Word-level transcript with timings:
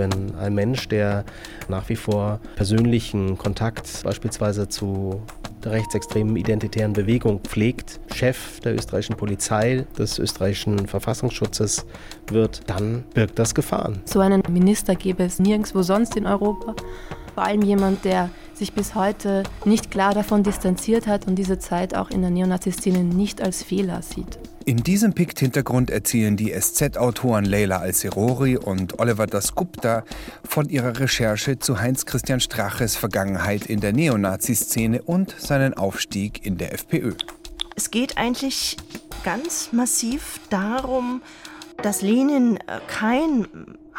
wenn 0.00 0.34
ein 0.34 0.54
Mensch, 0.54 0.88
der 0.88 1.24
nach 1.68 1.88
wie 1.88 1.94
vor 1.94 2.40
persönlichen 2.56 3.38
Kontakt 3.38 4.02
beispielsweise 4.02 4.68
zu 4.68 5.22
der 5.62 5.72
rechtsextremen 5.72 6.36
identitären 6.36 6.94
Bewegung 6.94 7.40
pflegt, 7.40 8.00
Chef 8.14 8.60
der 8.60 8.74
österreichischen 8.74 9.16
Polizei, 9.16 9.86
des 9.98 10.18
österreichischen 10.18 10.88
Verfassungsschutzes 10.88 11.86
wird, 12.28 12.62
dann 12.66 13.04
birgt 13.14 13.38
das 13.38 13.54
Gefahren. 13.54 14.00
So 14.06 14.20
einen 14.20 14.42
Minister 14.48 14.94
gäbe 14.94 15.22
es 15.22 15.38
nirgendwo 15.38 15.82
sonst 15.82 16.16
in 16.16 16.26
Europa. 16.26 16.74
Vor 17.34 17.44
allem 17.44 17.62
jemand, 17.62 18.04
der 18.04 18.30
sich 18.54 18.72
bis 18.72 18.94
heute 18.94 19.42
nicht 19.64 19.90
klar 19.90 20.14
davon 20.14 20.42
distanziert 20.42 21.06
hat 21.06 21.26
und 21.26 21.36
diese 21.36 21.58
Zeit 21.58 21.94
auch 21.94 22.10
in 22.10 22.22
der 22.22 22.30
Neonazi-Szene 22.30 23.04
nicht 23.04 23.40
als 23.40 23.62
Fehler 23.62 24.02
sieht. 24.02 24.38
In 24.70 24.84
diesem 24.84 25.14
Pikt-Hintergrund 25.14 25.90
erzählen 25.90 26.36
die 26.36 26.52
SZ-Autoren 26.52 27.44
Leila 27.44 27.78
Al-Serori 27.78 28.56
und 28.56 29.00
Oliver 29.00 29.26
Dasgupta 29.26 30.04
von 30.44 30.68
ihrer 30.68 31.00
Recherche 31.00 31.58
zu 31.58 31.80
Heinz-Christian 31.80 32.38
Straches 32.38 32.94
Vergangenheit 32.94 33.66
in 33.66 33.80
der 33.80 33.92
Neonazi-Szene 33.92 35.02
und 35.02 35.34
seinen 35.36 35.74
Aufstieg 35.74 36.46
in 36.46 36.56
der 36.56 36.72
FPÖ. 36.72 37.14
Es 37.74 37.90
geht 37.90 38.16
eigentlich 38.16 38.76
ganz 39.24 39.72
massiv 39.72 40.38
darum, 40.50 41.20
dass 41.82 42.00
Lenin 42.00 42.58
äh, 42.58 42.78
kein 42.86 43.48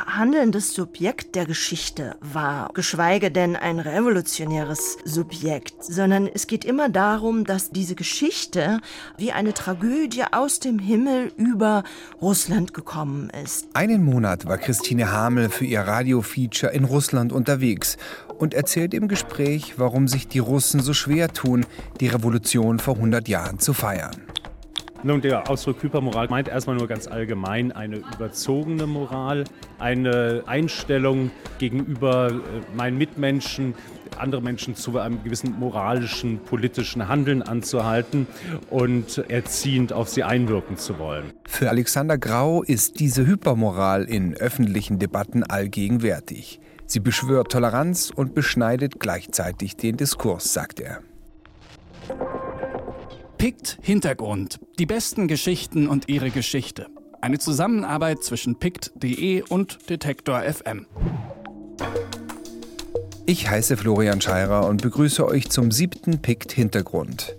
handelndes 0.05 0.73
Subjekt 0.73 1.35
der 1.35 1.45
Geschichte 1.45 2.15
war, 2.21 2.69
geschweige 2.73 3.31
denn 3.31 3.55
ein 3.55 3.79
revolutionäres 3.79 4.97
Subjekt, 5.05 5.83
sondern 5.83 6.27
es 6.27 6.47
geht 6.47 6.65
immer 6.65 6.89
darum, 6.89 7.45
dass 7.45 7.71
diese 7.71 7.95
Geschichte 7.95 8.79
wie 9.17 9.31
eine 9.31 9.53
Tragödie 9.53 10.23
aus 10.31 10.59
dem 10.59 10.79
Himmel 10.79 11.31
über 11.37 11.83
Russland 12.21 12.73
gekommen 12.73 13.29
ist. 13.43 13.67
Einen 13.73 14.03
Monat 14.03 14.45
war 14.45 14.57
Christine 14.57 15.11
Hamel 15.11 15.49
für 15.49 15.65
ihr 15.65 15.81
Radiofeature 15.81 16.71
in 16.73 16.83
Russland 16.83 17.31
unterwegs 17.33 17.97
und 18.37 18.53
erzählt 18.53 18.93
im 18.93 19.07
Gespräch, 19.07 19.75
warum 19.77 20.07
sich 20.07 20.27
die 20.27 20.39
Russen 20.39 20.79
so 20.79 20.93
schwer 20.93 21.31
tun, 21.31 21.65
die 21.99 22.07
Revolution 22.07 22.79
vor 22.79 22.95
100 22.95 23.27
Jahren 23.27 23.59
zu 23.59 23.73
feiern. 23.73 24.30
Nun, 25.03 25.19
der 25.21 25.49
Ausdruck 25.49 25.81
Hypermoral 25.81 26.27
meint 26.29 26.47
erstmal 26.47 26.75
nur 26.75 26.87
ganz 26.87 27.07
allgemein 27.07 27.71
eine 27.71 27.97
überzogene 27.97 28.85
Moral, 28.85 29.45
eine 29.79 30.43
Einstellung 30.45 31.31
gegenüber 31.57 32.29
äh, 32.29 32.75
meinen 32.75 32.99
Mitmenschen, 32.99 33.73
andere 34.19 34.43
Menschen 34.43 34.75
zu 34.75 34.99
einem 34.99 35.23
gewissen 35.23 35.57
moralischen, 35.57 36.37
politischen 36.39 37.07
Handeln 37.07 37.41
anzuhalten 37.41 38.27
und 38.69 39.17
erziehend 39.27 39.91
auf 39.91 40.07
sie 40.07 40.23
einwirken 40.23 40.77
zu 40.77 40.99
wollen. 40.99 41.31
Für 41.47 41.69
Alexander 41.69 42.19
Grau 42.19 42.61
ist 42.61 42.99
diese 42.99 43.25
Hypermoral 43.25 44.03
in 44.03 44.35
öffentlichen 44.35 44.99
Debatten 44.99 45.43
allgegenwärtig. 45.43 46.59
Sie 46.85 46.99
beschwört 46.99 47.51
Toleranz 47.51 48.11
und 48.13 48.35
beschneidet 48.35 48.99
gleichzeitig 48.99 49.77
den 49.77 49.97
Diskurs, 49.97 50.53
sagt 50.53 50.79
er. 50.79 50.99
Pikt 53.41 53.79
Hintergrund. 53.81 54.59
Die 54.77 54.85
besten 54.85 55.27
Geschichten 55.27 55.87
und 55.87 56.07
ihre 56.09 56.29
Geschichte. 56.29 56.85
Eine 57.21 57.39
Zusammenarbeit 57.39 58.23
zwischen 58.23 58.59
pikt.de 58.59 59.41
und 59.49 59.89
Detektor 59.89 60.43
FM. 60.43 60.85
Ich 63.25 63.49
heiße 63.49 63.77
Florian 63.77 64.21
Scheirer 64.21 64.67
und 64.67 64.83
begrüße 64.83 65.25
euch 65.25 65.49
zum 65.49 65.71
siebten 65.71 66.21
Pikt 66.21 66.51
Hintergrund. 66.51 67.35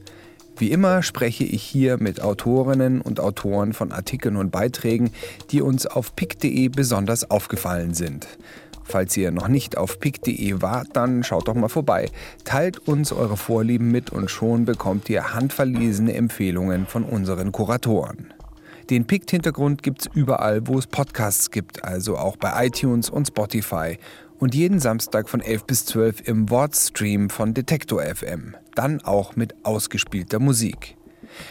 Wie 0.57 0.73
immer 0.73 1.05
spreche 1.05 1.45
ich 1.45 1.63
hier 1.63 2.03
mit 2.03 2.21
Autorinnen 2.21 3.01
und 3.01 3.21
Autoren 3.21 3.73
von 3.73 3.93
Artikeln 3.93 4.37
und 4.37 4.51
Beiträgen, 4.51 5.13
die 5.53 5.63
uns 5.63 5.87
auf 5.87 6.17
pick.de 6.17 6.67
besonders 6.67 7.31
aufgefallen 7.31 7.95
sind. 7.95 8.27
Falls 8.85 9.17
ihr 9.17 9.31
noch 9.31 9.49
nicht 9.49 9.77
auf 9.77 10.01
pick.de 10.01 10.63
wart, 10.63 10.89
dann 10.95 11.23
schaut 11.23 11.49
doch 11.49 11.55
mal 11.55 11.69
vorbei. 11.69 12.11
Teilt 12.45 12.79
uns 12.81 13.13
eure 13.13 13.37
Vorlieben 13.37 13.91
mit 13.91 14.11
und 14.11 14.31
schon 14.31 14.65
bekommt 14.65 15.09
ihr 15.09 15.35
handverlesene 15.35 16.15
Empfehlungen 16.15 16.87
von 16.87 17.05
unseren 17.05 17.53
Kuratoren. 17.53 18.33
Den 18.91 19.07
Pict-Hintergrund 19.07 19.83
gibt's 19.83 20.09
überall, 20.13 20.67
wo 20.67 20.79
es 20.79 20.87
Podcasts 20.87 21.51
gibt, 21.51 21.85
also 21.85 22.19
auch 22.19 22.37
bei 22.37 22.67
iTunes 22.67 23.09
und 23.09 23.29
Spotify. 23.29 23.99
Und 24.39 24.55
jeden 24.57 24.81
Samstag 24.81 25.29
von 25.29 25.41
11 25.41 25.65
bis 25.65 25.87
12 25.87 26.29
im 26.29 26.51
Wortstream 26.51 27.31
von 27.31 27.55
Detektor 27.55 28.03
FM. 28.03 28.57
Dann 28.75 29.01
auch 29.01 29.37
mit 29.37 29.55
ausgespielter 29.63 30.41
Musik. 30.41 30.97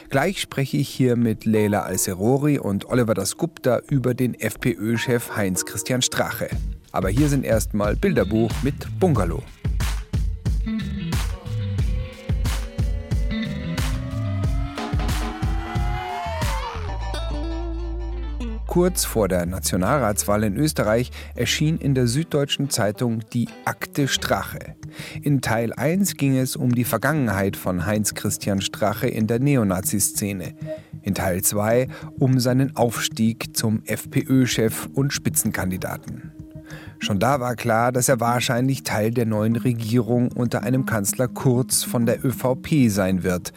Gleich 0.10 0.42
spreche 0.42 0.78
ich 0.78 0.90
hier 0.90 1.16
mit 1.16 1.46
Leila 1.46 1.84
Al-Serori 1.84 2.60
und 2.60 2.86
Oliver 2.86 3.14
Dasgupta 3.14 3.80
über 3.88 4.14
den 4.14 4.34
FPÖ-Chef 4.34 5.36
Heinz-Christian 5.36 6.02
Strache. 6.02 6.50
Aber 6.92 7.10
hier 7.10 7.30
sind 7.30 7.46
erstmal 7.46 7.96
Bilderbuch 7.96 8.52
mit 8.64 9.00
Bungalow. 9.00 9.44
Kurz 18.72 19.04
vor 19.04 19.28
der 19.28 19.46
Nationalratswahl 19.46 20.46
in 20.46 20.56
Österreich 20.56 21.12
erschien 21.36 21.78
in 21.78 21.94
der 21.94 22.08
Süddeutschen 22.08 22.70
Zeitung 22.70 23.20
die 23.34 23.50
Akte 23.66 24.08
Strache. 24.08 24.78
In 25.22 25.42
Teil 25.42 25.74
1 25.74 26.16
ging 26.16 26.38
es 26.38 26.56
um 26.56 26.74
die 26.74 26.86
Vergangenheit 26.86 27.58
von 27.58 27.86
Heinz 27.86 28.14
Christian 28.14 28.62
Strache 28.62 29.10
in 29.10 29.28
der 29.28 29.40
Neonazi-Szene. 29.40 30.56
In 31.02 31.16
Teil 31.16 31.42
2 31.42 31.90
um 32.18 32.40
seinen 32.40 32.78
Aufstieg 32.78 33.58
zum 33.58 33.84
FPÖ-Chef 33.84 34.88
und 34.94 35.12
Spitzenkandidaten. 35.12 36.32
Schon 37.00 37.20
da 37.20 37.40
war 37.40 37.56
klar, 37.56 37.92
dass 37.92 38.10
er 38.10 38.20
wahrscheinlich 38.20 38.84
Teil 38.84 39.12
der 39.12 39.26
neuen 39.26 39.56
Regierung 39.56 40.32
unter 40.32 40.64
einem 40.64 40.86
Kanzler 40.86 41.28
Kurz 41.28 41.84
von 41.84 42.06
der 42.06 42.24
ÖVP 42.24 42.90
sein 42.90 43.24
wird. 43.24 43.54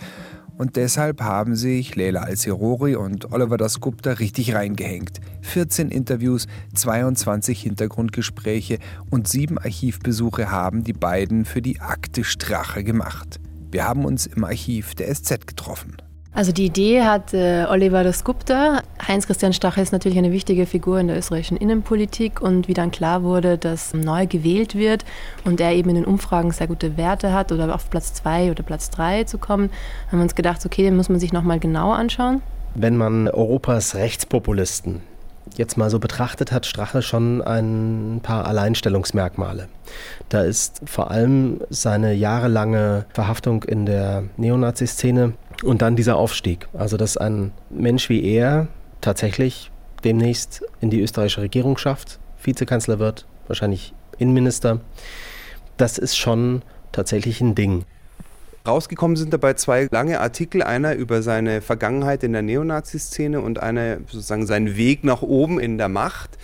Und 0.56 0.76
deshalb 0.76 1.20
haben 1.20 1.56
sich 1.56 1.96
Leila 1.96 2.22
Al-Sirori 2.22 2.94
und 2.94 3.32
Oliver 3.32 3.56
Dasgupta 3.56 4.12
richtig 4.12 4.54
reingehängt. 4.54 5.20
14 5.42 5.90
Interviews, 5.90 6.46
22 6.74 7.60
Hintergrundgespräche 7.60 8.78
und 9.10 9.26
sieben 9.26 9.58
Archivbesuche 9.58 10.50
haben 10.50 10.84
die 10.84 10.92
beiden 10.92 11.44
für 11.44 11.60
die 11.60 11.80
Akte 11.80 12.22
Strache 12.22 12.84
gemacht. 12.84 13.40
Wir 13.72 13.88
haben 13.88 14.04
uns 14.04 14.26
im 14.26 14.44
Archiv 14.44 14.94
der 14.94 15.12
SZ 15.12 15.48
getroffen. 15.48 15.96
Also 16.36 16.50
die 16.50 16.66
Idee 16.66 17.02
hat 17.02 17.32
äh, 17.32 17.64
Oliver 17.70 18.02
Dasgupta. 18.02 18.82
Heinz-Christian 19.06 19.52
Strache 19.52 19.80
ist 19.80 19.92
natürlich 19.92 20.18
eine 20.18 20.32
wichtige 20.32 20.66
Figur 20.66 20.98
in 20.98 21.06
der 21.06 21.16
österreichischen 21.16 21.56
Innenpolitik 21.56 22.40
und 22.42 22.66
wie 22.66 22.74
dann 22.74 22.90
klar 22.90 23.22
wurde, 23.22 23.56
dass 23.56 23.94
neu 23.94 24.26
gewählt 24.26 24.74
wird 24.74 25.04
und 25.44 25.60
er 25.60 25.72
eben 25.72 25.90
in 25.90 25.94
den 25.94 26.04
Umfragen 26.04 26.50
sehr 26.50 26.66
gute 26.66 26.96
Werte 26.96 27.32
hat 27.32 27.52
oder 27.52 27.72
auf 27.72 27.88
Platz 27.88 28.14
zwei 28.14 28.50
oder 28.50 28.64
Platz 28.64 28.90
drei 28.90 29.22
zu 29.22 29.38
kommen, 29.38 29.70
haben 30.08 30.18
wir 30.18 30.24
uns 30.24 30.34
gedacht, 30.34 30.66
okay, 30.66 30.82
den 30.82 30.96
muss 30.96 31.08
man 31.08 31.20
sich 31.20 31.32
nochmal 31.32 31.60
genauer 31.60 31.94
anschauen. 31.94 32.42
Wenn 32.74 32.96
man 32.96 33.28
Europas 33.28 33.94
Rechtspopulisten 33.94 35.02
jetzt 35.56 35.76
mal 35.76 35.90
so 35.90 35.98
betrachtet, 35.98 36.52
hat 36.52 36.66
Strache 36.66 37.02
schon 37.02 37.42
ein 37.42 38.20
paar 38.22 38.46
Alleinstellungsmerkmale. 38.46 39.68
Da 40.28 40.42
ist 40.42 40.80
vor 40.84 41.10
allem 41.10 41.60
seine 41.70 42.14
jahrelange 42.14 43.04
Verhaftung 43.12 43.62
in 43.62 43.86
der 43.86 44.24
Neonazi-Szene 44.36 45.34
und 45.62 45.82
dann 45.82 45.96
dieser 45.96 46.16
Aufstieg. 46.16 46.68
Also, 46.72 46.96
dass 46.96 47.16
ein 47.16 47.52
Mensch 47.70 48.08
wie 48.08 48.24
er 48.24 48.68
tatsächlich 49.00 49.70
demnächst 50.04 50.62
in 50.80 50.90
die 50.90 51.00
österreichische 51.00 51.42
Regierung 51.42 51.76
schafft, 51.76 52.18
Vizekanzler 52.42 52.98
wird, 52.98 53.26
wahrscheinlich 53.46 53.94
Innenminister, 54.18 54.80
das 55.76 55.98
ist 55.98 56.16
schon 56.16 56.62
tatsächlich 56.92 57.40
ein 57.40 57.54
Ding. 57.54 57.84
Rausgekommen 58.66 59.16
sind 59.16 59.32
dabei 59.32 59.54
zwei 59.54 59.88
lange 59.90 60.20
Artikel, 60.20 60.62
einer 60.62 60.94
über 60.94 61.20
seine 61.20 61.60
Vergangenheit 61.60 62.22
in 62.22 62.32
der 62.32 62.40
Neonazi-Szene 62.40 63.40
und 63.40 63.62
einer 63.62 63.98
sozusagen 64.06 64.46
seinen 64.46 64.76
Weg 64.76 65.04
nach 65.04 65.20
oben 65.20 65.60
in 65.60 65.76
der 65.76 65.90
Macht. 65.90 66.38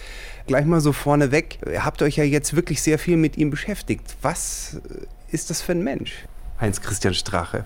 Gleich 0.47 0.67
mal 0.67 0.81
so 0.81 0.93
vorneweg, 0.93 1.59
ihr 1.67 1.85
habt 1.85 2.03
euch 2.03 2.17
ja 2.17 2.25
jetzt 2.25 2.55
wirklich 2.55 2.83
sehr 2.83 2.99
viel 2.99 3.17
mit 3.17 3.39
ihm 3.39 3.49
beschäftigt. 3.49 4.17
Was 4.21 4.81
ist 5.31 5.49
das 5.49 5.63
für 5.63 5.73
ein 5.73 5.83
Mensch, 5.83 6.27
Heinz-Christian 6.61 7.15
Strache? 7.15 7.65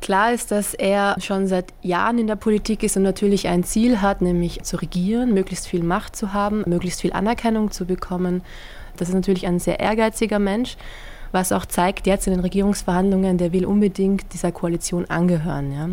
Klar 0.00 0.32
ist, 0.32 0.50
dass 0.50 0.72
er 0.72 1.16
schon 1.20 1.46
seit 1.46 1.74
Jahren 1.82 2.18
in 2.18 2.26
der 2.26 2.36
Politik 2.36 2.82
ist 2.82 2.96
und 2.96 3.02
natürlich 3.02 3.48
ein 3.48 3.64
Ziel 3.64 4.00
hat, 4.00 4.22
nämlich 4.22 4.62
zu 4.62 4.76
regieren, 4.76 5.34
möglichst 5.34 5.66
viel 5.66 5.82
Macht 5.82 6.16
zu 6.16 6.32
haben, 6.32 6.64
möglichst 6.66 7.02
viel 7.02 7.12
Anerkennung 7.12 7.70
zu 7.70 7.84
bekommen. 7.84 8.42
Das 8.96 9.08
ist 9.08 9.14
natürlich 9.14 9.46
ein 9.46 9.58
sehr 9.58 9.78
ehrgeiziger 9.78 10.38
Mensch, 10.38 10.76
was 11.32 11.52
auch 11.52 11.66
zeigt, 11.66 12.06
jetzt 12.06 12.26
in 12.26 12.32
den 12.32 12.40
Regierungsverhandlungen, 12.40 13.36
der 13.38 13.52
will 13.52 13.66
unbedingt 13.66 14.32
dieser 14.32 14.52
Koalition 14.52 15.04
angehören. 15.04 15.72
Ja. 15.72 15.90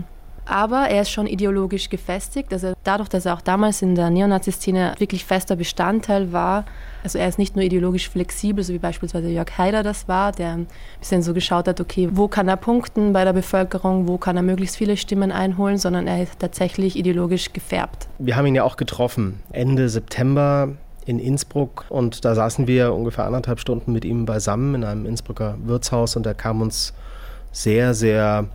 Aber 0.48 0.88
er 0.90 1.02
ist 1.02 1.12
schon 1.12 1.28
ideologisch 1.28 1.90
gefestigt. 1.90 2.54
Also 2.54 2.74
dadurch, 2.84 3.10
dass 3.10 3.26
er 3.26 3.34
auch 3.34 3.42
damals 3.42 3.82
in 3.82 3.96
der 3.96 4.10
Neonazi-Szene 4.10 4.96
wirklich 4.98 5.26
fester 5.26 5.56
Bestandteil 5.56 6.32
war, 6.32 6.66
also 7.04 7.20
er 7.20 7.28
ist 7.28 7.38
nicht 7.38 7.56
nur 7.56 7.64
ideologisch 7.64 8.10
flexibel, 8.10 8.64
so 8.64 8.74
wie 8.74 8.80
beispielsweise 8.80 9.30
Jörg 9.30 9.58
Haider 9.58 9.84
das 9.84 10.08
war, 10.08 10.32
der 10.32 10.54
ein 10.54 10.68
bisschen 11.00 11.22
so 11.22 11.34
geschaut 11.34 11.68
hat, 11.68 11.80
okay, 11.80 12.10
wo 12.12 12.28
kann 12.28 12.48
er 12.48 12.58
punkten 12.58 13.14
bei 13.14 13.24
der 13.24 13.34
Bevölkerung, 13.34 14.08
wo 14.08 14.18
kann 14.18 14.36
er 14.36 14.44
möglichst 14.44 14.78
viele 14.78 14.98
Stimmen 14.98 15.32
einholen, 15.32 15.78
sondern 15.78 16.08
er 16.08 16.24
ist 16.24 16.40
tatsächlich 16.40 16.96
ideologisch 16.96 17.54
gefärbt. 17.54 18.08
Wir 18.20 18.36
haben 18.36 18.46
ihn 18.46 18.56
ja 18.56 18.64
auch 18.64 18.78
getroffen. 18.78 19.42
Ende 19.52 19.90
September 19.90 20.70
in 21.06 21.20
Innsbruck 21.20 21.86
und 21.90 22.26
da 22.26 22.36
saßen 22.36 22.68
wir 22.68 22.94
ungefähr 22.94 23.26
anderthalb 23.26 23.60
Stunden 23.60 23.94
mit 23.94 24.04
ihm 24.04 24.26
beisammen 24.26 24.76
in 24.76 24.84
einem 24.84 25.06
Innsbrucker 25.06 25.58
Wirtshaus 25.64 26.16
und 26.18 26.26
er 26.26 26.34
kam 26.34 26.62
uns 26.62 26.94
sehr, 27.52 27.94
sehr 27.94 28.46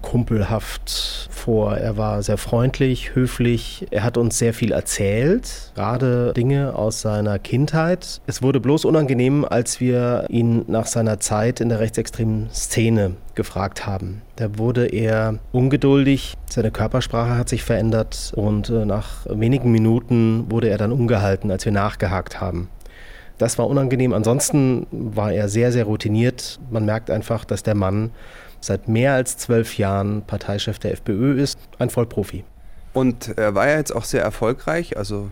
kumpelhaft 0.00 1.28
vor. 1.30 1.76
Er 1.76 1.96
war 1.96 2.22
sehr 2.22 2.38
freundlich, 2.38 3.14
höflich. 3.14 3.86
Er 3.90 4.04
hat 4.04 4.16
uns 4.16 4.38
sehr 4.38 4.54
viel 4.54 4.72
erzählt, 4.72 5.72
gerade 5.74 6.32
Dinge 6.34 6.74
aus 6.74 7.00
seiner 7.00 7.38
Kindheit. 7.38 8.20
Es 8.26 8.42
wurde 8.42 8.60
bloß 8.60 8.84
unangenehm, 8.84 9.44
als 9.44 9.80
wir 9.80 10.26
ihn 10.28 10.64
nach 10.68 10.86
seiner 10.86 11.20
Zeit 11.20 11.60
in 11.60 11.68
der 11.68 11.80
rechtsextremen 11.80 12.50
Szene 12.50 13.16
gefragt 13.34 13.86
haben. 13.86 14.22
Da 14.36 14.58
wurde 14.58 14.86
er 14.86 15.38
ungeduldig, 15.52 16.34
seine 16.48 16.70
Körpersprache 16.70 17.36
hat 17.36 17.48
sich 17.48 17.62
verändert 17.62 18.32
und 18.36 18.68
äh, 18.70 18.84
nach 18.84 19.26
wenigen 19.28 19.70
Minuten 19.70 20.50
wurde 20.50 20.68
er 20.68 20.78
dann 20.78 20.92
umgehalten, 20.92 21.50
als 21.50 21.64
wir 21.64 21.72
nachgehakt 21.72 22.40
haben. 22.40 22.68
Das 23.40 23.56
war 23.56 23.66
unangenehm. 23.68 24.12
Ansonsten 24.12 24.86
war 24.90 25.32
er 25.32 25.48
sehr, 25.48 25.72
sehr 25.72 25.84
routiniert. 25.84 26.60
Man 26.70 26.84
merkt 26.84 27.10
einfach, 27.10 27.46
dass 27.46 27.62
der 27.62 27.74
Mann 27.74 28.10
seit 28.60 28.88
mehr 28.88 29.14
als 29.14 29.36
zwölf 29.36 29.78
Jahren 29.78 30.22
Parteichef 30.22 30.78
der 30.78 30.92
FPÖ 30.92 31.40
ist, 31.40 31.58
ein 31.78 31.90
Vollprofi. 31.90 32.44
Und 32.92 33.36
er 33.38 33.54
war 33.54 33.68
ja 33.68 33.76
jetzt 33.76 33.94
auch 33.94 34.04
sehr 34.04 34.22
erfolgreich, 34.22 34.96
also 34.96 35.30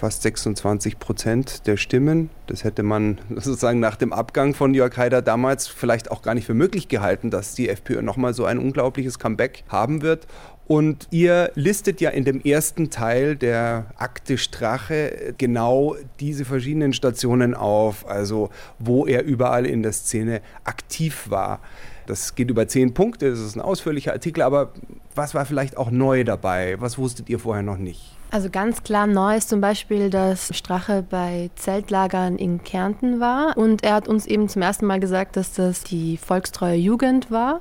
fast 0.00 0.22
26 0.22 0.98
Prozent 0.98 1.66
der 1.66 1.76
Stimmen. 1.76 2.30
Das 2.46 2.64
hätte 2.64 2.82
man 2.82 3.18
sozusagen 3.30 3.80
nach 3.80 3.96
dem 3.96 4.12
Abgang 4.12 4.54
von 4.54 4.72
Jörg 4.74 4.96
Haider 4.96 5.22
damals 5.22 5.68
vielleicht 5.68 6.10
auch 6.10 6.22
gar 6.22 6.34
nicht 6.34 6.46
für 6.46 6.54
möglich 6.54 6.88
gehalten, 6.88 7.30
dass 7.30 7.54
die 7.54 7.68
FPÖ 7.68 8.02
nochmal 8.02 8.32
so 8.32 8.46
ein 8.46 8.58
unglaubliches 8.58 9.18
Comeback 9.18 9.64
haben 9.68 10.02
wird. 10.02 10.26
Und 10.66 11.08
ihr 11.10 11.50
listet 11.56 12.00
ja 12.00 12.10
in 12.10 12.24
dem 12.24 12.40
ersten 12.40 12.90
Teil 12.90 13.34
der 13.34 13.86
Akte 13.96 14.38
Strache 14.38 15.34
genau 15.36 15.96
diese 16.20 16.44
verschiedenen 16.44 16.92
Stationen 16.92 17.54
auf, 17.54 18.08
also 18.08 18.50
wo 18.78 19.04
er 19.04 19.24
überall 19.24 19.66
in 19.66 19.82
der 19.82 19.92
Szene 19.92 20.40
aktiv 20.62 21.26
war. 21.28 21.58
Das 22.06 22.34
geht 22.34 22.50
über 22.50 22.66
zehn 22.68 22.94
Punkte, 22.94 23.30
das 23.30 23.40
ist 23.40 23.56
ein 23.56 23.60
ausführlicher 23.60 24.12
Artikel, 24.12 24.42
aber 24.42 24.72
was 25.14 25.34
war 25.34 25.44
vielleicht 25.44 25.76
auch 25.76 25.90
neu 25.90 26.24
dabei? 26.24 26.80
Was 26.80 26.98
wusstet 26.98 27.28
ihr 27.28 27.38
vorher 27.38 27.62
noch 27.62 27.78
nicht? 27.78 28.16
Also 28.32 28.48
ganz 28.48 28.84
klar 28.84 29.08
neu 29.08 29.36
ist 29.36 29.48
zum 29.48 29.60
Beispiel, 29.60 30.08
dass 30.08 30.56
Strache 30.56 31.04
bei 31.08 31.50
Zeltlagern 31.56 32.36
in 32.36 32.62
Kärnten 32.62 33.18
war 33.18 33.56
und 33.56 33.82
er 33.82 33.94
hat 33.94 34.06
uns 34.06 34.26
eben 34.26 34.48
zum 34.48 34.62
ersten 34.62 34.86
Mal 34.86 35.00
gesagt, 35.00 35.36
dass 35.36 35.52
das 35.52 35.82
die 35.82 36.16
volkstreue 36.16 36.76
Jugend 36.76 37.30
war. 37.32 37.60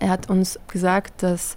Er 0.00 0.10
hat 0.10 0.28
uns 0.28 0.58
gesagt, 0.68 1.22
dass 1.22 1.56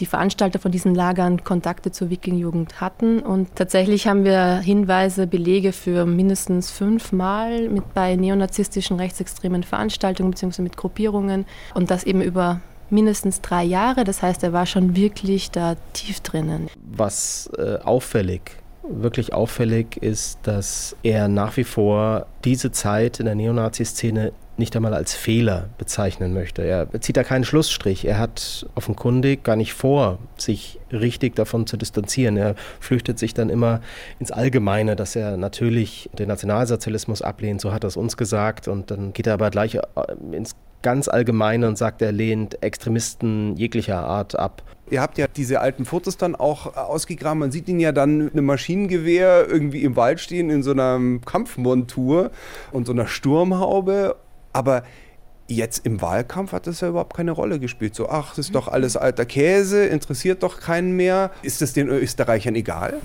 die 0.00 0.06
Veranstalter 0.06 0.58
von 0.58 0.72
diesen 0.72 0.94
Lagern 0.94 1.44
Kontakte 1.44 1.92
zur 1.92 2.10
Wikingjugend 2.10 2.80
hatten. 2.80 3.20
Und 3.20 3.54
tatsächlich 3.54 4.06
haben 4.06 4.24
wir 4.24 4.56
Hinweise, 4.56 5.26
Belege 5.26 5.72
für 5.72 6.06
mindestens 6.06 6.70
fünfmal 6.70 7.68
mit 7.68 7.94
bei 7.94 8.16
neonazistischen 8.16 8.96
rechtsextremen 8.96 9.62
Veranstaltungen 9.62 10.30
bzw. 10.30 10.62
mit 10.62 10.76
Gruppierungen 10.76 11.46
und 11.74 11.90
das 11.90 12.04
eben 12.04 12.22
über 12.22 12.60
mindestens 12.88 13.40
drei 13.40 13.62
Jahre. 13.62 14.04
Das 14.04 14.22
heißt, 14.22 14.42
er 14.42 14.52
war 14.52 14.66
schon 14.66 14.96
wirklich 14.96 15.50
da 15.50 15.76
tief 15.92 16.20
drinnen. 16.20 16.68
Was 16.90 17.50
äh, 17.56 17.76
auffällig 17.84 18.56
wirklich 18.92 19.32
auffällig 19.32 19.96
ist, 20.02 20.38
dass 20.42 20.96
er 21.02 21.28
nach 21.28 21.56
wie 21.56 21.64
vor 21.64 22.26
diese 22.44 22.72
Zeit 22.72 23.20
in 23.20 23.26
der 23.26 23.34
Neonazi-Szene 23.34 24.32
nicht 24.60 24.76
einmal 24.76 24.94
als 24.94 25.14
Fehler 25.14 25.70
bezeichnen 25.76 26.32
möchte. 26.32 26.62
Er 26.62 26.88
zieht 27.00 27.16
da 27.16 27.24
keinen 27.24 27.44
Schlussstrich. 27.44 28.04
Er 28.04 28.18
hat 28.18 28.66
offenkundig 28.76 29.42
gar 29.42 29.56
nicht 29.56 29.74
vor, 29.74 30.20
sich 30.36 30.78
richtig 30.92 31.34
davon 31.34 31.66
zu 31.66 31.76
distanzieren. 31.76 32.36
Er 32.36 32.54
flüchtet 32.78 33.18
sich 33.18 33.34
dann 33.34 33.50
immer 33.50 33.80
ins 34.20 34.30
Allgemeine, 34.30 34.94
dass 34.94 35.16
er 35.16 35.36
natürlich 35.36 36.08
den 36.16 36.28
Nationalsozialismus 36.28 37.22
ablehnt, 37.22 37.60
so 37.60 37.72
hat 37.72 37.84
er 37.84 37.88
es 37.88 37.96
uns 37.96 38.16
gesagt. 38.16 38.68
Und 38.68 38.92
dann 38.92 39.12
geht 39.12 39.26
er 39.26 39.34
aber 39.34 39.50
gleich 39.50 39.74
äh, 39.74 39.80
ins 40.30 40.54
ganz 40.82 41.08
Allgemeine 41.08 41.68
und 41.68 41.76
sagt, 41.76 42.02
er 42.02 42.12
lehnt 42.12 42.62
Extremisten 42.62 43.56
jeglicher 43.56 43.98
Art 43.98 44.38
ab. 44.38 44.62
Ihr 44.90 45.00
habt 45.00 45.18
ja 45.18 45.26
diese 45.28 45.60
alten 45.60 45.84
Fotos 45.84 46.16
dann 46.16 46.34
auch 46.34 46.74
ausgegraben. 46.74 47.38
Man 47.38 47.52
sieht 47.52 47.68
ihn 47.68 47.78
ja 47.78 47.92
dann 47.92 48.24
mit 48.24 48.32
einem 48.32 48.46
Maschinengewehr 48.46 49.46
irgendwie 49.48 49.84
im 49.84 49.94
Wald 49.94 50.20
stehen 50.20 50.50
in 50.50 50.62
so 50.62 50.72
einer 50.72 50.98
Kampfmontur 51.24 52.30
und 52.72 52.86
so 52.86 52.92
einer 52.92 53.06
Sturmhaube. 53.06 54.16
Aber 54.52 54.82
jetzt 55.48 55.84
im 55.84 56.00
Wahlkampf 56.00 56.52
hat 56.52 56.66
das 56.66 56.80
ja 56.80 56.88
überhaupt 56.88 57.14
keine 57.14 57.32
Rolle 57.32 57.58
gespielt. 57.58 57.94
So, 57.94 58.08
ach, 58.08 58.30
das 58.30 58.46
ist 58.46 58.54
doch 58.54 58.68
alles 58.68 58.96
alter 58.96 59.26
Käse, 59.26 59.84
interessiert 59.86 60.42
doch 60.42 60.60
keinen 60.60 60.96
mehr. 60.96 61.30
Ist 61.42 61.60
das 61.60 61.72
den 61.72 61.88
Österreichern 61.88 62.54
egal? 62.54 63.00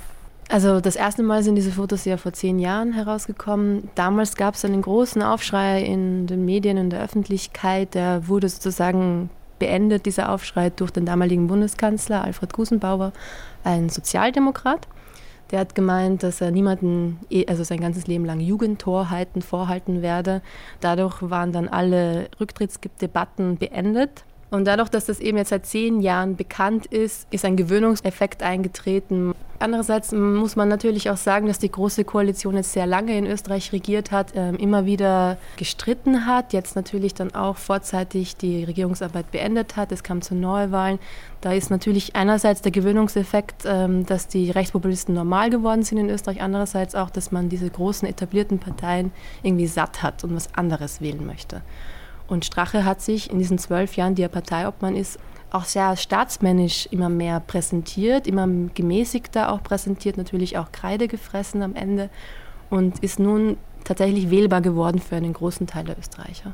Also 0.50 0.80
das 0.80 0.96
erste 0.96 1.24
Mal 1.24 1.42
sind 1.44 1.56
diese 1.56 1.72
Fotos 1.72 2.06
ja 2.06 2.18
vor 2.18 2.34
zehn 2.34 2.60
Jahren 2.60 2.94
herausgekommen. 2.94 3.90
Damals 3.96 4.36
gab 4.36 4.54
es 4.54 4.64
einen 4.64 4.84
großen 4.84 5.24
Aufschrei 5.24 5.82
in 5.82 6.28
den 6.28 6.46
Medien, 6.46 6.78
in 6.78 6.92
der 6.92 7.02
Öffentlichkeit. 7.02 7.96
Der 7.96 8.28
wurde 8.28 8.48
sozusagen 8.48 9.32
beendet, 9.58 10.06
dieser 10.06 10.32
Aufschrei, 10.32 10.70
durch 10.70 10.92
den 10.92 11.06
damaligen 11.06 11.48
Bundeskanzler 11.48 12.24
Alfred 12.24 12.54
Gusenbauer, 12.54 13.12
ein 13.64 13.90
Sozialdemokrat. 13.90 14.88
Der 15.52 15.60
hat 15.60 15.76
gemeint, 15.76 16.24
dass 16.24 16.42
er 16.42 16.52
niemanden, 16.52 17.20
eh, 17.30 17.46
also 17.48 17.64
sein 17.64 17.80
ganzes 17.80 18.08
Leben 18.08 18.26
lang 18.26 18.40
Jugendtorheiten 18.40 19.42
vorhalten 19.42 20.02
werde. 20.02 20.42
Dadurch 20.80 21.22
waren 21.22 21.52
dann 21.52 21.68
alle 21.68 22.30
Rücktrittsdebatten 22.40 23.58
beendet. 23.58 24.26
Und 24.52 24.66
dadurch, 24.66 24.90
dass 24.90 25.06
das 25.06 25.20
eben 25.20 25.38
jetzt 25.38 25.50
seit 25.50 25.66
zehn 25.66 26.02
Jahren 26.02 26.36
bekannt 26.36 26.86
ist, 26.86 27.28
ist 27.32 27.46
ein 27.46 27.58
Gewöhnungseffekt 27.58 28.44
eingetreten. 28.44 29.34
Andererseits 29.58 30.12
muss 30.12 30.56
man 30.56 30.68
natürlich 30.68 31.10
auch 31.10 31.18
sagen, 31.18 31.48
dass 31.48 31.60
die 31.60 31.72
Große 31.72 32.04
Koalition 32.04 32.56
jetzt 32.56 32.74
sehr 32.74 32.86
lange 32.86 33.18
in 33.18 33.26
Österreich 33.26 33.72
regiert 33.72 34.12
hat, 34.12 34.36
äh, 34.36 34.52
immer 34.52 34.86
wieder 34.86 35.38
gestritten 35.56 36.26
hat, 36.26 36.52
jetzt 36.52 36.76
natürlich 36.76 37.14
dann 37.14 37.34
auch 37.34 37.56
vorzeitig 37.56 38.36
die 38.36 38.66
Regierungsarbeit 38.66 39.32
beendet 39.32 39.78
hat. 39.78 39.92
Es 39.92 40.04
kam 40.04 40.22
zu 40.22 40.36
Neuwahlen. 40.36 41.00
Da 41.40 41.54
ist 41.54 41.72
natürlich 41.72 42.16
einerseits 42.16 42.62
der 42.62 42.72
Gewöhnungseffekt, 42.72 43.64
ähm, 43.66 44.06
dass 44.06 44.28
die 44.28 44.52
Rechtspopulisten 44.52 45.16
normal 45.16 45.50
geworden 45.50 45.84
sind 45.84 46.00
in 46.00 46.10
Österreich, 46.10 46.42
andererseits 46.42 46.94
auch, 46.94 47.10
dass 47.10 47.32
man 47.32 47.48
diese 47.48 47.70
großen 47.70 48.08
etablierten 48.08 48.60
Parteien 48.60 49.12
irgendwie 49.42 49.68
satt 49.68 50.04
hat 50.04 50.24
und 50.26 50.36
was 50.36 50.54
anderes 50.54 51.00
wählen 51.00 51.26
möchte. 51.26 51.62
Und 52.28 52.46
Strache 52.46 52.86
hat 52.86 53.02
sich 53.02 53.30
in 53.30 53.40
diesen 53.40 53.58
zwölf 53.58 53.96
Jahren, 53.96 54.16
die 54.16 54.24
er 54.24 54.30
Parteiobmann 54.30 54.96
ist, 54.96 55.20
auch 55.52 55.66
sehr 55.66 55.96
staatsmännisch 55.96 56.88
immer 56.92 57.10
mehr 57.10 57.40
präsentiert, 57.40 58.28
immer 58.28 58.48
gemäßigter 58.74 59.52
auch 59.52 59.64
präsentiert, 59.64 60.18
natürlich 60.18 60.58
auch 60.58 60.72
Kreide 60.72 61.08
gefressen 61.08 61.62
am 61.62 61.76
Ende 61.76 62.10
und 62.70 63.00
ist 63.00 63.20
nun 63.20 63.58
tatsächlich 63.84 64.30
wählbar 64.30 64.62
geworden 64.62 65.00
für 65.00 65.16
einen 65.16 65.34
großen 65.34 65.68
Teil 65.68 65.86
der 65.86 65.98
Österreicher. 65.98 66.54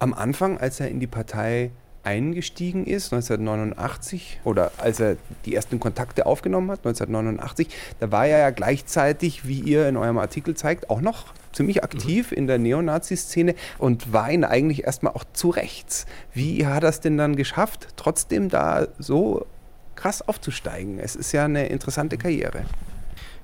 Am 0.00 0.12
Anfang, 0.12 0.58
als 0.58 0.80
er 0.80 0.88
in 0.88 1.00
die 1.00 1.06
Partei 1.06 1.70
eingestiegen 2.02 2.84
ist, 2.84 3.12
1989, 3.12 4.40
oder 4.44 4.72
als 4.76 5.00
er 5.00 5.16
die 5.46 5.54
ersten 5.54 5.80
Kontakte 5.80 6.26
aufgenommen 6.26 6.70
hat, 6.70 6.80
1989, 6.80 7.68
da 8.00 8.12
war 8.12 8.26
er 8.26 8.38
ja 8.38 8.50
gleichzeitig, 8.50 9.48
wie 9.48 9.60
ihr 9.60 9.88
in 9.88 9.96
eurem 9.96 10.18
Artikel 10.18 10.54
zeigt, 10.54 10.90
auch 10.90 11.00
noch 11.00 11.26
ziemlich 11.54 11.82
aktiv 11.82 12.32
in 12.32 12.46
der 12.46 12.58
Neonazi-Szene 12.58 13.54
und 13.78 14.12
war 14.12 14.30
ihn 14.30 14.44
eigentlich 14.44 14.84
erstmal 14.84 15.14
auch 15.14 15.24
zu 15.32 15.50
rechts. 15.50 16.06
Wie 16.32 16.66
hat 16.66 16.82
er 16.82 16.90
es 16.90 17.00
denn 17.00 17.16
dann 17.16 17.36
geschafft, 17.36 17.88
trotzdem 17.96 18.48
da 18.48 18.88
so 18.98 19.46
krass 19.94 20.26
aufzusteigen? 20.26 20.98
Es 20.98 21.16
ist 21.16 21.32
ja 21.32 21.44
eine 21.44 21.66
interessante 21.66 22.18
Karriere. 22.18 22.64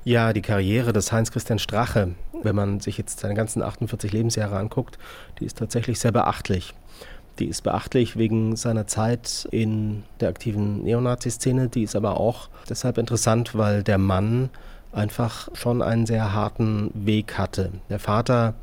Ja, 0.04 0.32
die 0.32 0.42
Karriere 0.42 0.92
des 0.92 1.12
Heinz-Christian 1.12 1.58
Strache, 1.58 2.14
wenn 2.42 2.56
man 2.56 2.80
sich 2.80 2.96
jetzt 2.96 3.20
seine 3.20 3.34
ganzen 3.34 3.62
48 3.62 4.12
Lebensjahre 4.12 4.56
anguckt, 4.56 4.98
die 5.38 5.44
ist 5.44 5.58
tatsächlich 5.58 6.00
sehr 6.00 6.12
beachtlich. 6.12 6.74
Die 7.38 7.46
ist 7.46 7.62
beachtlich 7.62 8.16
wegen 8.16 8.56
seiner 8.56 8.86
Zeit 8.86 9.46
in 9.50 10.02
der 10.20 10.28
aktiven 10.28 10.82
Neonazi-Szene. 10.84 11.68
Die 11.68 11.82
ist 11.82 11.96
aber 11.96 12.18
auch 12.18 12.48
deshalb 12.68 12.98
interessant, 12.98 13.56
weil 13.56 13.82
der 13.82 13.98
Mann 13.98 14.50
einfach 14.92 15.49
schon 15.54 15.82
einen 15.82 16.06
sehr 16.06 16.32
harten 16.32 16.90
Weg 16.94 17.38
hatte. 17.38 17.73
Der 17.88 17.99
Vater 17.99 18.54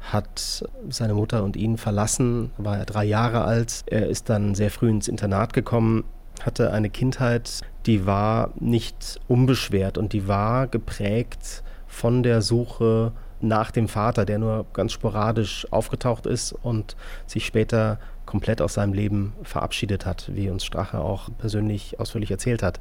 hat 0.00 0.64
seine 0.88 1.14
Mutter 1.14 1.44
und 1.44 1.56
ihn 1.56 1.78
verlassen, 1.78 2.50
war 2.58 2.78
er 2.78 2.84
drei 2.84 3.04
Jahre 3.04 3.44
alt. 3.44 3.84
Er 3.86 4.08
ist 4.08 4.28
dann 4.28 4.54
sehr 4.54 4.70
früh 4.70 4.90
ins 4.90 5.08
Internat 5.08 5.52
gekommen, 5.52 6.04
hatte 6.42 6.72
eine 6.72 6.90
Kindheit, 6.90 7.60
die 7.86 8.06
war 8.06 8.50
nicht 8.58 9.20
unbeschwert 9.28 9.98
und 9.98 10.12
die 10.12 10.28
war 10.28 10.66
geprägt 10.66 11.62
von 11.86 12.22
der 12.22 12.42
Suche 12.42 13.12
nach 13.40 13.70
dem 13.70 13.88
Vater, 13.88 14.24
der 14.24 14.38
nur 14.38 14.66
ganz 14.72 14.92
sporadisch 14.92 15.66
aufgetaucht 15.70 16.26
ist 16.26 16.52
und 16.52 16.96
sich 17.26 17.46
später 17.46 17.98
komplett 18.34 18.60
aus 18.60 18.74
seinem 18.74 18.94
Leben 18.94 19.32
verabschiedet 19.44 20.06
hat, 20.06 20.28
wie 20.34 20.50
uns 20.50 20.64
Strache 20.64 20.98
auch 20.98 21.28
persönlich 21.38 22.00
ausführlich 22.00 22.32
erzählt 22.32 22.64
hat. 22.64 22.80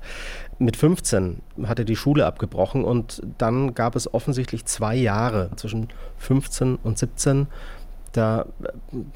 Mit 0.58 0.76
15 0.76 1.44
hat 1.66 1.78
er 1.78 1.86
die 1.86 1.96
Schule 1.96 2.26
abgebrochen 2.26 2.84
und 2.84 3.22
dann 3.38 3.76
gab 3.76 3.96
es 3.96 4.12
offensichtlich 4.12 4.66
zwei 4.66 4.96
Jahre 4.96 5.52
zwischen 5.56 5.90
15 6.18 6.78
und 6.78 6.98
17. 6.98 7.46
Da 8.14 8.48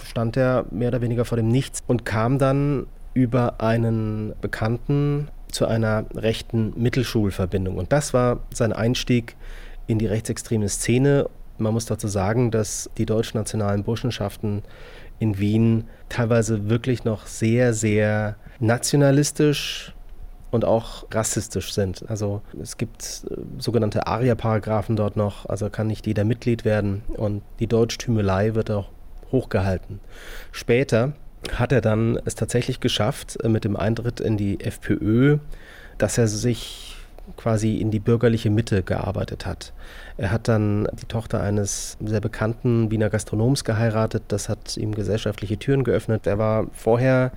stand 0.06 0.38
er 0.38 0.66
mehr 0.70 0.90
oder 0.90 1.02
weniger 1.02 1.26
vor 1.26 1.38
dem 1.38 1.48
Nichts 1.48 1.82
und 1.88 2.06
kam 2.06 2.38
dann 2.38 2.86
über 3.16 3.60
einen 3.60 4.34
Bekannten 4.40 5.30
zu 5.52 5.66
einer 5.66 6.06
rechten 6.14 6.72
Mittelschulverbindung. 6.80 7.78
Und 7.78 7.92
das 7.92 8.14
war 8.14 8.42
sein 8.54 8.74
Einstieg 8.74 9.36
in 9.88 9.98
die 9.98 10.06
rechtsextreme 10.06 10.70
Szene. 10.70 11.32
Man 11.58 11.74
muss 11.74 11.88
dazu 11.88 12.08
sagen, 12.08 12.52
dass 12.52 12.92
die 13.00 13.08
deutschnationalen 13.08 13.84
Burschenschaften 13.84 14.62
in 15.20 15.40
Wien 15.40 15.86
teilweise 16.10 16.70
wirklich 16.70 17.04
noch 17.04 17.28
sehr, 17.28 17.74
sehr 17.74 18.36
nationalistisch 18.60 19.94
und 20.52 20.66
auch 20.66 21.06
rassistisch 21.12 21.74
sind. 21.74 22.10
Also 22.10 22.42
es 22.62 22.78
gibt 22.78 23.26
äh, 23.30 23.36
sogenannte 23.58 24.08
Aria-Paragraphen 24.08 24.96
dort 24.96 25.18
noch, 25.18 25.46
also 25.48 25.70
kann 25.70 25.88
nicht 25.88 26.08
jeder 26.08 26.24
Mitglied 26.24 26.66
werden 26.66 27.04
und 27.16 27.44
die 27.60 27.68
Deutschtümelei 27.68 28.56
wird 28.56 28.72
auch 28.72 28.90
hochgehalten. 29.32 30.00
Später 30.52 31.14
hat 31.54 31.72
er 31.72 31.82
dann 31.82 32.20
es 32.26 32.36
tatsächlich 32.36 32.80
geschafft, 32.80 33.38
äh, 33.44 33.50
mit 33.50 33.66
dem 33.66 33.76
Eintritt 33.76 34.20
in 34.20 34.38
die 34.38 34.60
FPÖ, 34.60 35.40
dass 35.98 36.18
er 36.18 36.28
sich 36.28 36.87
quasi 37.36 37.78
in 37.78 37.92
die 37.92 38.00
bürgerliche 38.00 38.50
Mitte 38.50 38.84
gearbeitet 38.84 39.46
hat. 39.46 39.74
Er 40.18 40.32
hat 40.32 40.48
dann 40.48 40.88
die 40.94 41.06
Tochter 41.06 41.42
eines 41.42 41.98
sehr 42.04 42.22
bekannten 42.22 42.90
Wiener 42.90 43.10
Gastronoms 43.10 43.64
geheiratet. 43.64 44.24
Das 44.30 44.50
hat 44.50 44.78
ihm 44.78 44.96
gesellschaftliche 44.96 45.58
Türen 45.58 45.84
geöffnet. 45.84 46.26
Er 46.26 46.38
war 46.38 46.68
vorher, 46.72 47.32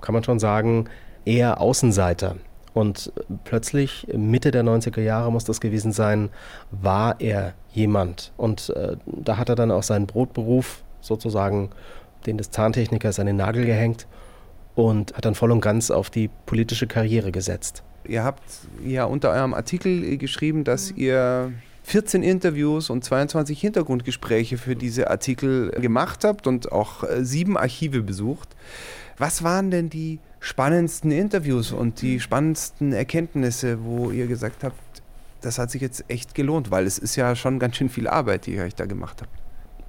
kann 0.00 0.14
man 0.14 0.24
schon 0.24 0.38
sagen, 0.38 0.88
eher 1.24 1.60
Außenseiter. 1.60 2.36
Und 2.72 3.12
plötzlich, 3.44 4.06
Mitte 4.14 4.50
der 4.50 4.62
90er 4.62 5.00
Jahre 5.00 5.32
muss 5.32 5.44
das 5.44 5.60
gewesen 5.60 5.92
sein, 5.92 6.28
war 6.70 7.20
er 7.20 7.54
jemand. 7.72 8.32
Und 8.36 8.70
äh, 8.70 8.96
da 9.06 9.38
hat 9.38 9.48
er 9.48 9.54
dann 9.54 9.70
auch 9.70 9.82
seinen 9.82 10.06
Brotberuf 10.06 10.82
sozusagen, 11.00 11.70
den 12.26 12.36
des 12.36 12.50
Zahntechnikers, 12.50 13.18
an 13.18 13.26
den 13.26 13.36
Nagel 13.36 13.64
gehängt 13.64 14.06
und 14.74 15.14
hat 15.14 15.24
dann 15.24 15.34
voll 15.34 15.52
und 15.52 15.60
ganz 15.60 15.90
auf 15.90 16.10
die 16.10 16.28
politische 16.44 16.86
Karriere 16.86 17.32
gesetzt. 17.32 17.82
Ihr 18.08 18.24
habt 18.24 18.42
ja 18.84 19.04
unter 19.04 19.30
eurem 19.30 19.54
Artikel 19.54 20.16
geschrieben, 20.18 20.64
dass 20.64 20.90
ihr 20.90 21.52
14 21.84 22.22
Interviews 22.22 22.90
und 22.90 23.04
22 23.04 23.60
Hintergrundgespräche 23.60 24.58
für 24.58 24.74
diese 24.74 25.08
Artikel 25.08 25.70
gemacht 25.70 26.24
habt 26.24 26.46
und 26.46 26.72
auch 26.72 27.04
äh, 27.04 27.24
sieben 27.24 27.56
Archive 27.56 28.02
besucht. 28.02 28.56
Was 29.18 29.44
waren 29.44 29.70
denn 29.70 29.88
die 29.88 30.18
spannendsten 30.40 31.12
Interviews 31.12 31.72
und 31.72 32.02
die 32.02 32.20
spannendsten 32.20 32.92
Erkenntnisse, 32.92 33.84
wo 33.84 34.10
ihr 34.10 34.26
gesagt 34.26 34.64
habt, 34.64 34.76
das 35.40 35.58
hat 35.58 35.70
sich 35.70 35.80
jetzt 35.80 36.04
echt 36.08 36.34
gelohnt, 36.34 36.70
weil 36.70 36.86
es 36.86 36.98
ist 36.98 37.14
ja 37.16 37.36
schon 37.36 37.58
ganz 37.58 37.76
schön 37.76 37.88
viel 37.88 38.08
Arbeit, 38.08 38.46
die 38.46 38.54
ihr 38.54 38.64
euch 38.64 38.74
da 38.74 38.86
gemacht 38.86 39.22
habt. 39.22 39.30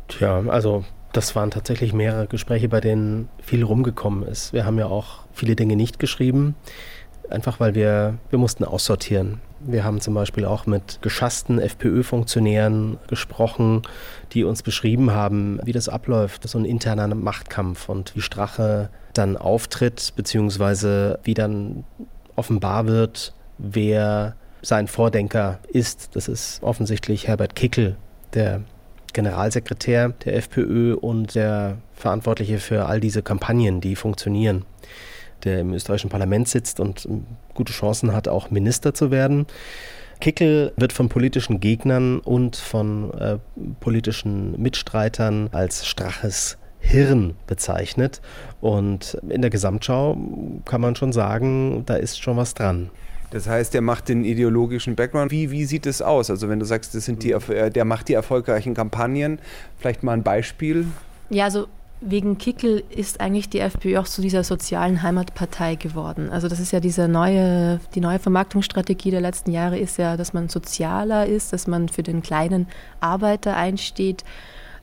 Tja, 0.08 0.44
also 0.48 0.86
das 1.14 1.36
waren 1.36 1.50
tatsächlich 1.50 1.94
mehrere 1.94 2.28
Gespräche, 2.28 2.70
bei 2.70 2.80
denen 2.80 3.28
viel 3.42 3.64
rumgekommen 3.64 4.24
ist. 4.24 4.54
Wir 4.54 4.66
haben 4.66 4.78
ja 4.78 4.86
auch 4.86 5.26
viele 5.34 5.56
Dinge 5.56 5.76
nicht 5.76 6.00
geschrieben, 6.00 6.56
einfach 7.30 7.60
weil 7.60 7.76
wir, 7.76 8.16
wir 8.30 8.40
mussten 8.40 8.64
aussortieren. 8.64 9.40
Wir 9.60 9.84
haben 9.84 10.02
zum 10.02 10.14
Beispiel 10.14 10.46
auch 10.46 10.68
mit 10.68 11.00
geschassten 11.02 11.60
FPÖ-Funktionären 11.60 13.00
gesprochen, 13.08 13.82
die 14.34 14.44
uns 14.44 14.62
beschrieben 14.62 15.12
haben, 15.12 15.60
wie 15.64 15.72
das 15.72 15.90
abläuft, 15.90 16.48
so 16.48 16.60
ein 16.60 16.66
interner 16.66 17.14
Machtkampf 17.14 17.90
und 17.90 18.16
wie 18.16 18.22
Strache 18.22 18.90
dann 19.14 19.36
auftritt, 19.36 20.14
beziehungsweise 20.16 21.20
wie 21.24 21.34
dann 21.34 21.86
offenbar 22.36 22.86
wird, 22.86 23.34
wer 23.58 24.36
sein 24.62 24.88
Vordenker 24.88 25.60
ist. 25.68 26.16
Das 26.16 26.28
ist 26.28 26.62
offensichtlich 26.62 27.28
Herbert 27.28 27.56
Kickel, 27.56 27.98
der 28.34 28.62
Generalsekretär 29.14 30.10
der 30.10 30.36
FPÖ 30.36 30.94
und 30.94 31.34
der 31.34 31.78
Verantwortliche 31.94 32.60
für 32.60 32.86
all 32.86 33.00
diese 33.00 33.24
Kampagnen, 33.24 33.82
die 33.82 33.96
funktionieren, 33.96 34.66
der 35.44 35.62
im 35.62 35.74
österreichischen 35.74 36.10
Parlament 36.10 36.48
sitzt 36.48 36.80
und 36.80 37.08
gute 37.54 37.74
Chancen 37.74 38.14
hat, 38.14 38.28
auch 38.28 38.52
Minister 38.52 38.94
zu 38.94 39.12
werden. 39.12 39.46
Kickel 40.20 40.74
wird 40.78 40.94
von 40.94 41.10
politischen 41.10 41.60
Gegnern 41.60 42.20
und 42.20 42.56
von 42.56 43.14
äh, 43.14 43.38
politischen 43.80 44.60
Mitstreitern 44.60 45.50
als 45.52 45.86
Straches 45.86 46.58
Hirn 46.80 47.36
bezeichnet. 47.48 48.22
Und 48.62 49.18
in 49.30 49.42
der 49.42 49.50
Gesamtschau 49.50 50.18
kann 50.66 50.82
man 50.82 50.96
schon 50.96 51.12
sagen, 51.12 51.84
da 51.86 51.96
ist 51.96 52.22
schon 52.22 52.38
was 52.38 52.54
dran. 52.54 52.90
Das 53.32 53.48
heißt, 53.48 53.74
der 53.74 53.82
macht 53.82 54.08
den 54.08 54.24
ideologischen 54.24 54.96
Background. 54.96 55.32
Wie, 55.32 55.52
wie 55.52 55.66
sieht 55.66 55.86
es 55.86 56.02
aus? 56.02 56.30
Also 56.30 56.48
wenn 56.48 56.60
du 56.60 56.66
sagst, 56.66 56.96
das 56.96 57.06
sind 57.06 57.24
die, 57.24 57.32
äh, 57.32 57.70
der 57.70 57.86
macht 57.86 58.08
die 58.08 58.14
erfolgreichen 58.14 58.74
Kampagnen, 58.74 59.40
vielleicht 59.78 60.02
mal 60.02 60.14
ein 60.14 60.24
Beispiel. 60.24 60.88
Ja, 61.30 61.46
also 61.46 61.68
wegen 62.00 62.38
Kickel 62.38 62.84
ist 62.90 63.22
eigentlich 63.22 63.50
die 63.50 63.60
FPÖ 63.60 63.98
auch 63.98 64.08
zu 64.08 64.22
dieser 64.22 64.44
sozialen 64.44 65.02
Heimatpartei 65.02 65.76
geworden. 65.76 66.30
Also 66.30 66.48
das 66.48 66.60
ist 66.60 66.72
ja 66.72 66.80
diese 66.80 67.08
neue, 67.08 67.80
die 67.96 68.02
neue 68.02 68.20
Vermarktungsstrategie 68.20 69.12
der 69.12 69.22
letzten 69.22 69.52
Jahre 69.52 69.80
ist 69.80 69.98
ja, 69.98 70.16
dass 70.16 70.34
man 70.34 70.48
sozialer 70.50 71.26
ist, 71.26 71.54
dass 71.54 71.66
man 71.66 71.90
für 71.90 72.04
den 72.04 72.22
kleinen 72.22 72.68
Arbeiter 73.00 73.56
einsteht. 73.56 74.24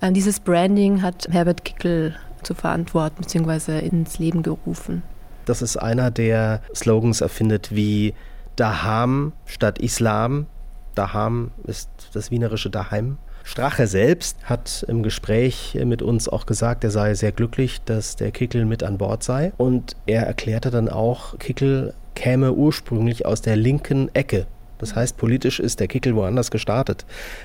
Äh, 0.00 0.12
dieses 0.12 0.40
Branding 0.40 1.02
hat 1.02 1.28
Herbert 1.30 1.64
Kickel 1.64 2.16
zu 2.42 2.54
verantworten 2.54 3.22
bzw. 3.22 3.78
ins 3.78 4.18
Leben 4.18 4.42
gerufen. 4.42 5.02
Das 5.44 5.62
ist 5.62 5.76
einer, 5.76 6.10
der 6.10 6.62
Slogans 6.74 7.20
erfindet 7.20 7.74
wie 7.74 8.14
Daham 8.56 9.32
statt 9.46 9.78
Islam. 9.78 10.46
Daham 10.94 11.50
ist 11.64 11.88
das 12.12 12.30
wienerische 12.30 12.70
Daheim. 12.70 13.18
Strache 13.46 13.86
selbst 13.86 14.38
hat 14.44 14.84
im 14.88 15.02
Gespräch 15.02 15.78
mit 15.84 16.00
uns 16.00 16.28
auch 16.30 16.46
gesagt, 16.46 16.82
er 16.82 16.90
sei 16.90 17.14
sehr 17.14 17.30
glücklich, 17.30 17.82
dass 17.84 18.16
der 18.16 18.30
Kickel 18.30 18.64
mit 18.64 18.82
an 18.82 18.96
Bord 18.96 19.22
sei. 19.22 19.52
Und 19.58 19.96
er 20.06 20.22
erklärte 20.22 20.70
dann 20.70 20.88
auch, 20.88 21.38
Kickel 21.38 21.92
käme 22.14 22.54
ursprünglich 22.54 23.26
aus 23.26 23.42
der 23.42 23.56
linken 23.56 24.12
Ecke. 24.14 24.46
Das 24.78 24.96
heißt, 24.96 25.18
politisch 25.18 25.60
ist 25.60 25.78
der 25.78 25.88
Kickel 25.88 26.16
woanders 26.16 26.50
gestartet. 26.50 27.04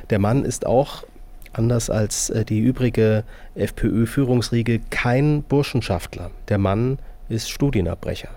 Der 0.09 0.19
Mann 0.19 0.45
ist 0.45 0.65
auch, 0.65 1.03
anders 1.51 1.89
als 1.89 2.29
äh, 2.29 2.45
die 2.45 2.59
übrige 2.59 3.25
FPÖ-Führungsriege, 3.55 4.79
kein 4.89 5.43
Burschenschaftler. 5.43 6.31
Der 6.47 6.59
Mann 6.59 6.97
ist 7.27 7.49
Studienabbrecher. 7.49 8.29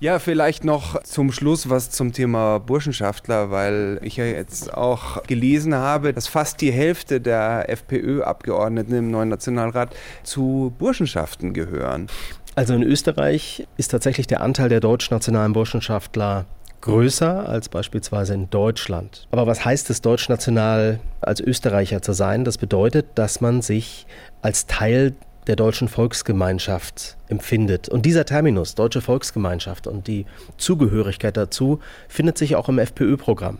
Ja, 0.00 0.18
vielleicht 0.18 0.64
noch 0.64 1.02
zum 1.04 1.30
Schluss 1.30 1.70
was 1.70 1.90
zum 1.90 2.12
Thema 2.12 2.58
Burschenschaftler, 2.58 3.50
weil 3.50 4.00
ich 4.02 4.16
ja 4.16 4.24
jetzt 4.24 4.74
auch 4.74 5.22
gelesen 5.24 5.74
habe, 5.74 6.12
dass 6.12 6.26
fast 6.26 6.60
die 6.60 6.72
Hälfte 6.72 7.20
der 7.20 7.68
FPÖ-Abgeordneten 7.70 8.94
im 8.94 9.10
neuen 9.12 9.28
Nationalrat 9.28 9.94
zu 10.24 10.72
Burschenschaften 10.78 11.52
gehören. 11.52 12.08
Also 12.54 12.74
in 12.74 12.82
Österreich 12.82 13.66
ist 13.76 13.92
tatsächlich 13.92 14.26
der 14.26 14.40
Anteil 14.40 14.68
der 14.68 14.80
deutschnationalen 14.80 15.52
Burschenschaftler 15.52 16.46
größer 16.82 17.48
als 17.48 17.68
beispielsweise 17.68 18.34
in 18.34 18.50
Deutschland. 18.50 19.26
Aber 19.30 19.46
was 19.46 19.64
heißt 19.64 19.88
es, 19.88 20.02
deutschnational 20.02 21.00
als 21.20 21.40
Österreicher 21.40 22.02
zu 22.02 22.12
sein? 22.12 22.44
Das 22.44 22.58
bedeutet, 22.58 23.06
dass 23.14 23.40
man 23.40 23.62
sich 23.62 24.06
als 24.42 24.66
Teil 24.66 25.14
der 25.46 25.56
deutschen 25.56 25.88
Volksgemeinschaft 25.88 27.16
empfindet. 27.28 27.88
Und 27.88 28.06
dieser 28.06 28.24
Terminus, 28.24 28.74
deutsche 28.74 29.00
Volksgemeinschaft 29.00 29.86
und 29.86 30.06
die 30.06 30.26
Zugehörigkeit 30.56 31.36
dazu, 31.36 31.80
findet 32.08 32.38
sich 32.38 32.56
auch 32.56 32.68
im 32.68 32.78
FPÖ-Programm. 32.78 33.58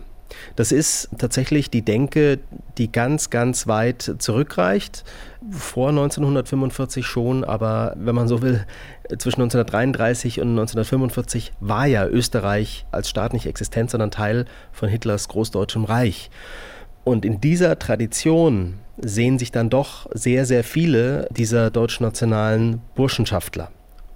Das 0.55 0.71
ist 0.71 1.09
tatsächlich 1.17 1.69
die 1.69 1.83
Denke, 1.83 2.39
die 2.77 2.91
ganz, 2.91 3.29
ganz 3.29 3.67
weit 3.67 4.15
zurückreicht. 4.17 5.03
Vor 5.51 5.89
1945 5.89 7.05
schon, 7.05 7.43
aber 7.43 7.95
wenn 7.97 8.15
man 8.15 8.27
so 8.27 8.41
will, 8.41 8.65
zwischen 9.17 9.41
1933 9.41 10.39
und 10.39 10.49
1945 10.49 11.53
war 11.59 11.85
ja 11.85 12.07
Österreich 12.07 12.85
als 12.91 13.09
Staat 13.09 13.33
nicht 13.33 13.45
existent, 13.45 13.91
sondern 13.91 14.11
Teil 14.11 14.45
von 14.71 14.89
Hitlers 14.89 15.27
Großdeutschem 15.27 15.83
Reich. 15.83 16.29
Und 17.03 17.25
in 17.25 17.41
dieser 17.41 17.77
Tradition 17.79 18.79
sehen 18.97 19.39
sich 19.39 19.51
dann 19.51 19.69
doch 19.69 20.07
sehr, 20.13 20.45
sehr 20.45 20.63
viele 20.63 21.27
dieser 21.31 21.71
deutschnationalen 21.71 22.81
Burschenschaftler. 22.95 23.71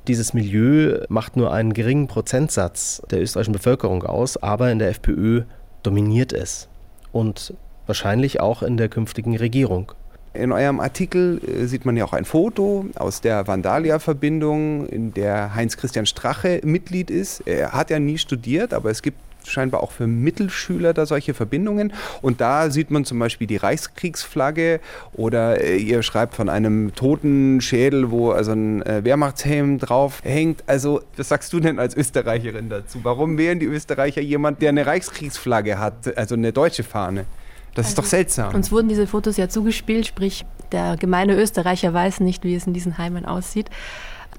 Dieses 0.07 0.33
Milieu 0.33 0.99
macht 1.09 1.35
nur 1.35 1.51
einen 1.51 1.73
geringen 1.73 2.07
Prozentsatz 2.07 3.01
der 3.11 3.21
österreichischen 3.21 3.53
Bevölkerung 3.53 4.03
aus, 4.03 4.37
aber 4.37 4.71
in 4.71 4.79
der 4.79 4.89
FPÖ 4.89 5.43
dominiert 5.83 6.31
es. 6.31 6.69
Und 7.11 7.53
wahrscheinlich 7.87 8.39
auch 8.39 8.63
in 8.63 8.77
der 8.77 8.89
künftigen 8.89 9.35
Regierung. 9.35 9.91
In 10.33 10.51
eurem 10.51 10.79
Artikel 10.79 11.41
äh, 11.43 11.65
sieht 11.65 11.85
man 11.85 11.97
ja 11.97 12.05
auch 12.05 12.13
ein 12.13 12.25
Foto 12.25 12.85
aus 12.95 13.21
der 13.21 13.47
Vandalia-Verbindung, 13.47 14.87
in 14.87 15.13
der 15.13 15.55
Heinz-Christian 15.55 16.05
Strache 16.05 16.61
Mitglied 16.63 17.09
ist. 17.09 17.41
Er 17.41 17.71
hat 17.71 17.89
ja 17.89 17.99
nie 17.99 18.17
studiert, 18.17 18.73
aber 18.73 18.91
es 18.91 19.01
gibt 19.01 19.17
scheinbar 19.49 19.83
auch 19.83 19.91
für 19.91 20.07
Mittelschüler 20.07 20.93
da 20.93 21.05
solche 21.05 21.33
Verbindungen. 21.33 21.93
Und 22.21 22.41
da 22.41 22.69
sieht 22.69 22.91
man 22.91 23.05
zum 23.05 23.19
Beispiel 23.19 23.47
die 23.47 23.57
Reichskriegsflagge 23.57 24.79
oder 25.13 25.61
äh, 25.61 25.77
ihr 25.77 26.03
schreibt 26.03 26.35
von 26.35 26.49
einem 26.49 26.93
toten 26.95 27.61
Schädel, 27.61 28.11
wo 28.11 28.31
also 28.31 28.51
ein 28.51 28.81
äh, 28.83 29.03
Wehrmachtshelm 29.03 29.79
drauf 29.79 30.21
hängt. 30.23 30.63
Also, 30.67 31.01
was 31.15 31.29
sagst 31.29 31.51
du 31.53 31.59
denn 31.59 31.79
als 31.79 31.95
Österreicherin 31.95 32.69
dazu? 32.69 32.99
Warum 33.03 33.37
wählen 33.37 33.59
die 33.59 33.65
Österreicher 33.65 34.21
jemand, 34.21 34.61
der 34.61 34.69
eine 34.69 34.85
Reichskriegsflagge 34.85 35.79
hat, 35.79 36.17
also 36.17 36.35
eine 36.35 36.53
deutsche 36.53 36.83
Fahne? 36.83 37.25
Das 37.73 37.85
also, 37.85 37.89
ist 37.89 37.97
doch 37.97 38.03
also, 38.03 38.09
seltsam. 38.09 38.55
Uns 38.55 38.71
wurden 38.71 38.89
diese 38.89 39.07
Fotos 39.07 39.37
ja 39.37 39.49
zugespielt, 39.49 40.07
sprich, 40.07 40.45
der 40.71 40.97
gemeine 40.97 41.35
Österreicher 41.35 41.93
weiß 41.93 42.21
nicht, 42.21 42.43
wie 42.43 42.55
es 42.55 42.67
in 42.67 42.73
diesen 42.73 42.97
Heimen 42.97 43.25
aussieht. 43.25 43.69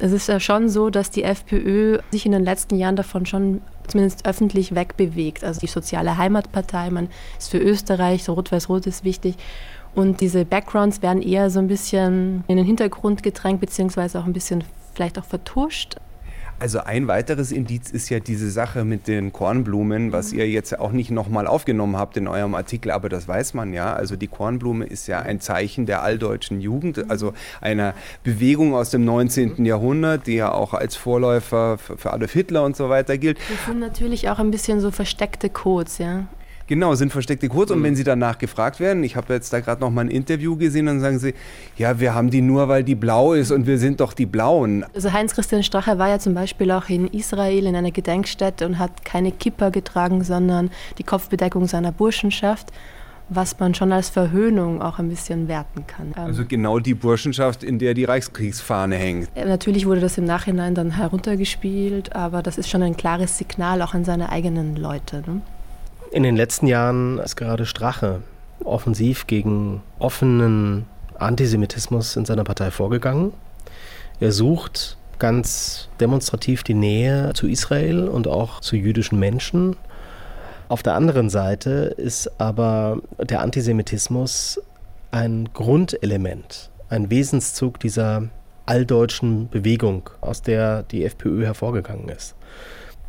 Es 0.01 0.13
ist 0.13 0.29
ja 0.29 0.39
schon 0.39 0.69
so, 0.69 0.91
dass 0.91 1.11
die 1.11 1.25
FPÖ 1.25 1.99
sich 2.13 2.25
in 2.25 2.33
den 2.33 2.45
letzten 2.45 2.77
Jahren 2.77 2.97
davon 2.97 3.27
schon 3.27 3.61
zumindest 3.89 4.27
öffentlich 4.27 4.75
wegbewegt. 4.75 5.43
Also 5.43 5.61
die 5.61 5.67
soziale 5.67 6.17
Heimatpartei, 6.17 6.91
man 6.91 7.09
ist 7.39 7.51
für 7.51 7.59
Österreich, 7.59 8.23
so 8.23 8.35
Rot-Weiß-Rot 8.35 8.87
ist 8.87 9.05
wichtig. 9.05 9.35
Und 9.95 10.21
diese 10.21 10.45
Backgrounds 10.45 11.03
werden 11.03 11.23
eher 11.23 11.51
so 11.51 11.59
ein 11.59 11.67
bisschen 11.67 12.45
in 12.47 12.57
den 12.57 12.67
Hintergrund 12.67 13.23
gedrängt, 13.23 13.61
beziehungsweise 13.61 14.21
auch 14.21 14.25
ein 14.25 14.33
bisschen 14.33 14.63
vielleicht 14.95 15.19
auch 15.19 15.25
vertuscht. 15.25 15.97
Also 16.61 16.81
ein 16.81 17.07
weiteres 17.07 17.53
Indiz 17.53 17.91
ist 17.91 18.09
ja 18.09 18.19
diese 18.19 18.51
Sache 18.51 18.85
mit 18.85 19.07
den 19.07 19.33
Kornblumen, 19.33 20.11
was 20.11 20.33
ihr 20.33 20.49
jetzt 20.49 20.77
auch 20.79 20.91
nicht 20.91 21.13
nochmal 21.13 21.47
aufgenommen 21.47 21.97
habt 21.97 22.17
in 22.17 22.27
eurem 22.27 22.57
Artikel, 22.57 22.91
aber 22.91 23.09
das 23.09 23.29
weiß 23.29 23.55
man 23.55 23.73
ja. 23.73 23.93
Also 23.93 24.17
die 24.17 24.27
Kornblume 24.27 24.85
ist 24.85 25.07
ja 25.07 25.21
ein 25.21 25.41
Zeichen 25.41 25.87
der 25.87 26.03
alldeutschen 26.03 26.61
Jugend, 26.61 27.09
also 27.11 27.33
einer 27.61 27.95
Bewegung 28.25 28.75
aus 28.75 28.91
dem 28.91 29.05
19. 29.05 29.65
Jahrhundert, 29.65 30.27
die 30.27 30.35
ja 30.35 30.51
auch 30.51 30.75
als 30.75 30.97
Vorläufer 30.97 31.79
für 31.79 32.13
Adolf 32.13 32.33
Hitler 32.33 32.65
und 32.65 32.77
so 32.77 32.89
weiter 32.89 33.19
gilt. 33.19 33.39
Das 33.49 33.67
sind 33.67 33.79
natürlich 33.79 34.29
auch 34.29 34.41
ein 34.41 34.51
bisschen 34.51 34.81
so 34.81 34.91
versteckte 34.91 35.51
Codes, 35.51 35.99
ja. 35.99 36.27
Genau, 36.69 36.95
sind 36.95 37.11
versteckte 37.11 37.49
Codes. 37.49 37.75
Und 37.75 37.83
wenn 37.83 37.97
Sie 37.97 38.05
danach 38.05 38.39
gefragt 38.39 38.79
werden, 38.79 39.03
ich 39.03 39.17
habe 39.17 39.33
jetzt 39.33 39.53
da 39.53 39.61
gerade 39.61 39.81
noch 39.81 39.91
mal 39.91 40.03
ein 40.03 40.11
Interview 40.11 40.55
gesehen, 40.55 40.87
dann 40.87 41.01
sagen 41.01 41.19
Sie, 41.19 41.35
ja, 41.77 41.99
wir 41.99 42.15
haben 42.15 42.31
die 42.31 42.43
nur, 42.43 42.69
weil 42.69 42.85
die 42.85 42.95
blau 42.95 43.33
ist 43.33 43.51
und 43.51 43.67
wir 43.67 43.79
sind 43.79 44.01
doch 44.01 44.13
die 44.13 44.27
Blauen. 44.27 44.85
Also 44.95 45.13
Heinz-Christian 45.13 45.63
Strache 45.63 45.99
war 45.99 46.11
ja 46.11 46.19
zum 46.19 46.35
Beispiel 46.35 46.71
auch 46.71 46.91
in 46.91 47.09
Israel 47.09 47.67
in 47.67 47.75
einer 47.75 47.91
Gedenkstätte 47.91 48.67
und 48.67 48.79
hat 48.79 49.05
keine 49.05 49.33
Kippa 49.33 49.71
getragen, 49.71 50.23
sondern 50.23 50.71
die 50.99 51.05
Kopfbedeckung 51.05 51.67
seiner 51.67 51.91
Burschenschaft 51.91 52.71
was 53.31 53.59
man 53.59 53.75
schon 53.75 53.93
als 53.93 54.09
Verhöhnung 54.09 54.81
auch 54.81 54.99
ein 54.99 55.09
bisschen 55.09 55.49
werten 55.49 55.87
kann. 55.87 56.15
Also 56.15 56.47
genau 56.47 56.79
die 56.79 56.95
Burschenschaft, 56.95 57.63
in 57.63 57.79
der 57.79 57.95
die 57.95 58.05
Reichskriegsfahne 58.05 58.97
hängt. 58.97 59.29
Natürlich 59.37 59.87
wurde 59.87 60.01
das 60.01 60.17
im 60.17 60.25
Nachhinein 60.25 60.75
dann 60.75 60.93
heruntergespielt, 60.93 62.17
aber 62.17 62.43
das 62.43 62.57
ist 62.57 62.71
schon 62.71 62.83
ein 62.83 62.97
klares 62.97 63.37
Signal 63.37 63.83
auch 63.83 63.93
an 63.93 64.05
seine 64.05 64.31
eigenen 64.31 64.77
Leute. 64.77 65.23
Ne? 65.27 65.43
In 66.11 66.23
den 66.23 66.37
letzten 66.37 66.67
Jahren 66.67 67.19
ist 67.19 67.37
gerade 67.37 67.67
Strache 67.67 68.23
offensiv 68.65 69.27
gegen 69.27 69.83
offenen 69.99 70.87
Antisemitismus 71.19 72.17
in 72.17 72.25
seiner 72.25 72.45
Partei 72.45 72.71
vorgegangen. 72.71 73.33
Er 74.19 74.33
sucht 74.33 74.97
ganz 75.19 75.89
demonstrativ 76.01 76.63
die 76.63 76.75
Nähe 76.75 77.33
zu 77.35 77.47
Israel 77.47 78.09
und 78.09 78.27
auch 78.27 78.61
zu 78.61 78.77
jüdischen 78.77 79.19
Menschen. 79.19 79.77
Auf 80.69 80.83
der 80.83 80.95
anderen 80.95 81.29
Seite 81.29 81.95
ist 81.97 82.41
aber 82.41 83.01
der 83.19 83.43
Antisemitismus 83.43 84.61
ein 85.11 85.51
Grundelement, 85.53 86.71
ein 86.89 87.11
Wesenszug 87.11 87.81
dieser 87.81 88.29
alldeutschen 88.67 89.49
Bewegung, 89.51 90.11
aus 90.21 90.43
der 90.43 90.85
die 90.85 91.05
FPÖ 91.05 91.45
hervorgegangen 91.45 92.09
ist. 92.09 92.35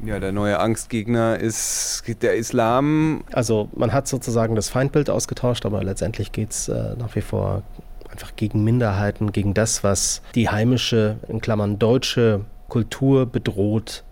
Ja, 0.05 0.19
der 0.19 0.31
neue 0.31 0.59
Angstgegner 0.59 1.37
ist 1.39 2.03
der 2.21 2.35
Islam. 2.35 3.23
Also 3.33 3.69
man 3.75 3.91
hat 3.91 4.07
sozusagen 4.07 4.55
das 4.55 4.69
Feindbild 4.69 5.09
ausgetauscht, 5.09 5.65
aber 5.65 5.83
letztendlich 5.83 6.31
geht 6.31 6.51
es 6.51 6.69
äh, 6.69 6.95
nach 6.97 7.15
wie 7.15 7.21
vor 7.21 7.63
einfach 8.09 8.35
gegen 8.35 8.63
Minderheiten, 8.63 9.31
gegen 9.31 9.53
das, 9.53 9.83
was 9.83 10.21
die 10.35 10.49
heimische, 10.49 11.17
in 11.27 11.41
Klammern 11.41 11.79
deutsche 11.79 12.45
Kultur 12.69 13.25
bedroht. 13.25 14.03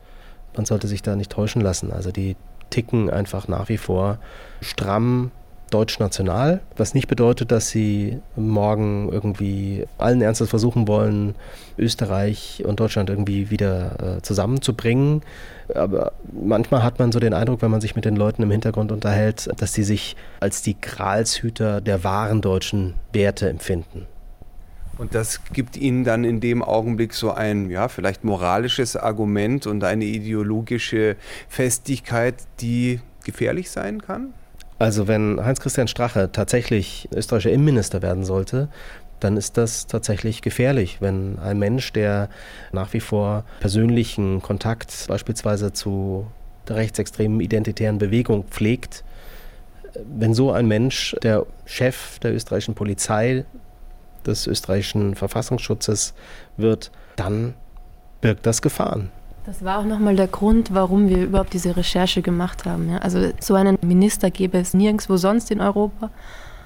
Man 0.55 0.65
sollte 0.65 0.87
sich 0.87 1.01
da 1.01 1.15
nicht 1.15 1.31
täuschen 1.31 1.61
lassen. 1.61 1.91
Also 1.91 2.11
die 2.11 2.35
ticken 2.69 3.09
einfach 3.09 3.47
nach 3.47 3.69
wie 3.69 3.77
vor 3.77 4.19
stramm 4.61 5.31
deutsch-national, 5.69 6.61
was 6.75 6.93
nicht 6.93 7.07
bedeutet, 7.07 7.51
dass 7.51 7.69
sie 7.69 8.19
morgen 8.35 9.09
irgendwie 9.11 9.85
allen 9.97 10.21
Ernstes 10.21 10.49
versuchen 10.49 10.87
wollen, 10.87 11.35
Österreich 11.77 12.63
und 12.65 12.79
Deutschland 12.79 13.09
irgendwie 13.09 13.49
wieder 13.49 14.17
äh, 14.17 14.21
zusammenzubringen. 14.21 15.21
Aber 15.73 16.13
manchmal 16.31 16.83
hat 16.83 16.99
man 16.99 17.11
so 17.11 17.19
den 17.19 17.33
Eindruck, 17.33 17.61
wenn 17.61 17.71
man 17.71 17.81
sich 17.81 17.95
mit 17.95 18.05
den 18.05 18.15
Leuten 18.15 18.43
im 18.43 18.51
Hintergrund 18.51 18.91
unterhält, 18.91 19.49
dass 19.57 19.73
sie 19.73 19.83
sich 19.83 20.15
als 20.39 20.61
die 20.61 20.79
Gralshüter 20.79 21.81
der 21.81 22.03
wahren 22.03 22.41
deutschen 22.41 22.93
Werte 23.11 23.49
empfinden. 23.49 24.07
Und 24.97 25.13
das 25.13 25.41
gibt 25.53 25.77
Ihnen 25.77 26.03
dann 26.03 26.23
in 26.23 26.39
dem 26.39 26.63
Augenblick 26.63 27.13
so 27.13 27.31
ein, 27.31 27.69
ja, 27.69 27.87
vielleicht 27.87 28.23
moralisches 28.23 28.95
Argument 28.95 29.67
und 29.67 29.83
eine 29.83 30.05
ideologische 30.05 31.17
Festigkeit, 31.49 32.35
die 32.61 32.99
gefährlich 33.23 33.69
sein 33.69 34.01
kann? 34.01 34.33
Also 34.79 35.07
wenn 35.07 35.43
Heinz-Christian 35.43 35.87
Strache 35.87 36.29
tatsächlich 36.31 37.09
österreichischer 37.11 37.51
Innenminister 37.51 38.01
werden 38.01 38.23
sollte, 38.23 38.69
dann 39.19 39.35
ist 39.35 39.57
das 39.57 39.87
tatsächlich 39.87 40.41
gefährlich, 40.41 40.97
wenn 40.99 41.39
ein 41.39 41.57
Mensch, 41.57 41.91
der 41.93 42.29
nach 42.71 42.93
wie 42.93 42.99
vor 42.99 43.43
persönlichen 43.59 44.41
Kontakt 44.41 44.93
beispielsweise 45.07 45.73
zu 45.73 46.27
der 46.67 46.75
rechtsextremen 46.75 47.39
identitären 47.39 47.97
Bewegung 47.97 48.43
pflegt, 48.43 49.03
wenn 50.05 50.35
so 50.35 50.51
ein 50.51 50.67
Mensch 50.67 51.15
der 51.23 51.47
Chef 51.65 52.19
der 52.19 52.35
österreichischen 52.35 52.75
Polizei, 52.75 53.45
des 54.25 54.45
österreichischen 54.45 55.15
Verfassungsschutzes 55.15 56.13
wird, 56.57 56.91
dann 57.15 57.53
birgt 58.21 58.45
das 58.45 58.61
Gefahren. 58.61 59.09
Das 59.47 59.63
war 59.63 59.79
auch 59.79 59.85
nochmal 59.85 60.17
der 60.17 60.27
Grund, 60.27 60.73
warum 60.73 61.07
wir 61.07 61.23
überhaupt 61.23 61.53
diese 61.53 61.77
Recherche 61.77 62.21
gemacht 62.21 62.65
haben. 62.65 62.89
Ja. 62.89 62.97
Also 62.97 63.31
so 63.39 63.53
einen 63.53 63.77
Minister 63.81 64.29
gäbe 64.29 64.57
es 64.57 64.73
nirgendwo 64.73 65.15
sonst 65.15 65.51
in 65.51 65.61
Europa. 65.61 66.11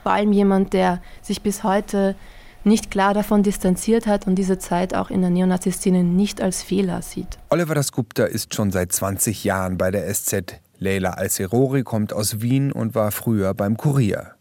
Vor 0.02 0.12
allem 0.12 0.32
jemand, 0.32 0.74
der 0.74 1.00
sich 1.22 1.44
bis 1.44 1.64
heute 1.64 2.16
nicht 2.64 2.90
klar 2.90 3.14
davon 3.14 3.44
distanziert 3.44 4.08
hat 4.08 4.26
und 4.26 4.34
diese 4.34 4.58
Zeit 4.58 4.96
auch 4.96 5.12
in 5.12 5.22
der 5.22 5.30
Neonazi-Szene 5.30 6.04
nicht 6.04 6.42
als 6.42 6.64
Fehler 6.64 7.04
sieht. 7.04 7.38
Oliver 7.50 7.76
Dasgupta 7.76 8.24
ist 8.24 8.56
schon 8.56 8.72
seit 8.72 8.92
20 8.92 9.44
Jahren 9.44 9.78
bei 9.78 9.92
der 9.92 10.12
SZ. 10.12 10.60
Leila 10.80 11.12
Alcerori 11.12 11.84
kommt 11.84 12.14
aus 12.14 12.42
Wien 12.42 12.72
und 12.72 12.96
war 12.96 13.12
früher 13.12 13.54
beim 13.54 13.78
Kurier. 13.78 14.32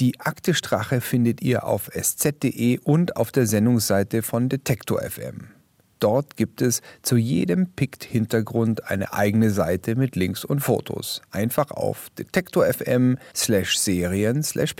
Die 0.00 0.20
Akte 0.20 0.52
Strache 0.52 1.00
findet 1.00 1.40
ihr 1.40 1.64
auf 1.64 1.88
sz.de 1.94 2.78
und 2.84 3.16
auf 3.16 3.32
der 3.32 3.46
Sendungsseite 3.46 4.20
von 4.20 4.50
Detektor 4.50 5.00
FM. 5.00 5.59
Dort 6.00 6.36
gibt 6.36 6.62
es 6.62 6.80
zu 7.02 7.16
jedem 7.16 7.66
Pikt-Hintergrund 7.68 8.90
eine 8.90 9.12
eigene 9.12 9.50
Seite 9.50 9.96
mit 9.96 10.16
Links 10.16 10.44
und 10.44 10.60
Fotos. 10.60 11.20
Einfach 11.30 11.70
auf 11.70 12.08
detektor.fm 12.18 13.18
slash 13.34 13.78
serien 13.78 14.42
slash. 14.42 14.74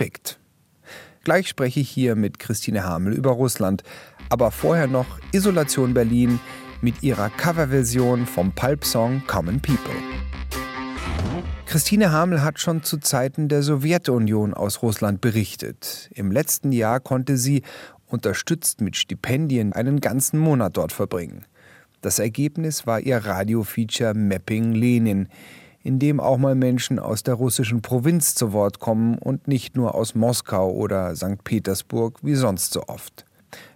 Gleich 1.23 1.47
spreche 1.47 1.79
ich 1.79 1.89
hier 1.89 2.15
mit 2.15 2.39
Christine 2.39 2.83
Hamel 2.83 3.13
über 3.13 3.31
Russland, 3.31 3.83
aber 4.29 4.49
vorher 4.49 4.87
noch 4.87 5.19
Isolation 5.31 5.93
Berlin 5.93 6.39
mit 6.81 7.03
ihrer 7.03 7.29
Coverversion 7.29 8.25
vom 8.25 8.53
Pulp-Song 8.53 9.21
Common 9.27 9.61
People. 9.61 9.93
Christine 11.67 12.11
Hamel 12.11 12.41
hat 12.41 12.59
schon 12.59 12.83
zu 12.83 12.97
Zeiten 12.97 13.47
der 13.47 13.63
Sowjetunion 13.63 14.53
aus 14.53 14.81
Russland 14.81 15.21
berichtet. 15.21 16.09
Im 16.13 16.31
letzten 16.31 16.71
Jahr 16.71 16.99
konnte 16.99 17.37
sie 17.37 17.61
unterstützt 18.11 18.81
mit 18.81 18.95
Stipendien, 18.95 19.73
einen 19.73 20.01
ganzen 20.01 20.39
Monat 20.39 20.77
dort 20.77 20.91
verbringen. 20.91 21.45
Das 22.01 22.19
Ergebnis 22.19 22.87
war 22.87 22.99
ihr 22.99 23.17
Radiofeature 23.17 24.13
Mapping 24.13 24.73
Lenin, 24.73 25.27
in 25.83 25.99
dem 25.99 26.19
auch 26.19 26.37
mal 26.37 26.55
Menschen 26.55 26.99
aus 26.99 27.23
der 27.23 27.35
russischen 27.35 27.81
Provinz 27.81 28.35
zu 28.35 28.53
Wort 28.53 28.79
kommen 28.79 29.17
und 29.17 29.47
nicht 29.47 29.75
nur 29.75 29.95
aus 29.95 30.15
Moskau 30.15 30.71
oder 30.71 31.15
St. 31.15 31.43
Petersburg 31.43 32.19
wie 32.21 32.35
sonst 32.35 32.73
so 32.73 32.83
oft. 32.87 33.25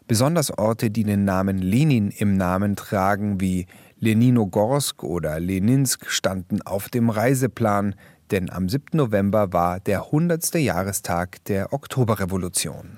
Besonders 0.08 0.56
Orte, 0.56 0.91
die 0.91 1.04
den 1.04 1.26
Namen 1.26 1.58
Lenin 1.58 2.12
im 2.12 2.38
Namen 2.38 2.76
tragen, 2.76 3.41
wie 3.41 3.65
Leninogorsk 4.00 5.04
oder 5.04 5.39
Leninsk, 5.39 6.12
standen 6.12 6.62
auf 6.62 6.89
dem 6.89 7.10
Reiseplan, 7.10 7.95
denn 8.32 8.50
am 8.50 8.69
7. 8.69 8.98
November 8.98 9.54
war 9.54 9.80
der 9.80 10.06
100. 10.06 10.56
Jahrestag 10.56 11.43
der 11.45 11.74
Oktoberrevolution. 11.74 12.91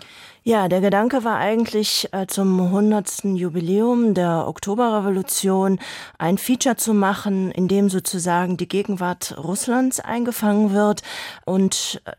Ja, 0.47 0.69
der 0.69 0.79
Gedanke 0.79 1.25
war 1.25 1.39
eigentlich 1.39 2.07
äh, 2.13 2.25
zum 2.25 2.57
100. 2.61 3.25
Jubiläum 3.35 4.13
der 4.13 4.47
Oktoberrevolution 4.47 5.77
ein 6.19 6.37
Feature 6.37 6.77
zu 6.77 6.93
machen, 6.93 7.51
in 7.51 7.67
dem 7.67 7.89
sozusagen 7.89 8.55
die 8.55 8.69
Gegenwart 8.69 9.37
Russlands 9.37 9.99
eingefangen 9.99 10.71
wird 10.71 11.01
und 11.43 12.01
äh, 12.05 12.11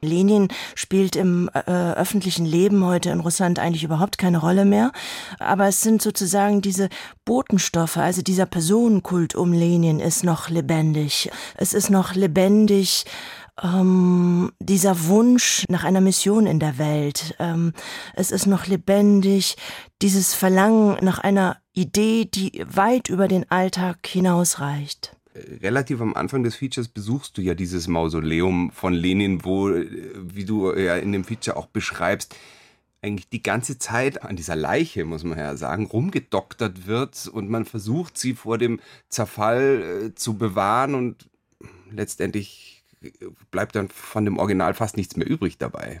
Lenin 0.00 0.48
spielt 0.74 1.16
im 1.16 1.50
äh, 1.52 1.70
öffentlichen 1.70 2.46
Leben 2.46 2.82
heute 2.82 3.10
in 3.10 3.20
Russland 3.20 3.58
eigentlich 3.58 3.84
überhaupt 3.84 4.16
keine 4.16 4.38
Rolle 4.38 4.64
mehr. 4.64 4.92
Aber 5.38 5.66
es 5.66 5.82
sind 5.82 6.00
sozusagen 6.00 6.62
diese 6.62 6.88
Botenstoffe, 7.26 7.98
also 7.98 8.22
dieser 8.22 8.46
Personenkult 8.46 9.34
um 9.34 9.52
Lenin 9.52 10.00
ist 10.00 10.24
noch 10.24 10.48
lebendig. 10.48 11.30
Es 11.56 11.74
ist 11.74 11.90
noch 11.90 12.14
lebendig 12.14 13.04
ähm, 13.62 14.52
dieser 14.60 15.06
Wunsch 15.06 15.64
nach 15.68 15.84
einer 15.84 16.00
Mission 16.00 16.46
in 16.46 16.60
der 16.60 16.78
Welt. 16.78 17.34
Ähm, 17.38 17.72
es 18.14 18.30
ist 18.30 18.46
noch 18.46 18.66
lebendig, 18.66 19.56
dieses 20.02 20.34
Verlangen 20.34 20.96
nach 21.02 21.18
einer 21.18 21.56
Idee, 21.72 22.24
die 22.24 22.64
weit 22.66 23.08
über 23.08 23.28
den 23.28 23.50
Alltag 23.50 24.06
hinausreicht 24.06 25.16
relativ 25.62 26.00
am 26.00 26.14
Anfang 26.14 26.42
des 26.42 26.56
Features 26.56 26.88
besuchst 26.88 27.36
du 27.36 27.42
ja 27.42 27.54
dieses 27.54 27.88
Mausoleum 27.88 28.70
von 28.70 28.94
Lenin, 28.94 29.44
wo, 29.44 29.68
wie 29.68 30.44
du 30.44 30.74
ja 30.74 30.96
in 30.96 31.12
dem 31.12 31.24
Feature 31.24 31.56
auch 31.56 31.66
beschreibst, 31.66 32.34
eigentlich 33.02 33.28
die 33.28 33.42
ganze 33.42 33.78
Zeit 33.78 34.22
an 34.22 34.36
dieser 34.36 34.56
Leiche, 34.56 35.04
muss 35.04 35.22
man 35.22 35.38
ja 35.38 35.56
sagen, 35.56 35.86
rumgedoktert 35.86 36.86
wird 36.86 37.28
und 37.28 37.48
man 37.50 37.64
versucht, 37.64 38.18
sie 38.18 38.34
vor 38.34 38.58
dem 38.58 38.80
Zerfall 39.08 39.82
äh, 40.06 40.14
zu 40.14 40.38
bewahren 40.38 40.94
und 40.94 41.28
letztendlich 41.90 42.75
bleibt 43.50 43.74
dann 43.76 43.88
von 43.88 44.24
dem 44.24 44.38
Original 44.38 44.74
fast 44.74 44.96
nichts 44.96 45.16
mehr 45.16 45.28
übrig 45.28 45.58
dabei. 45.58 46.00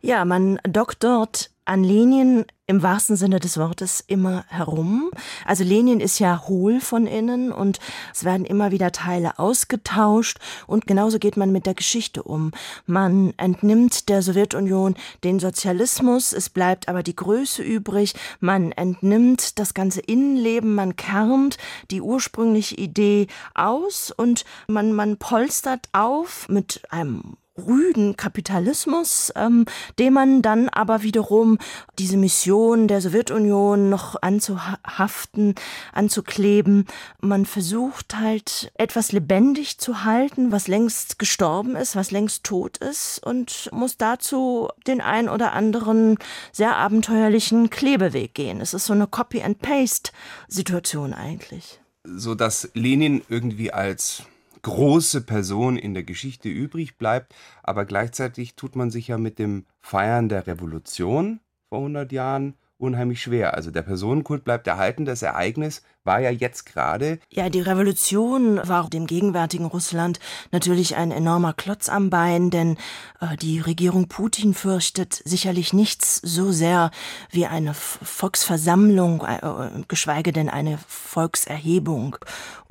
Ja, 0.00 0.24
man 0.24 0.58
doktort 0.64 1.50
an 1.64 1.84
Lenin 1.84 2.44
im 2.66 2.82
wahrsten 2.82 3.16
Sinne 3.16 3.38
des 3.38 3.56
Wortes 3.56 4.02
immer 4.06 4.44
herum. 4.48 5.10
Also 5.44 5.62
Lenin 5.62 6.00
ist 6.00 6.18
ja 6.18 6.42
hohl 6.48 6.80
von 6.80 7.06
innen 7.06 7.52
und 7.52 7.78
es 8.12 8.24
werden 8.24 8.46
immer 8.46 8.72
wieder 8.72 8.90
Teile 8.90 9.38
ausgetauscht 9.38 10.38
und 10.66 10.86
genauso 10.86 11.18
geht 11.18 11.36
man 11.36 11.52
mit 11.52 11.66
der 11.66 11.74
Geschichte 11.74 12.22
um. 12.22 12.50
Man 12.86 13.34
entnimmt 13.36 14.08
der 14.08 14.22
Sowjetunion 14.22 14.96
den 15.22 15.38
Sozialismus, 15.38 16.32
es 16.32 16.48
bleibt 16.48 16.88
aber 16.88 17.02
die 17.02 17.16
Größe 17.16 17.62
übrig, 17.62 18.14
man 18.40 18.72
entnimmt 18.72 19.58
das 19.58 19.74
ganze 19.74 20.00
Innenleben, 20.00 20.74
man 20.74 20.96
kernt 20.96 21.58
die 21.90 22.00
ursprüngliche 22.00 22.76
Idee 22.76 23.28
aus 23.54 24.10
und 24.10 24.44
man, 24.66 24.92
man 24.92 25.16
polstert 25.16 25.88
auf 25.92 26.48
mit 26.48 26.82
einem 26.90 27.36
rüden 27.58 28.16
Kapitalismus, 28.16 29.32
ähm, 29.36 29.66
dem 29.98 30.14
man 30.14 30.42
dann 30.42 30.68
aber 30.68 31.02
wiederum 31.02 31.58
diese 31.98 32.16
Mission 32.16 32.88
der 32.88 33.00
Sowjetunion 33.00 33.90
noch 33.90 34.20
anzuhaften, 34.22 35.54
anzukleben. 35.92 36.86
Man 37.20 37.44
versucht 37.44 38.16
halt 38.16 38.72
etwas 38.76 39.12
lebendig 39.12 39.78
zu 39.78 40.04
halten, 40.04 40.50
was 40.50 40.68
längst 40.68 41.18
gestorben 41.18 41.76
ist, 41.76 41.94
was 41.94 42.10
längst 42.10 42.44
tot 42.44 42.78
ist 42.78 43.24
und 43.24 43.68
muss 43.72 43.98
dazu 43.98 44.68
den 44.86 45.00
ein 45.00 45.28
oder 45.28 45.52
anderen 45.52 46.18
sehr 46.52 46.76
abenteuerlichen 46.76 47.70
Klebeweg 47.70 48.34
gehen. 48.34 48.60
Es 48.60 48.74
ist 48.74 48.86
so 48.86 48.94
eine 48.94 49.06
Copy-and-Paste-Situation 49.06 51.12
eigentlich. 51.12 51.80
So 52.04 52.34
dass 52.34 52.70
Lenin 52.74 53.22
irgendwie 53.28 53.72
als 53.72 54.24
große 54.62 55.22
Person 55.22 55.76
in 55.76 55.94
der 55.94 56.04
Geschichte 56.04 56.48
übrig 56.48 56.96
bleibt. 56.96 57.34
Aber 57.62 57.84
gleichzeitig 57.84 58.54
tut 58.54 58.76
man 58.76 58.90
sich 58.90 59.08
ja 59.08 59.18
mit 59.18 59.38
dem 59.38 59.66
Feiern 59.80 60.28
der 60.28 60.46
Revolution 60.46 61.40
vor 61.68 61.78
100 61.78 62.12
Jahren 62.12 62.54
unheimlich 62.82 63.22
schwer. 63.22 63.54
Also 63.54 63.70
der 63.70 63.82
Personenkult 63.82 64.44
bleibt 64.44 64.66
erhalten. 64.66 65.04
Das 65.04 65.22
Ereignis 65.22 65.82
war 66.04 66.20
ja 66.20 66.30
jetzt 66.30 66.66
gerade. 66.66 67.18
Ja, 67.30 67.48
die 67.48 67.60
Revolution 67.60 68.60
war 68.66 68.88
dem 68.90 69.06
gegenwärtigen 69.06 69.66
Russland 69.66 70.18
natürlich 70.50 70.96
ein 70.96 71.12
enormer 71.12 71.52
Klotz 71.52 71.88
am 71.88 72.10
Bein, 72.10 72.50
denn 72.50 72.76
äh, 73.20 73.36
die 73.36 73.60
Regierung 73.60 74.08
Putin 74.08 74.54
fürchtet 74.54 75.22
sicherlich 75.24 75.72
nichts 75.72 76.16
so 76.16 76.50
sehr 76.50 76.90
wie 77.30 77.46
eine 77.46 77.74
Volksversammlung, 77.74 79.24
äh, 79.24 79.82
geschweige 79.86 80.32
denn 80.32 80.48
eine 80.48 80.78
Volkserhebung. 80.88 82.16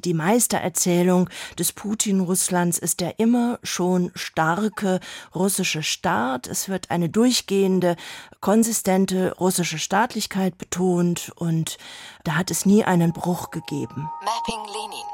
Die 0.03 0.13
Meistererzählung 0.15 1.29
des 1.59 1.73
Putin-Russlands 1.73 2.79
ist 2.79 3.01
der 3.01 3.19
immer 3.19 3.59
schon 3.61 4.11
starke 4.15 4.99
russische 5.35 5.83
Staat. 5.83 6.47
Es 6.47 6.69
wird 6.69 6.89
eine 6.89 7.07
durchgehende, 7.07 7.95
konsistente 8.39 9.35
russische 9.39 9.77
Staatlichkeit 10.01 10.57
betont 10.57 11.31
und 11.35 11.77
da 12.23 12.35
hat 12.35 12.49
es 12.49 12.65
nie 12.65 12.83
einen 12.83 13.13
Bruch 13.13 13.51
gegeben. 13.51 14.09
Mapping 14.21 14.65
Lenin. 14.65 15.05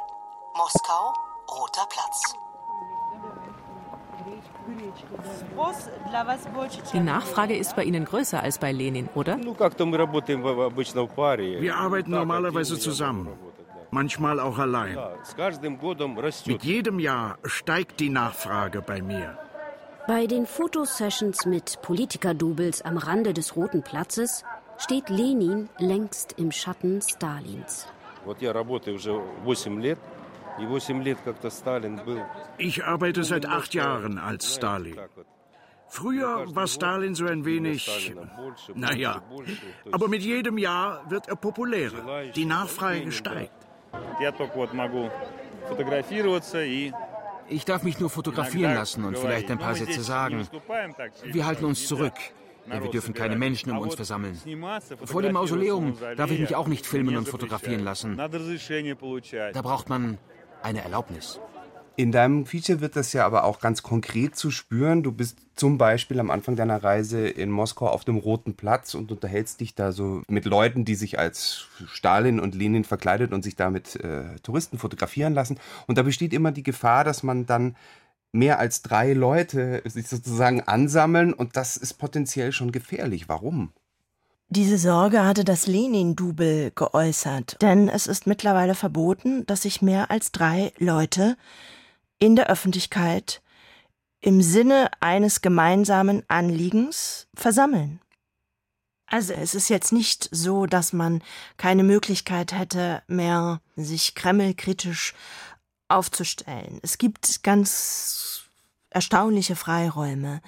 Moskau, 0.55 1.13
Roter 1.51 1.85
Platz. 1.89 2.33
Die 6.93 7.01
Nachfrage 7.01 7.57
ist 7.57 7.75
bei 7.75 7.83
Ihnen 7.83 8.05
größer 8.05 8.41
als 8.41 8.59
bei 8.59 8.71
Lenin, 8.71 9.09
oder? 9.13 9.37
Wir 9.37 9.59
arbeiten 11.75 12.11
normalerweise 12.11 12.79
zusammen, 12.79 13.27
manchmal 13.91 14.39
auch 14.39 14.57
allein. 14.57 14.97
Mit 16.45 16.63
jedem 16.63 16.99
Jahr 16.99 17.37
steigt 17.43 17.99
die 17.99 18.09
Nachfrage 18.09 18.81
bei 18.81 19.01
mir. 19.01 19.37
Bei 20.07 20.27
den 20.27 20.45
Fotosessions 20.45 21.45
mit 21.45 21.81
Politiker-Doubles 21.81 22.83
am 22.83 22.95
Rande 22.97 23.33
des 23.33 23.57
Roten 23.57 23.83
Platzes 23.83 24.45
steht 24.77 25.09
Lenin 25.09 25.69
längst 25.77 26.33
im 26.37 26.51
Schatten 26.51 27.01
Stalins. 27.01 27.87
Ich 32.57 32.83
arbeite 32.83 33.23
seit 33.23 33.45
acht 33.45 33.73
Jahren 33.73 34.17
als 34.17 34.55
Stalin. 34.55 34.97
Früher 35.89 36.43
war 36.53 36.67
Stalin 36.67 37.15
so 37.15 37.25
ein 37.25 37.45
wenig, 37.45 38.13
naja, 38.75 39.21
aber 39.91 40.09
mit 40.09 40.21
jedem 40.21 40.57
Jahr 40.57 41.09
wird 41.09 41.29
er 41.29 41.37
populärer. 41.37 42.23
Die 42.35 42.45
Nachfrage 42.45 43.11
steigt. 43.11 43.53
Ich 47.49 47.63
darf 47.63 47.83
mich 47.83 47.99
nur 47.99 48.09
fotografieren 48.09 48.73
lassen 48.73 49.05
und 49.05 49.17
vielleicht 49.17 49.49
ein 49.49 49.59
paar 49.59 49.75
Sätze 49.75 50.01
sagen. 50.01 50.45
Wir 51.23 51.45
halten 51.45 51.65
uns 51.65 51.87
zurück. 51.87 52.15
Wir 52.69 52.91
dürfen 52.91 53.13
keine 53.13 53.35
Menschen 53.35 53.71
um 53.71 53.79
uns 53.79 53.95
versammeln. 53.95 54.37
Vor 55.05 55.21
dem 55.21 55.33
Mausoleum 55.33 55.97
darf 56.15 56.31
ich 56.31 56.39
mich 56.39 56.55
auch 56.55 56.67
nicht 56.67 56.85
filmen 56.85 57.17
und 57.17 57.27
fotografieren 57.27 57.83
lassen. 57.83 58.17
Da 58.17 59.61
braucht 59.61 59.89
man 59.89 60.17
eine 60.61 60.81
Erlaubnis. 60.81 61.39
In 61.99 62.11
deinem 62.11 62.45
Feature 62.45 62.79
wird 62.79 62.95
das 62.95 63.11
ja 63.13 63.25
aber 63.25 63.43
auch 63.43 63.59
ganz 63.59 63.81
konkret 63.81 64.35
zu 64.35 64.51
spüren. 64.51 65.01
Du 65.01 65.11
bist 65.11 65.39
zum 65.55 65.79
Beispiel 65.79 66.19
am 66.19 66.29
Anfang 66.29 66.55
deiner 66.55 66.83
Reise 66.83 67.27
in 67.27 67.49
Moskau 67.49 67.87
auf 67.87 68.05
dem 68.05 68.17
Roten 68.17 68.53
Platz 68.53 68.93
und 68.93 69.11
unterhältst 69.11 69.61
dich 69.61 69.73
da 69.73 69.91
so 69.91 70.21
mit 70.27 70.45
Leuten, 70.45 70.85
die 70.85 70.93
sich 70.93 71.17
als 71.17 71.65
Stalin 71.87 72.39
und 72.39 72.53
Lenin 72.53 72.83
verkleidet 72.83 73.33
und 73.33 73.41
sich 73.41 73.55
da 73.55 73.71
mit 73.71 73.95
äh, 73.95 74.35
Touristen 74.43 74.77
fotografieren 74.77 75.33
lassen. 75.33 75.59
Und 75.87 75.97
da 75.97 76.03
besteht 76.03 76.33
immer 76.33 76.51
die 76.51 76.61
Gefahr, 76.61 77.03
dass 77.03 77.23
man 77.23 77.47
dann 77.47 77.75
mehr 78.37 78.59
als 78.59 78.81
drei 78.81 79.13
Leute 79.13 79.81
sich 79.85 80.07
sozusagen 80.07 80.61
ansammeln 80.61 81.33
und 81.33 81.57
das 81.57 81.77
ist 81.77 81.95
potenziell 81.95 82.51
schon 82.51 82.71
gefährlich. 82.71 83.27
Warum? 83.27 83.73
Diese 84.49 84.77
Sorge 84.77 85.25
hatte 85.25 85.43
das 85.43 85.67
Lenin-Double 85.67 86.71
geäußert, 86.73 87.57
denn 87.61 87.89
es 87.89 88.07
ist 88.07 88.27
mittlerweile 88.27 88.75
verboten, 88.75 89.45
dass 89.45 89.63
sich 89.63 89.81
mehr 89.81 90.09
als 90.09 90.31
drei 90.31 90.71
Leute 90.77 91.35
in 92.17 92.37
der 92.37 92.49
Öffentlichkeit 92.49 93.41
im 94.21 94.41
Sinne 94.41 94.89
eines 95.01 95.41
gemeinsamen 95.41 96.23
Anliegens 96.29 97.27
versammeln. 97.35 97.99
Also 99.05 99.33
es 99.33 99.55
ist 99.55 99.69
jetzt 99.69 99.91
nicht 99.91 100.27
so, 100.31 100.65
dass 100.65 100.91
man 100.91 101.21
keine 101.57 101.83
Möglichkeit 101.83 102.51
hätte, 102.51 103.03
mehr 103.07 103.61
sich 103.75 104.15
kremlkritisch 104.15 105.13
aufzustellen. 105.87 106.79
Es 106.83 106.97
gibt 106.97 107.43
ganz 107.43 108.43
erstaunliche 108.89 109.55
Freiräume. 109.55 110.41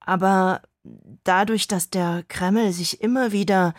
Aber 0.00 0.62
dadurch, 1.24 1.68
dass 1.68 1.90
der 1.90 2.24
Kreml 2.28 2.72
sich 2.72 3.00
immer 3.00 3.32
wieder 3.32 3.74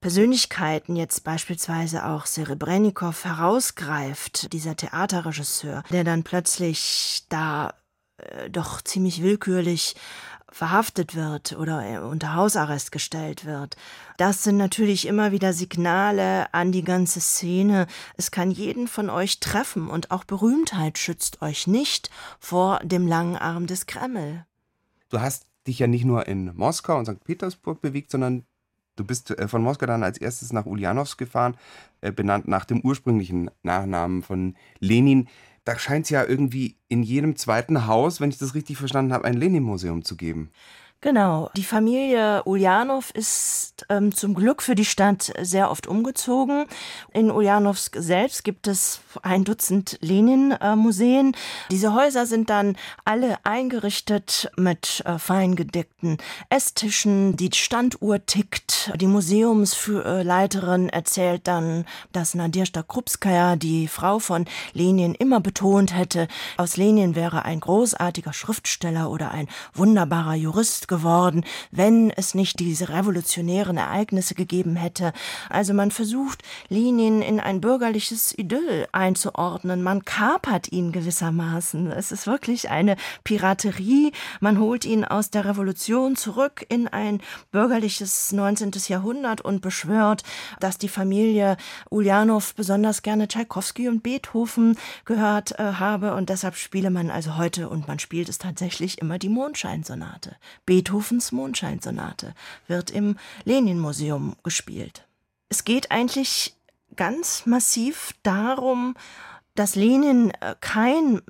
Persönlichkeiten, 0.00 0.96
jetzt 0.96 1.24
beispielsweise 1.24 2.06
auch 2.06 2.24
Serebrennikov, 2.26 3.24
herausgreift, 3.24 4.52
dieser 4.52 4.76
Theaterregisseur, 4.76 5.82
der 5.90 6.04
dann 6.04 6.22
plötzlich 6.22 7.26
da 7.28 7.74
äh, 8.16 8.48
doch 8.48 8.80
ziemlich 8.80 9.22
willkürlich 9.22 9.96
verhaftet 10.52 11.14
wird 11.14 11.56
oder 11.56 11.82
äh, 11.88 11.98
unter 11.98 12.34
Hausarrest 12.34 12.92
gestellt 12.92 13.44
wird. 13.44 13.76
Das 14.16 14.44
sind 14.44 14.56
natürlich 14.56 15.06
immer 15.06 15.32
wieder 15.32 15.52
Signale 15.52 16.52
an 16.52 16.72
die 16.72 16.84
ganze 16.84 17.20
Szene. 17.20 17.86
Es 18.16 18.30
kann 18.30 18.50
jeden 18.50 18.88
von 18.88 19.10
euch 19.10 19.40
treffen 19.40 19.88
und 19.88 20.10
auch 20.10 20.24
Berühmtheit 20.24 20.98
schützt 20.98 21.42
euch 21.42 21.66
nicht 21.66 22.10
vor 22.38 22.80
dem 22.82 23.06
langen 23.06 23.36
Arm 23.36 23.66
des 23.66 23.86
Kreml. 23.86 24.44
Du 25.08 25.20
hast 25.20 25.46
dich 25.66 25.78
ja 25.78 25.86
nicht 25.86 26.04
nur 26.04 26.26
in 26.26 26.54
Moskau 26.56 26.98
und 26.98 27.06
St. 27.06 27.22
Petersburg 27.24 27.80
bewegt, 27.80 28.10
sondern 28.10 28.44
du 28.96 29.04
bist 29.04 29.30
äh, 29.30 29.48
von 29.48 29.62
Moskau 29.62 29.86
dann 29.86 30.02
als 30.02 30.18
erstes 30.18 30.52
nach 30.52 30.66
Ulyanovsk 30.66 31.18
gefahren, 31.18 31.56
äh, 32.00 32.12
benannt 32.12 32.48
nach 32.48 32.64
dem 32.64 32.80
ursprünglichen 32.80 33.50
Nachnamen 33.62 34.22
von 34.22 34.56
Lenin 34.78 35.28
da 35.70 35.78
scheint 35.78 36.06
es 36.06 36.10
ja 36.10 36.24
irgendwie 36.24 36.76
in 36.88 37.04
jedem 37.04 37.36
zweiten 37.36 37.86
Haus, 37.86 38.20
wenn 38.20 38.30
ich 38.30 38.38
das 38.38 38.56
richtig 38.56 38.76
verstanden 38.76 39.12
habe, 39.12 39.24
ein 39.24 39.34
Lenin-Museum 39.34 40.04
zu 40.04 40.16
geben. 40.16 40.50
Genau. 41.02 41.48
Die 41.56 41.64
Familie 41.64 42.42
Ulyanov 42.44 43.10
ist 43.12 43.86
ähm, 43.88 44.14
zum 44.14 44.34
Glück 44.34 44.62
für 44.62 44.74
die 44.74 44.84
Stadt 44.84 45.32
sehr 45.40 45.70
oft 45.70 45.86
umgezogen. 45.86 46.66
In 47.14 47.30
Ulyanowsk 47.30 47.96
selbst 47.98 48.44
gibt 48.44 48.66
es 48.66 49.00
ein 49.22 49.44
Dutzend 49.44 49.96
Lenin-Museen. 50.02 51.34
Diese 51.70 51.94
Häuser 51.94 52.26
sind 52.26 52.50
dann 52.50 52.76
alle 53.06 53.38
eingerichtet 53.44 54.50
mit 54.56 55.02
äh, 55.06 55.18
fein 55.18 55.56
gedeckten 55.56 56.18
Esstischen. 56.50 57.34
Die 57.36 57.50
Standuhr 57.54 58.26
tickt 58.26 58.69
Die 58.96 59.06
Museumsleiterin 59.06 60.88
erzählt 60.88 61.46
dann, 61.46 61.84
dass 62.12 62.34
Nadezhda 62.34 62.82
Krupskaya, 62.82 63.56
die 63.56 63.88
Frau 63.88 64.18
von 64.18 64.46
Lenin, 64.72 65.14
immer 65.14 65.40
betont 65.40 65.94
hätte, 65.94 66.28
aus 66.56 66.76
Lenin 66.76 67.14
wäre 67.14 67.44
ein 67.44 67.60
großartiger 67.60 68.32
Schriftsteller 68.32 69.10
oder 69.10 69.32
ein 69.32 69.48
wunderbarer 69.74 70.34
Jurist 70.34 70.88
geworden, 70.88 71.44
wenn 71.70 72.10
es 72.10 72.34
nicht 72.34 72.60
diese 72.60 72.88
revolutionären 72.88 73.76
Ereignisse 73.76 74.34
gegeben 74.34 74.76
hätte. 74.76 75.12
Also 75.48 75.74
man 75.74 75.90
versucht, 75.90 76.42
Lenin 76.68 77.22
in 77.22 77.40
ein 77.40 77.60
bürgerliches 77.60 78.36
Idyll 78.36 78.86
einzuordnen. 78.92 79.82
Man 79.82 80.04
kapert 80.04 80.72
ihn 80.72 80.92
gewissermaßen. 80.92 81.90
Es 81.92 82.12
ist 82.12 82.26
wirklich 82.26 82.70
eine 82.70 82.96
Piraterie. 83.24 84.12
Man 84.40 84.58
holt 84.58 84.84
ihn 84.84 85.04
aus 85.04 85.30
der 85.30 85.44
Revolution 85.44 86.16
zurück 86.16 86.64
in 86.68 86.88
ein 86.88 87.20
bürgerliches 87.50 88.32
19. 88.32 88.69
Jahrhundert 88.88 89.40
und 89.40 89.60
beschwört, 89.60 90.22
dass 90.60 90.78
die 90.78 90.88
Familie 90.88 91.56
Ulyanov 91.90 92.54
besonders 92.54 93.02
gerne 93.02 93.28
Tschaikowski 93.28 93.88
und 93.88 94.02
Beethoven 94.02 94.76
gehört 95.04 95.58
äh, 95.58 95.74
habe 95.74 96.14
und 96.14 96.28
deshalb 96.28 96.56
spiele 96.56 96.90
man 96.90 97.10
also 97.10 97.36
heute 97.36 97.68
und 97.68 97.88
man 97.88 97.98
spielt 97.98 98.28
es 98.28 98.38
tatsächlich 98.38 98.98
immer 98.98 99.18
die 99.18 99.28
Mondscheinsonate. 99.28 100.36
Beethovens 100.66 101.32
Mondscheinsonate 101.32 102.34
wird 102.66 102.90
im 102.90 103.16
Lenin-Museum 103.44 104.36
gespielt. 104.42 105.06
Es 105.48 105.64
geht 105.64 105.90
eigentlich 105.90 106.54
ganz 106.96 107.46
massiv 107.46 108.14
darum, 108.22 108.94
dass 109.54 109.74
Lenin 109.74 110.30
äh, 110.40 110.54
kein 110.60 111.20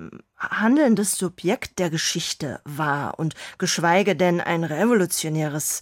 handelndes 0.49 1.17
Subjekt 1.17 1.79
der 1.79 1.89
Geschichte 1.89 2.59
war 2.65 3.19
und 3.19 3.35
geschweige 3.57 4.15
denn 4.15 4.41
ein 4.41 4.63
revolutionäres 4.63 5.81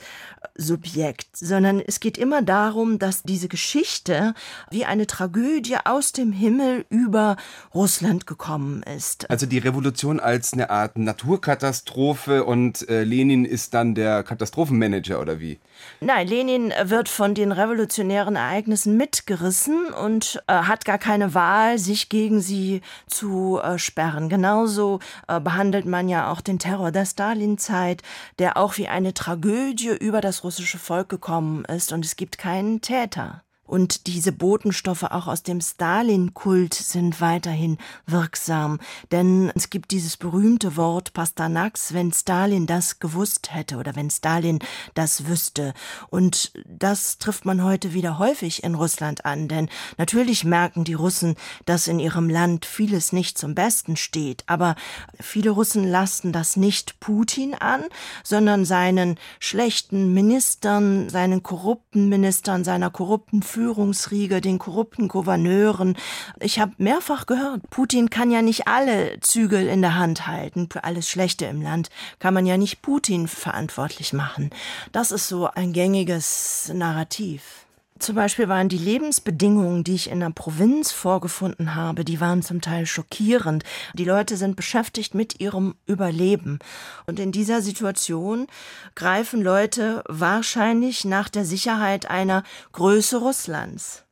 Subjekt, 0.55 1.37
sondern 1.37 1.79
es 1.79 1.99
geht 1.99 2.17
immer 2.17 2.41
darum, 2.41 2.99
dass 2.99 3.23
diese 3.23 3.47
Geschichte 3.47 4.33
wie 4.69 4.85
eine 4.85 5.07
Tragödie 5.07 5.77
aus 5.83 6.11
dem 6.11 6.31
Himmel 6.31 6.85
über 6.89 7.37
Russland 7.73 8.27
gekommen 8.27 8.83
ist. 8.83 9.29
Also 9.29 9.45
die 9.45 9.57
Revolution 9.57 10.19
als 10.19 10.53
eine 10.53 10.69
Art 10.69 10.97
Naturkatastrophe 10.97 12.43
und 12.43 12.87
äh, 12.89 13.03
Lenin 13.03 13.45
ist 13.45 13.73
dann 13.73 13.95
der 13.95 14.23
Katastrophenmanager 14.23 15.21
oder 15.21 15.39
wie? 15.39 15.59
Nein, 16.01 16.27
Lenin 16.27 16.73
wird 16.83 17.07
von 17.07 17.33
den 17.33 17.51
revolutionären 17.51 18.35
Ereignissen 18.35 18.97
mitgerissen 18.97 19.87
und 19.87 20.41
äh, 20.47 20.53
hat 20.53 20.83
gar 20.83 20.97
keine 20.97 21.33
Wahl, 21.33 21.77
sich 21.77 22.09
gegen 22.09 22.41
sie 22.41 22.81
zu 23.07 23.59
äh, 23.63 23.77
sperren. 23.77 24.27
Genauso 24.49 24.97
äh, 25.27 25.39
behandelt 25.39 25.85
man 25.85 26.09
ja 26.09 26.31
auch 26.31 26.41
den 26.41 26.57
Terror 26.57 26.91
der 26.91 27.05
Stalinzeit, 27.05 28.01
der 28.39 28.57
auch 28.57 28.77
wie 28.77 28.87
eine 28.87 29.13
Tragödie 29.13 29.89
über 29.89 30.21
das 30.21 30.43
russische 30.43 30.79
Volk 30.79 31.07
gekommen 31.07 31.65
ist 31.65 31.93
und 31.93 32.03
es 32.03 32.15
gibt 32.15 32.39
keinen 32.39 32.81
Täter. 32.81 33.43
Und 33.69 34.07
diese 34.07 34.31
Botenstoffe 34.31 35.03
auch 35.03 35.27
aus 35.27 35.43
dem 35.43 35.61
Stalin-Kult 35.61 36.73
sind 36.73 37.21
weiterhin 37.21 37.77
wirksam. 38.07 38.79
Denn 39.11 39.51
es 39.53 39.69
gibt 39.69 39.91
dieses 39.91 40.17
berühmte 40.17 40.75
Wort 40.75 41.13
Pasternaks, 41.13 41.93
wenn 41.93 42.11
Stalin 42.11 42.65
das 42.65 42.97
gewusst 42.97 43.53
hätte 43.53 43.77
oder 43.77 43.95
wenn 43.95 44.09
Stalin 44.09 44.57
das 44.95 45.27
wüsste. 45.27 45.75
Und 46.09 46.51
das 46.65 47.19
trifft 47.19 47.45
man 47.45 47.63
heute 47.63 47.93
wieder 47.93 48.17
häufig 48.17 48.63
in 48.63 48.73
Russland 48.73 49.23
an. 49.23 49.47
Denn 49.47 49.69
natürlich 49.99 50.43
merken 50.43 50.83
die 50.83 50.95
Russen, 50.95 51.35
dass 51.65 51.87
in 51.87 51.99
ihrem 51.99 52.27
Land 52.27 52.65
vieles 52.65 53.13
nicht 53.13 53.37
zum 53.37 53.53
Besten 53.53 53.97
steht. 53.97 54.43
Aber 54.47 54.75
viele 55.19 55.51
Russen 55.51 55.87
lasten 55.87 56.31
das 56.31 56.55
nicht 56.55 56.99
Putin 56.99 57.53
an, 57.53 57.83
sondern 58.23 58.65
seinen 58.65 59.19
schlechten 59.39 60.11
Ministern, 60.11 61.07
seinen 61.09 61.43
korrupten 61.43 62.09
Ministern, 62.09 62.63
seiner 62.63 62.89
korrupten 62.89 63.43
Führungsriege, 63.59 64.39
den 64.39 64.57
korrupten 64.57 65.09
Gouverneuren. 65.09 65.97
Ich 66.39 66.61
habe 66.61 66.71
mehrfach 66.77 67.25
gehört, 67.25 67.69
Putin 67.69 68.09
kann 68.09 68.31
ja 68.31 68.41
nicht 68.41 68.69
alle 68.69 69.19
Zügel 69.19 69.67
in 69.67 69.81
der 69.81 69.95
Hand 69.95 70.27
halten. 70.27 70.69
Für 70.71 70.85
alles 70.85 71.09
Schlechte 71.09 71.43
im 71.43 71.61
Land 71.61 71.89
kann 72.19 72.33
man 72.33 72.45
ja 72.45 72.55
nicht 72.55 72.81
Putin 72.81 73.27
verantwortlich 73.27 74.13
machen. 74.13 74.51
Das 74.93 75.11
ist 75.11 75.27
so 75.27 75.47
ein 75.47 75.73
gängiges 75.73 76.71
Narrativ. 76.73 77.65
Zum 77.99 78.15
Beispiel 78.15 78.47
waren 78.47 78.69
die 78.69 78.77
Lebensbedingungen, 78.77 79.83
die 79.83 79.95
ich 79.95 80.09
in 80.09 80.21
der 80.21 80.29
Provinz 80.29 80.91
vorgefunden 80.91 81.75
habe, 81.75 82.05
die 82.05 82.21
waren 82.21 82.41
zum 82.41 82.61
Teil 82.61 82.85
schockierend. 82.85 83.65
Die 83.93 84.05
Leute 84.05 84.37
sind 84.37 84.55
beschäftigt 84.55 85.13
mit 85.13 85.41
ihrem 85.41 85.75
Überleben. 85.85 86.59
Und 87.07 87.19
in 87.19 87.33
dieser 87.33 87.61
Situation 87.61 88.47
greifen 88.95 89.41
Leute 89.41 90.03
wahrscheinlich 90.07 91.03
nach 91.03 91.27
der 91.27 91.43
Sicherheit 91.43 92.09
einer 92.09 92.43
Größe 92.71 93.17
Russlands. 93.17 94.05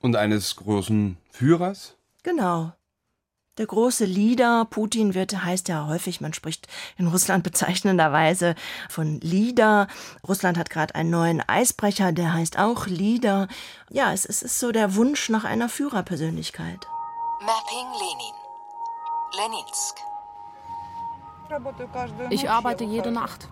Und 0.00 0.16
eines 0.16 0.56
großen 0.56 1.16
Führers? 1.30 1.96
Genau. 2.24 2.72
Der 3.58 3.66
große 3.66 4.06
Leader, 4.06 4.64
Putin 4.64 5.12
wird, 5.12 5.44
heißt 5.44 5.68
ja 5.68 5.86
häufig, 5.86 6.22
man 6.22 6.32
spricht 6.32 6.68
in 6.96 7.06
Russland 7.06 7.44
bezeichnenderweise 7.44 8.54
von 8.88 9.20
Leader. 9.20 9.88
Russland 10.26 10.56
hat 10.56 10.70
gerade 10.70 10.94
einen 10.94 11.10
neuen 11.10 11.46
Eisbrecher, 11.46 12.12
der 12.12 12.32
heißt 12.32 12.58
auch 12.58 12.86
Leader. 12.86 13.48
Ja, 13.90 14.10
es, 14.12 14.24
es 14.24 14.42
ist 14.42 14.58
so 14.58 14.72
der 14.72 14.94
Wunsch 14.94 15.28
nach 15.28 15.44
einer 15.44 15.68
Führerpersönlichkeit. 15.68 16.86
Mapping 17.40 17.88
Lenin. 18.00 18.34
Leninsk. 19.36 19.96
Ich 22.30 22.48
arbeite 22.48 22.84
jede 22.84 23.12
Nacht. 23.12 23.48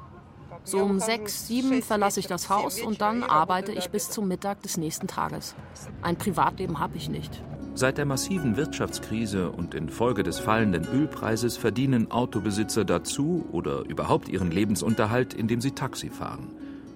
So 0.64 0.78
um 0.78 0.98
sechs, 0.98 1.46
sieben 1.46 1.82
verlasse 1.82 2.20
ich 2.20 2.26
das 2.26 2.48
Haus 2.48 2.80
und 2.80 3.02
dann 3.02 3.22
arbeite 3.22 3.72
ich 3.72 3.90
bis 3.90 4.10
zum 4.10 4.28
Mittag 4.28 4.62
des 4.62 4.78
nächsten 4.78 5.08
Tages. 5.08 5.54
Ein 6.00 6.16
Privatleben 6.16 6.78
habe 6.78 6.96
ich 6.96 7.10
nicht. 7.10 7.42
Seit 7.74 7.98
der 7.98 8.04
massiven 8.04 8.56
Wirtschaftskrise 8.56 9.50
und 9.50 9.74
infolge 9.74 10.22
des 10.22 10.38
fallenden 10.38 10.86
Ölpreises 10.92 11.56
verdienen 11.56 12.10
Autobesitzer 12.10 12.84
dazu 12.84 13.46
oder 13.52 13.84
überhaupt 13.88 14.28
ihren 14.28 14.50
Lebensunterhalt, 14.50 15.34
indem 15.34 15.60
sie 15.60 15.70
Taxi 15.70 16.10
fahren. 16.10 16.48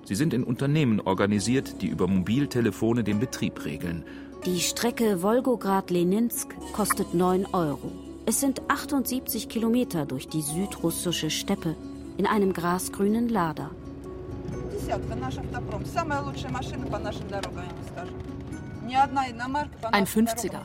Sie 0.04 0.14
sind 0.14 0.34
in 0.34 0.44
Unternehmen 0.44 1.00
organisiert, 1.00 1.80
die 1.80 1.86
über 1.86 2.06
Mobiltelefone 2.06 3.04
den 3.04 3.20
Betrieb 3.20 3.64
regeln. 3.64 4.04
Die 4.44 4.60
Strecke 4.60 5.22
Wolgograd-Leninsk 5.22 6.54
kostet 6.74 7.14
9 7.14 7.46
Euro. 7.52 7.90
Es 8.26 8.40
sind 8.40 8.62
78 8.68 9.48
Kilometer 9.48 10.04
durch 10.04 10.28
die 10.28 10.42
südrussische 10.42 11.30
Steppe 11.30 11.76
in 12.18 12.26
einem 12.26 12.52
grasgrünen 12.52 13.28
Lader. 13.28 13.70
Ein 19.92 20.06
50er. 20.06 20.60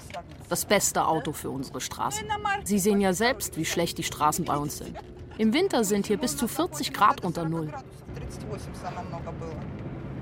Das 0.50 0.66
beste 0.66 1.06
Auto 1.08 1.32
für 1.32 1.50
unsere 1.50 1.82
Straßen. 1.82 2.26
Sie 2.64 2.80
sehen 2.80 3.02
ja 3.02 3.14
selbst, 3.14 3.58
wie 3.58 3.66
schlecht 3.66 3.98
die 3.98 4.04
Straßen 4.04 4.46
bei 4.46 4.58
uns 4.58 4.78
sind. 4.78 4.96
Im 5.38 5.54
Winter 5.54 5.84
sind 5.84 6.08
hier 6.08 6.18
bis 6.18 6.36
zu 6.36 6.48
40 6.48 6.94
Grad 6.94 7.24
unter 7.24 7.48
Null. 7.48 7.72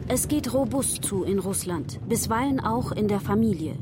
Es 0.08 0.28
geht 0.28 0.54
robust 0.54 1.04
zu 1.04 1.24
in 1.24 1.40
Russland, 1.40 2.00
bisweilen 2.08 2.60
auch 2.60 2.92
in 2.92 3.08
der 3.08 3.20
Familie. 3.20 3.78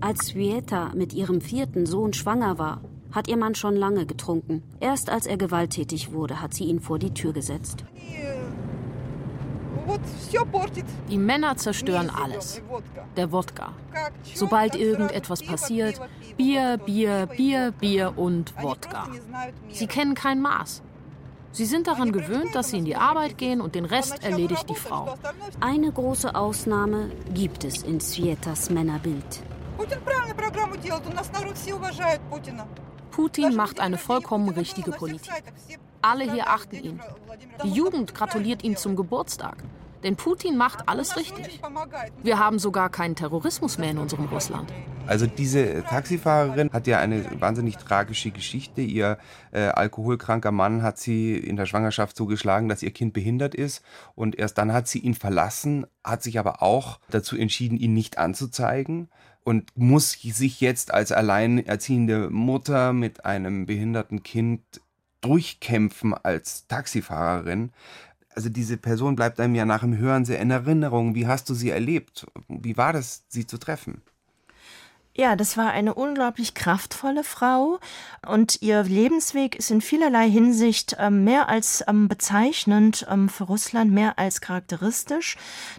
Als 0.00 0.28
Svieta 0.28 0.92
mit 0.94 1.12
ihrem 1.12 1.40
vierten 1.40 1.86
Sohn 1.86 2.12
schwanger 2.12 2.58
war, 2.58 2.80
hat 3.12 3.28
ihr 3.28 3.36
Mann 3.36 3.54
schon 3.54 3.76
lange 3.76 4.06
getrunken. 4.06 4.62
Erst 4.80 5.08
als 5.10 5.26
er 5.26 5.36
gewalttätig 5.36 6.12
wurde, 6.12 6.40
hat 6.40 6.54
sie 6.54 6.64
ihn 6.64 6.80
vor 6.80 6.98
die 6.98 7.14
Tür 7.14 7.32
gesetzt. 7.32 7.84
Die 11.10 11.18
Männer 11.18 11.56
zerstören 11.56 12.10
alles. 12.10 12.62
Der 13.16 13.30
Wodka. 13.32 13.72
Sobald 14.34 14.74
irgendetwas 14.74 15.42
passiert, 15.42 16.00
Bier, 16.36 16.78
Bier, 16.78 17.26
Bier, 17.26 17.72
Bier 17.72 18.16
und 18.16 18.54
Wodka. 18.62 19.08
Sie 19.70 19.86
kennen 19.86 20.14
kein 20.14 20.40
Maß. 20.40 20.82
Sie 21.52 21.66
sind 21.66 21.86
daran 21.86 22.10
gewöhnt, 22.10 22.52
dass 22.56 22.70
sie 22.70 22.78
in 22.78 22.84
die 22.84 22.96
Arbeit 22.96 23.38
gehen 23.38 23.60
und 23.60 23.76
den 23.76 23.84
Rest 23.84 24.24
erledigt 24.24 24.68
die 24.68 24.74
Frau. 24.74 25.16
Eine 25.60 25.92
große 25.92 26.34
Ausnahme 26.34 27.12
gibt 27.32 27.62
es 27.62 27.84
in 27.84 28.00
Svietas 28.00 28.70
Männerbild. 28.70 29.42
Putin 33.12 33.54
macht 33.54 33.78
eine 33.78 33.98
vollkommen 33.98 34.48
richtige 34.48 34.90
Politik. 34.90 35.30
Alle 36.04 36.30
hier 36.30 36.50
achten 36.50 36.76
ihn. 36.76 37.00
Die 37.64 37.70
Jugend 37.70 38.14
gratuliert 38.14 38.62
ihm 38.62 38.76
zum 38.76 38.94
Geburtstag. 38.94 39.56
Denn 40.02 40.16
Putin 40.16 40.58
macht 40.58 40.86
alles 40.86 41.16
richtig. 41.16 41.62
Wir 42.22 42.38
haben 42.38 42.58
sogar 42.58 42.90
keinen 42.90 43.16
Terrorismus 43.16 43.78
mehr 43.78 43.90
in 43.90 43.96
unserem 43.96 44.26
Russland. 44.26 44.70
Also 45.06 45.26
diese 45.26 45.82
Taxifahrerin 45.84 46.70
hat 46.74 46.86
ja 46.86 46.98
eine 46.98 47.24
wahnsinnig 47.40 47.78
tragische 47.78 48.30
Geschichte. 48.30 48.82
Ihr 48.82 49.16
äh, 49.52 49.60
alkoholkranker 49.60 50.52
Mann 50.52 50.82
hat 50.82 50.98
sie 50.98 51.38
in 51.38 51.56
der 51.56 51.64
Schwangerschaft 51.64 52.18
so 52.18 52.26
geschlagen, 52.26 52.68
dass 52.68 52.82
ihr 52.82 52.90
Kind 52.90 53.14
behindert 53.14 53.54
ist. 53.54 53.82
Und 54.14 54.38
erst 54.38 54.58
dann 54.58 54.74
hat 54.74 54.88
sie 54.88 54.98
ihn 54.98 55.14
verlassen, 55.14 55.86
hat 56.04 56.22
sich 56.22 56.38
aber 56.38 56.62
auch 56.62 57.00
dazu 57.08 57.34
entschieden, 57.34 57.78
ihn 57.78 57.94
nicht 57.94 58.18
anzuzeigen 58.18 59.08
und 59.42 59.70
muss 59.74 60.12
sich 60.12 60.60
jetzt 60.60 60.92
als 60.92 61.12
alleinerziehende 61.12 62.28
Mutter 62.28 62.92
mit 62.92 63.24
einem 63.24 63.64
behinderten 63.64 64.22
Kind 64.22 64.60
durchkämpfen 65.24 66.14
als 66.14 66.66
Taxifahrerin 66.68 67.72
Also 68.34 68.48
diese 68.48 68.76
Person 68.76 69.16
bleibt 69.16 69.40
einem 69.40 69.54
ja 69.54 69.64
nach 69.64 69.80
dem 69.80 69.96
Hören 69.96 70.24
sehr 70.24 70.40
in 70.40 70.50
Erinnerung. 70.50 71.14
Wie 71.14 71.26
hast 71.26 71.48
du 71.48 71.54
sie 71.54 71.70
erlebt? 71.70 72.26
Wie 72.48 72.76
war 72.76 72.92
das, 72.92 73.24
sie 73.28 73.46
zu 73.46 73.58
treffen? 73.58 74.02
Ja, 75.16 75.36
das 75.36 75.56
war 75.56 75.70
eine 75.70 75.94
unglaublich 75.94 76.54
kraftvolle 76.54 77.22
Frau 77.22 77.78
und 78.26 78.60
ihr 78.62 78.82
Lebensweg 78.82 79.54
ist 79.54 79.70
in 79.70 79.80
vielerlei 79.80 80.28
Hinsicht 80.28 80.96
ähm, 80.98 81.22
mehr 81.22 81.48
als 81.48 81.84
ähm, 81.86 82.08
bezeichnend 82.08 83.06
ähm, 83.08 83.28
für 83.28 83.44
Russland, 83.44 83.92
mehr 83.92 84.18
als 84.18 84.40
charakteristisch. 84.40 85.36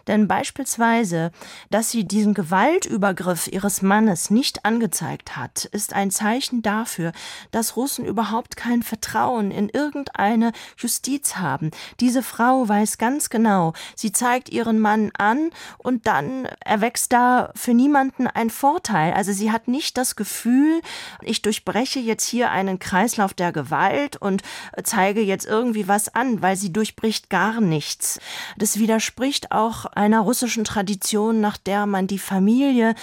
Denn 0.08 0.30
beispielsweise, 0.30 1.34
dass 1.70 1.92
sie 1.92 2.06
diesen 2.06 2.34
Gewaltübergriff 2.34 3.50
ihres 3.50 3.82
Mannes 3.82 4.30
nicht 4.30 4.64
angezeigt 4.64 5.36
hat, 5.36 5.66
ist 5.66 5.92
ein 5.92 6.12
Zeichen 6.12 6.62
dafür, 6.62 7.12
dass 7.52 7.76
Russen 7.76 8.06
überhaupt 8.06 8.56
kein 8.56 8.84
Vertrauen 8.84 9.52
in 9.52 9.68
irgendeine 9.68 10.54
Justiz 10.78 11.36
haben. 11.36 11.72
Diese 12.00 12.24
Frau 12.24 12.70
weiß 12.70 12.98
ganz 12.98 13.30
genau, 13.30 13.74
sie 13.98 14.14
zeigt 14.14 14.48
ihren 14.48 14.80
Mann 14.80 15.12
an 15.18 15.50
und 15.78 16.08
dann 16.08 16.46
erwächst 16.64 17.12
da 17.12 17.52
für 17.54 17.74
niemanden 17.74 18.28
ein 18.28 18.50
Vorteil. 18.50 19.12
Also 19.12 19.25
sie 19.34 19.52
hat 19.52 19.68
nicht 19.68 19.98
das 19.98 20.16
Gefühl, 20.16 20.82
ich 21.22 21.42
durchbreche 21.42 22.00
jetzt 22.00 22.28
hier 22.28 22.52
einen 22.52 22.80
Kreislauf 22.80 23.34
der 23.34 23.52
Gewalt 23.52 24.18
und 24.18 24.42
zeige 24.84 25.22
jetzt 25.22 25.46
irgendwie 25.46 25.88
was 25.88 26.14
an, 26.14 26.42
weil 26.42 26.56
sie 26.56 26.72
durchbricht 26.72 27.30
gar 27.30 27.62
nichts. 27.62 28.20
Das 28.58 28.80
widerspricht 28.80 29.52
auch 29.52 29.86
einer 29.86 30.22
russischen 30.22 30.64
Tradition, 30.64 31.42
nach 31.42 31.58
der 31.58 31.86
man 31.86 32.08
die 32.08 32.20
Familie 32.20 32.96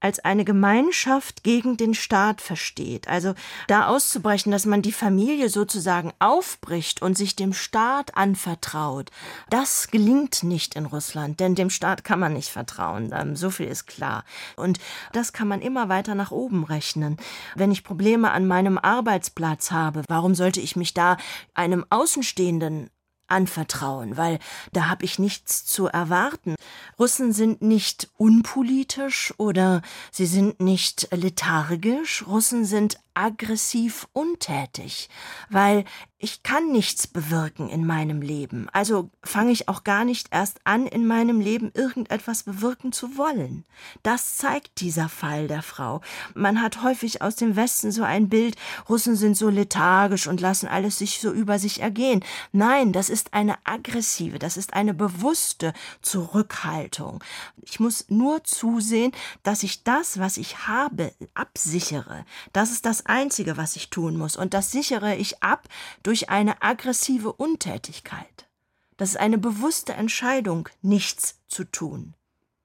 als 0.00 0.20
eine 0.20 0.44
Gemeinschaft 0.44 1.42
gegen 1.42 1.76
den 1.76 1.94
Staat 1.94 2.40
versteht. 2.40 3.08
Also 3.08 3.34
da 3.66 3.88
auszubrechen, 3.88 4.52
dass 4.52 4.64
man 4.64 4.82
die 4.82 4.92
Familie 4.92 5.48
sozusagen 5.48 6.12
aufbricht 6.20 7.02
und 7.02 7.16
sich 7.16 7.34
dem 7.34 7.52
Staat 7.52 8.16
anvertraut, 8.16 9.10
das 9.50 9.88
gelingt 9.88 10.44
nicht 10.44 10.76
in 10.76 10.86
Russland, 10.86 11.40
denn 11.40 11.54
dem 11.54 11.70
Staat 11.70 12.04
kann 12.04 12.20
man 12.20 12.34
nicht 12.34 12.50
vertrauen. 12.50 13.12
Ähm, 13.12 13.34
so 13.34 13.50
viel 13.50 13.66
ist 13.66 13.86
klar. 13.86 14.24
Und 14.56 14.78
das 15.12 15.32
kann 15.32 15.48
man 15.48 15.60
immer 15.60 15.88
weiter 15.88 16.14
nach 16.14 16.30
oben 16.30 16.64
rechnen. 16.64 17.16
Wenn 17.56 17.72
ich 17.72 17.82
Probleme 17.82 18.30
an 18.30 18.46
meinem 18.46 18.78
Arbeitsplatz 18.78 19.70
habe, 19.70 20.04
warum 20.08 20.34
sollte 20.34 20.60
ich 20.60 20.76
mich 20.76 20.94
da 20.94 21.16
einem 21.54 21.84
Außenstehenden 21.90 22.90
anvertrauen, 23.28 24.16
weil 24.16 24.38
da 24.72 24.88
habe 24.88 25.04
ich 25.04 25.18
nichts 25.18 25.64
zu 25.64 25.86
erwarten. 25.86 26.56
Russen 26.98 27.32
sind 27.32 27.62
nicht 27.62 28.08
unpolitisch 28.16 29.32
oder 29.38 29.82
sie 30.10 30.26
sind 30.26 30.60
nicht 30.60 31.08
lethargisch, 31.12 32.26
Russen 32.26 32.64
sind 32.64 32.98
aggressiv 33.18 34.06
untätig, 34.12 35.08
weil 35.50 35.84
ich 36.20 36.42
kann 36.42 36.72
nichts 36.72 37.06
bewirken 37.06 37.68
in 37.68 37.86
meinem 37.86 38.22
Leben. 38.22 38.68
Also 38.72 39.10
fange 39.22 39.52
ich 39.52 39.68
auch 39.68 39.84
gar 39.84 40.04
nicht 40.04 40.28
erst 40.32 40.58
an, 40.64 40.86
in 40.86 41.06
meinem 41.06 41.40
Leben 41.40 41.70
irgendetwas 41.74 42.42
bewirken 42.42 42.92
zu 42.92 43.16
wollen. 43.16 43.64
Das 44.02 44.36
zeigt 44.36 44.80
dieser 44.80 45.08
Fall 45.08 45.46
der 45.46 45.62
Frau. 45.62 46.00
Man 46.34 46.60
hat 46.60 46.82
häufig 46.82 47.22
aus 47.22 47.36
dem 47.36 47.54
Westen 47.54 47.92
so 47.92 48.02
ein 48.02 48.28
Bild, 48.28 48.56
Russen 48.88 49.14
sind 49.14 49.36
so 49.36 49.48
lethargisch 49.48 50.26
und 50.26 50.40
lassen 50.40 50.66
alles 50.66 50.98
sich 50.98 51.20
so 51.20 51.30
über 51.30 51.60
sich 51.60 51.82
ergehen. 51.82 52.24
Nein, 52.50 52.92
das 52.92 53.10
ist 53.10 53.32
eine 53.32 53.56
aggressive, 53.62 54.40
das 54.40 54.56
ist 54.56 54.74
eine 54.74 54.94
bewusste 54.94 55.72
Zurückhaltung. 56.02 57.22
Ich 57.62 57.78
muss 57.78 58.06
nur 58.08 58.42
zusehen, 58.42 59.12
dass 59.44 59.62
ich 59.62 59.84
das, 59.84 60.18
was 60.18 60.36
ich 60.36 60.66
habe, 60.66 61.12
absichere. 61.34 62.24
Das 62.52 62.72
ist 62.72 62.86
das 62.86 63.06
Einzige, 63.08 63.56
was 63.56 63.76
ich 63.76 63.90
tun 63.90 64.16
muss. 64.16 64.36
Und 64.36 64.54
das 64.54 64.70
sichere 64.70 65.16
ich 65.16 65.42
ab 65.42 65.68
durch 66.02 66.30
eine 66.30 66.62
aggressive 66.62 67.32
Untätigkeit. 67.32 68.48
Das 68.96 69.10
ist 69.10 69.16
eine 69.16 69.38
bewusste 69.38 69.94
Entscheidung, 69.94 70.68
nichts 70.82 71.38
zu 71.46 71.64
tun. 71.64 72.14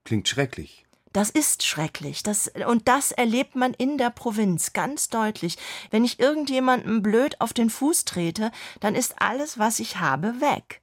Klingt 0.04 0.28
schrecklich. 0.28 0.86
Das 1.14 1.30
ist 1.30 1.64
schrecklich. 1.64 2.24
Das, 2.24 2.52
und 2.68 2.88
das 2.88 3.12
erlebt 3.12 3.56
man 3.56 3.76
in 3.76 4.00
der 4.00 4.10
Provinz 4.10 4.74
ganz 4.74 5.10
deutlich. 5.10 5.58
Wenn 5.92 6.04
ich 6.04 6.20
irgendjemandem 6.20 7.04
blöd 7.04 7.40
auf 7.40 7.54
den 7.54 7.70
Fuß 7.70 8.06
trete, 8.06 8.52
dann 8.80 8.96
ist 8.96 9.22
alles, 9.22 9.60
was 9.60 9.80
ich 9.80 10.00
habe, 10.00 10.42
weg. 10.42 10.82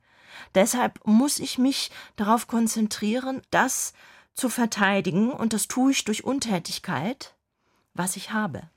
Deshalb 0.54 1.00
muss 1.04 1.40
ich 1.40 1.58
mich 1.58 1.90
darauf 2.14 2.46
konzentrieren, 2.46 3.42
das 3.50 3.92
zu 4.34 4.48
verteidigen, 4.48 5.32
und 5.32 5.52
das 5.52 5.66
tue 5.66 5.90
ich 5.90 6.04
durch 6.04 6.24
Untätigkeit, 6.24 7.34
was 7.92 8.16
ich 8.16 8.32
habe. 8.32 8.70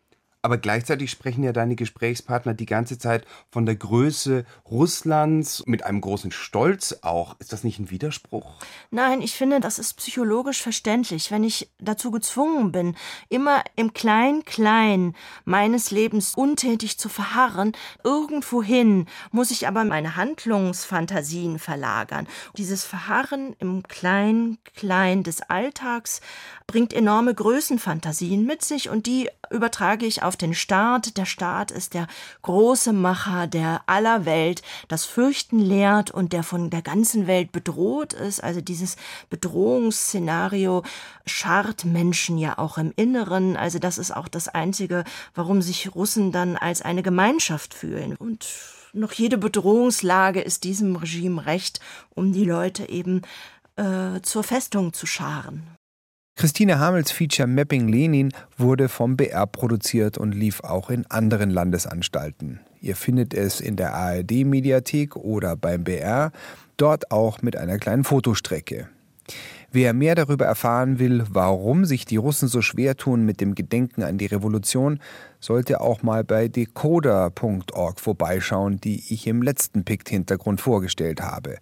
Aber 0.45 0.57
gleichzeitig 0.57 1.09
sprechen 1.09 1.41
ja 1.41 1.53
deine 1.53 1.77
Gesprächspartner 1.77 2.53
die 2.53 2.65
ganze 2.65 2.97
Zeit 2.97 3.25
von 3.49 3.65
der 3.65 3.77
Größe 3.77 4.43
Russlands 4.69 5.63
mit 5.67 5.85
einem 5.85 6.01
großen 6.01 6.33
Stolz 6.33 6.97
auch. 7.01 7.39
Ist 7.39 7.53
das 7.53 7.63
nicht 7.63 7.79
ein 7.79 7.89
Widerspruch? 7.89 8.55
Nein, 8.91 9.21
ich 9.21 9.35
finde, 9.35 9.61
das 9.61 9.79
ist 9.79 9.93
psychologisch 9.93 10.61
verständlich. 10.61 11.31
Wenn 11.31 11.45
ich 11.45 11.71
dazu 11.79 12.11
gezwungen 12.11 12.73
bin, 12.73 12.97
immer 13.29 13.63
im 13.77 13.93
Klein-Klein 13.93 15.15
meines 15.45 15.91
Lebens 15.91 16.33
untätig 16.35 16.99
zu 16.99 17.07
verharren, 17.07 17.71
irgendwohin 18.03 19.07
muss 19.31 19.49
ich 19.49 19.65
aber 19.65 19.85
meine 19.85 20.17
Handlungsfantasien 20.17 21.57
verlagern. 21.57 22.27
Dieses 22.57 22.83
Verharren 22.83 23.55
im 23.59 23.83
Klein-Klein 23.83 25.23
des 25.23 25.41
Alltags 25.41 26.19
bringt 26.67 26.93
enorme 26.93 27.33
Größenfantasien 27.33 28.45
mit 28.45 28.63
sich 28.63 28.89
und 28.89 29.05
die 29.05 29.29
übertrage 29.49 30.05
ich 30.05 30.23
auf 30.23 30.35
den 30.35 30.53
Staat. 30.53 31.17
Der 31.17 31.25
Staat 31.25 31.71
ist 31.71 31.93
der 31.93 32.07
große 32.41 32.93
Macher 32.93 33.47
der 33.47 33.81
aller 33.85 34.25
Welt, 34.25 34.61
das 34.87 35.05
Fürchten 35.05 35.59
lehrt 35.59 36.11
und 36.11 36.33
der 36.33 36.43
von 36.43 36.69
der 36.69 36.81
ganzen 36.81 37.27
Welt 37.27 37.51
bedroht 37.51 38.13
ist. 38.13 38.43
Also 38.43 38.61
dieses 38.61 38.95
Bedrohungsszenario 39.29 40.83
scharrt 41.25 41.85
Menschen 41.85 42.37
ja 42.37 42.57
auch 42.57 42.77
im 42.77 42.93
Inneren. 42.95 43.55
Also 43.55 43.79
das 43.79 43.97
ist 43.97 44.15
auch 44.15 44.27
das 44.27 44.47
Einzige, 44.47 45.03
warum 45.35 45.61
sich 45.61 45.93
Russen 45.95 46.31
dann 46.31 46.57
als 46.57 46.81
eine 46.81 47.03
Gemeinschaft 47.03 47.73
fühlen. 47.73 48.15
Und 48.15 48.47
noch 48.93 49.11
jede 49.13 49.37
Bedrohungslage 49.37 50.41
ist 50.41 50.63
diesem 50.63 50.95
Regime 50.95 51.45
recht, 51.45 51.79
um 52.11 52.31
die 52.31 52.45
Leute 52.45 52.89
eben 52.89 53.21
äh, 53.75 54.21
zur 54.21 54.43
Festung 54.43 54.93
zu 54.93 55.05
scharen. 55.05 55.67
Christine 56.35 56.79
Hamels 56.79 57.11
Feature 57.11 57.47
Mapping 57.47 57.87
Lenin 57.87 58.33
wurde 58.57 58.89
vom 58.89 59.15
BR 59.15 59.45
produziert 59.47 60.17
und 60.17 60.33
lief 60.33 60.61
auch 60.61 60.89
in 60.89 61.05
anderen 61.09 61.51
Landesanstalten. 61.51 62.59
Ihr 62.81 62.95
findet 62.95 63.33
es 63.33 63.61
in 63.61 63.75
der 63.75 63.93
ARD-Mediathek 63.93 65.15
oder 65.15 65.55
beim 65.55 65.83
BR, 65.83 66.31
dort 66.75 67.11
auch 67.11 67.41
mit 67.41 67.55
einer 67.55 67.77
kleinen 67.77 68.03
Fotostrecke. 68.03 68.89
Wer 69.71 69.93
mehr 69.93 70.15
darüber 70.15 70.45
erfahren 70.45 70.99
will, 70.99 71.23
warum 71.29 71.85
sich 71.85 72.05
die 72.05 72.17
Russen 72.17 72.47
so 72.47 72.61
schwer 72.61 72.97
tun 72.97 73.25
mit 73.25 73.39
dem 73.39 73.55
Gedenken 73.55 74.03
an 74.03 74.17
die 74.17 74.25
Revolution, 74.25 74.99
sollte 75.39 75.81
auch 75.81 76.03
mal 76.03 76.23
bei 76.23 76.47
decoder.org 76.47 77.99
vorbeischauen, 77.99 78.81
die 78.81 79.03
ich 79.09 79.27
im 79.27 79.41
letzten 79.41 79.85
Pikt-Hintergrund 79.85 80.61
vorgestellt 80.61 81.21
habe. 81.21 81.57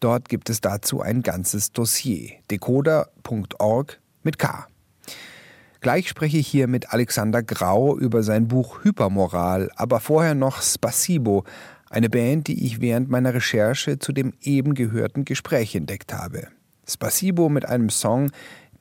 Dort 0.00 0.28
gibt 0.28 0.50
es 0.50 0.60
dazu 0.60 1.00
ein 1.00 1.22
ganzes 1.22 1.72
Dossier. 1.72 2.32
decoder.org 2.50 4.00
mit 4.24 4.38
K. 4.38 4.66
Gleich 5.80 6.08
spreche 6.08 6.38
ich 6.38 6.48
hier 6.48 6.66
mit 6.66 6.92
Alexander 6.92 7.42
Grau 7.42 7.98
über 7.98 8.22
sein 8.22 8.48
Buch 8.48 8.84
Hypermoral, 8.84 9.70
aber 9.76 10.00
vorher 10.00 10.34
noch 10.34 10.62
Spasibo, 10.62 11.44
eine 11.90 12.08
Band, 12.08 12.48
die 12.48 12.64
ich 12.66 12.80
während 12.80 13.10
meiner 13.10 13.34
Recherche 13.34 13.98
zu 13.98 14.12
dem 14.12 14.32
eben 14.40 14.74
gehörten 14.74 15.24
Gespräch 15.24 15.74
entdeckt 15.74 16.12
habe. 16.14 16.48
Spasibo 16.88 17.48
mit 17.48 17.66
einem 17.66 17.90
Song, 17.90 18.30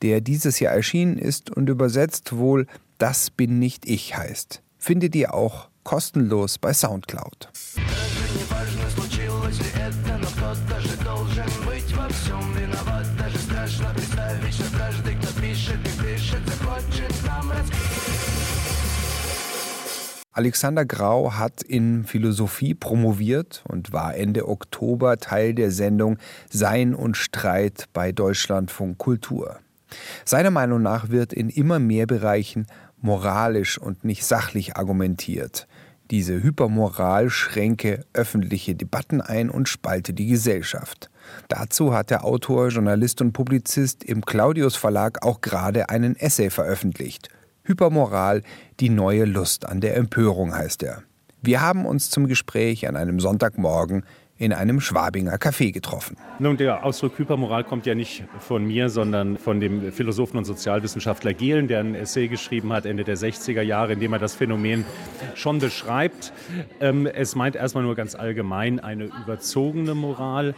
der 0.01 0.21
dieses 0.21 0.59
Jahr 0.59 0.73
erschienen 0.73 1.17
ist 1.17 1.51
und 1.51 1.69
übersetzt 1.69 2.35
wohl 2.35 2.67
Das 2.97 3.29
bin 3.29 3.59
nicht 3.59 3.85
ich 3.85 4.15
heißt. 4.15 4.61
Findet 4.77 5.15
ihr 5.15 5.33
auch 5.33 5.69
kostenlos 5.83 6.57
bei 6.57 6.73
Soundcloud. 6.73 7.49
Alexander 20.35 20.83
Grau 20.83 21.33
hat 21.35 21.61
in 21.61 22.05
Philosophie 22.05 22.73
promoviert 22.73 23.63
und 23.67 23.93
war 23.93 24.15
Ende 24.15 24.47
Oktober 24.47 25.17
Teil 25.17 25.53
der 25.53 25.69
Sendung 25.69 26.17
Sein 26.49 26.95
und 26.95 27.15
Streit 27.17 27.85
bei 27.93 28.11
Deutschlandfunk 28.11 28.97
Kultur. 28.97 29.59
Seiner 30.25 30.49
Meinung 30.49 30.81
nach 30.81 31.09
wird 31.09 31.33
in 31.33 31.49
immer 31.49 31.77
mehr 31.77 32.07
Bereichen 32.07 32.65
moralisch 32.99 33.77
und 33.77 34.05
nicht 34.05 34.25
sachlich 34.25 34.75
argumentiert. 34.75 35.67
Diese 36.09 36.41
Hypermoral 36.41 37.29
schränke 37.29 38.03
öffentliche 38.13 38.73
Debatten 38.73 39.21
ein 39.21 39.51
und 39.51 39.69
spalte 39.69 40.13
die 40.13 40.27
Gesellschaft. 40.27 41.11
Dazu 41.47 41.93
hat 41.93 42.09
der 42.09 42.25
Autor, 42.25 42.69
Journalist 42.69 43.21
und 43.21 43.33
Publizist 43.33 44.03
im 44.03 44.25
Claudius 44.25 44.75
Verlag 44.75 45.23
auch 45.23 45.41
gerade 45.41 45.89
einen 45.89 46.15
Essay 46.15 46.49
veröffentlicht. 46.49 47.29
Hypermoral, 47.63 48.41
die 48.79 48.89
neue 48.89 49.25
Lust 49.25 49.65
an 49.65 49.81
der 49.81 49.95
Empörung 49.95 50.53
heißt 50.53 50.83
er. 50.83 51.03
Wir 51.41 51.61
haben 51.61 51.85
uns 51.85 52.09
zum 52.09 52.27
Gespräch 52.27 52.87
an 52.87 52.95
einem 52.95 53.19
Sonntagmorgen 53.19 54.05
in 54.43 54.51
einem 54.51 54.81
Schwabinger 54.81 55.35
Café 55.37 55.71
getroffen. 55.71 56.17
Nun, 56.37 56.57
der 56.57 56.83
Ausdruck 56.83 57.17
Hypermoral 57.17 57.63
kommt 57.63 57.85
ja 57.85 57.95
nicht 57.95 58.25
von 58.39 58.65
mir, 58.65 58.89
sondern 58.89 59.37
von 59.37 59.61
dem 59.61 59.93
Philosophen 59.93 60.37
und 60.37 60.43
Sozialwissenschaftler 60.43 61.33
Gehlen, 61.33 61.69
der 61.69 61.79
ein 61.79 61.95
Essay 61.95 62.27
geschrieben 62.27 62.73
hat 62.73 62.85
Ende 62.85 63.05
der 63.05 63.15
60er 63.15 63.61
Jahre, 63.61 63.93
in 63.93 64.01
dem 64.01 64.11
er 64.11 64.19
das 64.19 64.35
Phänomen 64.35 64.83
schon 65.35 65.59
beschreibt. 65.59 66.33
Ähm, 66.81 67.05
es 67.05 67.35
meint 67.35 67.55
erstmal 67.55 67.85
nur 67.85 67.95
ganz 67.95 68.15
allgemein 68.15 68.81
eine 68.81 69.05
überzogene 69.05 69.95
Moral. 69.95 70.55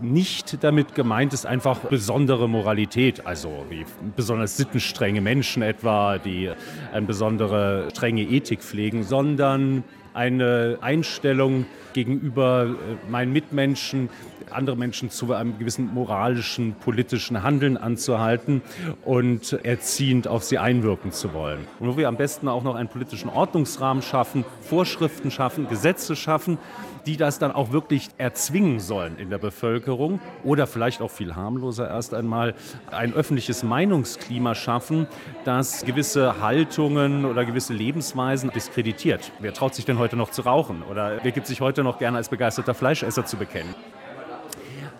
Nicht 0.00 0.62
damit 0.62 0.94
gemeint 0.94 1.32
ist 1.32 1.46
einfach 1.46 1.80
besondere 1.80 2.48
Moralität, 2.48 3.26
also 3.26 3.66
wie 3.68 3.84
besonders 4.14 4.56
sittenstrenge 4.56 5.20
Menschen 5.20 5.62
etwa, 5.62 6.18
die 6.18 6.52
eine 6.92 7.06
besondere 7.06 7.88
strenge 7.90 8.22
Ethik 8.22 8.62
pflegen, 8.62 9.02
sondern 9.02 9.82
eine 10.16 10.78
Einstellung 10.80 11.66
gegenüber 11.92 12.66
äh, 12.66 13.10
meinen 13.10 13.32
Mitmenschen, 13.32 14.08
andere 14.50 14.76
Menschen 14.76 15.10
zu 15.10 15.32
einem 15.32 15.58
gewissen 15.58 15.92
moralischen, 15.92 16.74
politischen 16.74 17.42
Handeln 17.42 17.76
anzuhalten 17.76 18.62
und 19.04 19.52
erziehend 19.64 20.28
auf 20.28 20.44
sie 20.44 20.58
einwirken 20.58 21.12
zu 21.12 21.34
wollen. 21.34 21.66
Und 21.80 21.88
wo 21.88 21.96
wir 21.96 22.08
am 22.08 22.16
besten 22.16 22.48
auch 22.48 22.62
noch 22.62 22.76
einen 22.76 22.88
politischen 22.88 23.28
Ordnungsrahmen 23.28 24.02
schaffen, 24.02 24.44
Vorschriften 24.62 25.30
schaffen, 25.30 25.68
Gesetze 25.68 26.16
schaffen, 26.16 26.58
die 27.06 27.16
das 27.16 27.38
dann 27.38 27.52
auch 27.52 27.72
wirklich 27.72 28.08
erzwingen 28.18 28.80
sollen 28.80 29.18
in 29.18 29.30
der 29.30 29.38
Bevölkerung 29.38 30.20
oder 30.44 30.66
vielleicht 30.66 31.00
auch 31.00 31.10
viel 31.10 31.34
harmloser 31.34 31.88
erst 31.88 32.14
einmal 32.14 32.54
ein 32.90 33.14
öffentliches 33.14 33.62
Meinungsklima 33.62 34.54
schaffen, 34.54 35.06
das 35.44 35.84
gewisse 35.84 36.40
Haltungen 36.40 37.24
oder 37.24 37.44
gewisse 37.44 37.72
Lebensweisen 37.72 38.50
diskreditiert. 38.50 39.32
Wer 39.38 39.54
traut 39.54 39.74
sich 39.74 39.84
denn 39.84 39.98
heute 39.98 40.16
noch 40.16 40.30
zu 40.30 40.42
rauchen 40.42 40.82
oder 40.90 41.20
wer 41.22 41.32
gibt 41.32 41.46
sich 41.46 41.60
heute 41.60 41.84
noch 41.84 41.98
gerne 41.98 42.16
als 42.16 42.28
begeisterter 42.28 42.74
Fleischesser 42.74 43.24
zu 43.24 43.36
bekennen? 43.36 43.74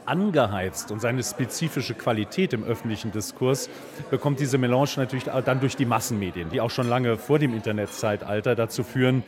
Angeheizt 0.07 0.91
und 0.91 1.01
seine 1.01 1.23
spezifische 1.23 1.95
Qualität 1.95 2.53
im 2.53 2.65
öffentlichen 2.65 3.13
Diskurs 3.13 3.69
bekommt 4.11 4.41
diese 4.41 4.59
Melange 4.59 4.77
natürlich 4.97 5.25
dann 5.25 5.61
durch 5.61 5.77
die 5.77 5.87
Massenmedien, 5.87 6.51
die 6.51 6.61
auch 6.61 6.71
schon 6.71 6.89
lange 6.89 7.17
vor 7.17 7.39
dem 7.39 7.55
Internetzeitalter 7.55 8.55
dazu 8.55 8.85
führen, 8.85 9.23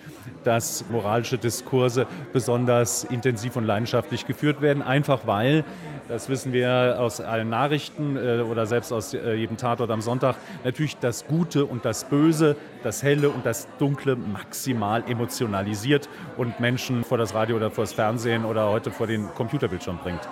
dass 0.45 0.85
moralische 0.91 1.39
Diskurse 1.39 2.07
besonders 2.33 3.05
intensiv 3.05 3.57
und 3.57 3.64
leidenschaftlich 3.64 4.26
geführt 4.26 4.61
werden, 4.61 4.83
einfach 4.83 5.26
weil 5.26 5.64
das 6.09 6.31
wissen 6.31 6.55
wir 6.55 6.97
aus 6.99 7.20
allen 7.20 7.51
Nachrichten 7.51 8.16
äh, 8.16 8.41
oder 8.41 8.64
selbst 8.66 8.93
aus 8.93 9.12
äh, 9.12 9.35
jedem 9.35 9.59
Tatort 9.59 9.91
am 9.91 10.01
Sonntag, 10.01 10.37
natürlich 10.64 10.97
das 10.97 11.26
Gute 11.26 11.66
und 11.66 11.85
das 11.85 12.05
Böse, 12.05 12.57
das 12.83 13.03
Helle 13.03 13.29
und 13.29 13.45
das 13.45 13.68
Dunkle 13.79 14.16
maximal 14.16 15.05
emotionalisiert 15.07 16.09
und 16.39 16.61
Menschen 16.61 17.05
vor 17.05 17.18
das 17.18 17.35
Radio 17.35 17.57
oder 17.57 17.70
vor 17.70 17.85
das 17.85 17.93
Fernsehen 17.93 18.47
oder 18.47 18.70
heute 18.70 18.91
vor 18.91 19.07
den 19.07 19.29
Computerbildschirm 19.35 19.99
bringt. 19.99 20.26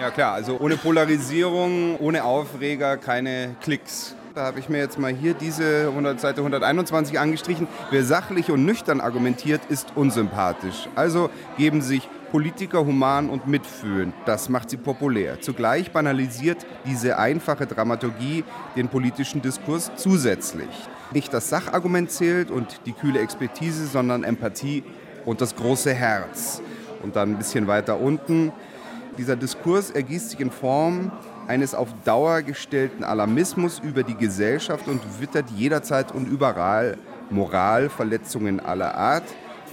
Ja 0.00 0.10
klar, 0.10 0.34
also 0.34 0.58
ohne 0.58 0.76
Polarisierung, 0.76 1.96
ohne 2.00 2.24
Aufreger, 2.24 2.96
keine 2.96 3.54
Klicks. 3.62 4.16
Da 4.34 4.42
habe 4.46 4.58
ich 4.58 4.68
mir 4.68 4.78
jetzt 4.78 4.98
mal 4.98 5.12
hier 5.12 5.34
diese 5.34 5.86
100, 5.86 6.20
Seite 6.20 6.40
121 6.40 7.20
angestrichen. 7.20 7.68
Wer 7.92 8.02
sachlich 8.02 8.50
und 8.50 8.64
nüchtern 8.64 9.00
argumentiert, 9.00 9.60
ist 9.68 9.92
unsympathisch. 9.94 10.88
Also 10.96 11.30
geben 11.56 11.80
sich 11.80 12.08
Politiker 12.32 12.84
human 12.84 13.30
und 13.30 13.46
mitfühlend. 13.46 14.12
Das 14.26 14.48
macht 14.48 14.70
sie 14.70 14.78
populär. 14.78 15.40
Zugleich 15.40 15.92
banalisiert 15.92 16.66
diese 16.84 17.16
einfache 17.16 17.68
Dramaturgie 17.68 18.42
den 18.74 18.88
politischen 18.88 19.40
Diskurs 19.40 19.92
zusätzlich. 19.94 20.68
Nicht 21.12 21.32
das 21.32 21.48
Sachargument 21.48 22.10
zählt 22.10 22.50
und 22.50 22.80
die 22.86 22.92
kühle 22.92 23.20
Expertise, 23.20 23.86
sondern 23.86 24.24
Empathie 24.24 24.82
und 25.24 25.40
das 25.40 25.54
große 25.54 25.94
Herz. 25.94 26.60
Und 27.04 27.14
dann 27.14 27.30
ein 27.30 27.38
bisschen 27.38 27.68
weiter 27.68 28.00
unten. 28.00 28.50
Dieser 29.18 29.36
Diskurs 29.36 29.90
ergießt 29.90 30.30
sich 30.30 30.40
in 30.40 30.50
Form 30.50 31.12
eines 31.46 31.74
auf 31.74 31.88
Dauer 32.04 32.42
gestellten 32.42 33.04
Alarmismus 33.04 33.78
über 33.78 34.02
die 34.02 34.16
Gesellschaft 34.16 34.88
und 34.88 35.00
wittert 35.20 35.50
jederzeit 35.50 36.12
und 36.12 36.26
überall 36.26 36.98
Moralverletzungen 37.30 38.60
aller 38.60 38.96
Art. 38.96 39.24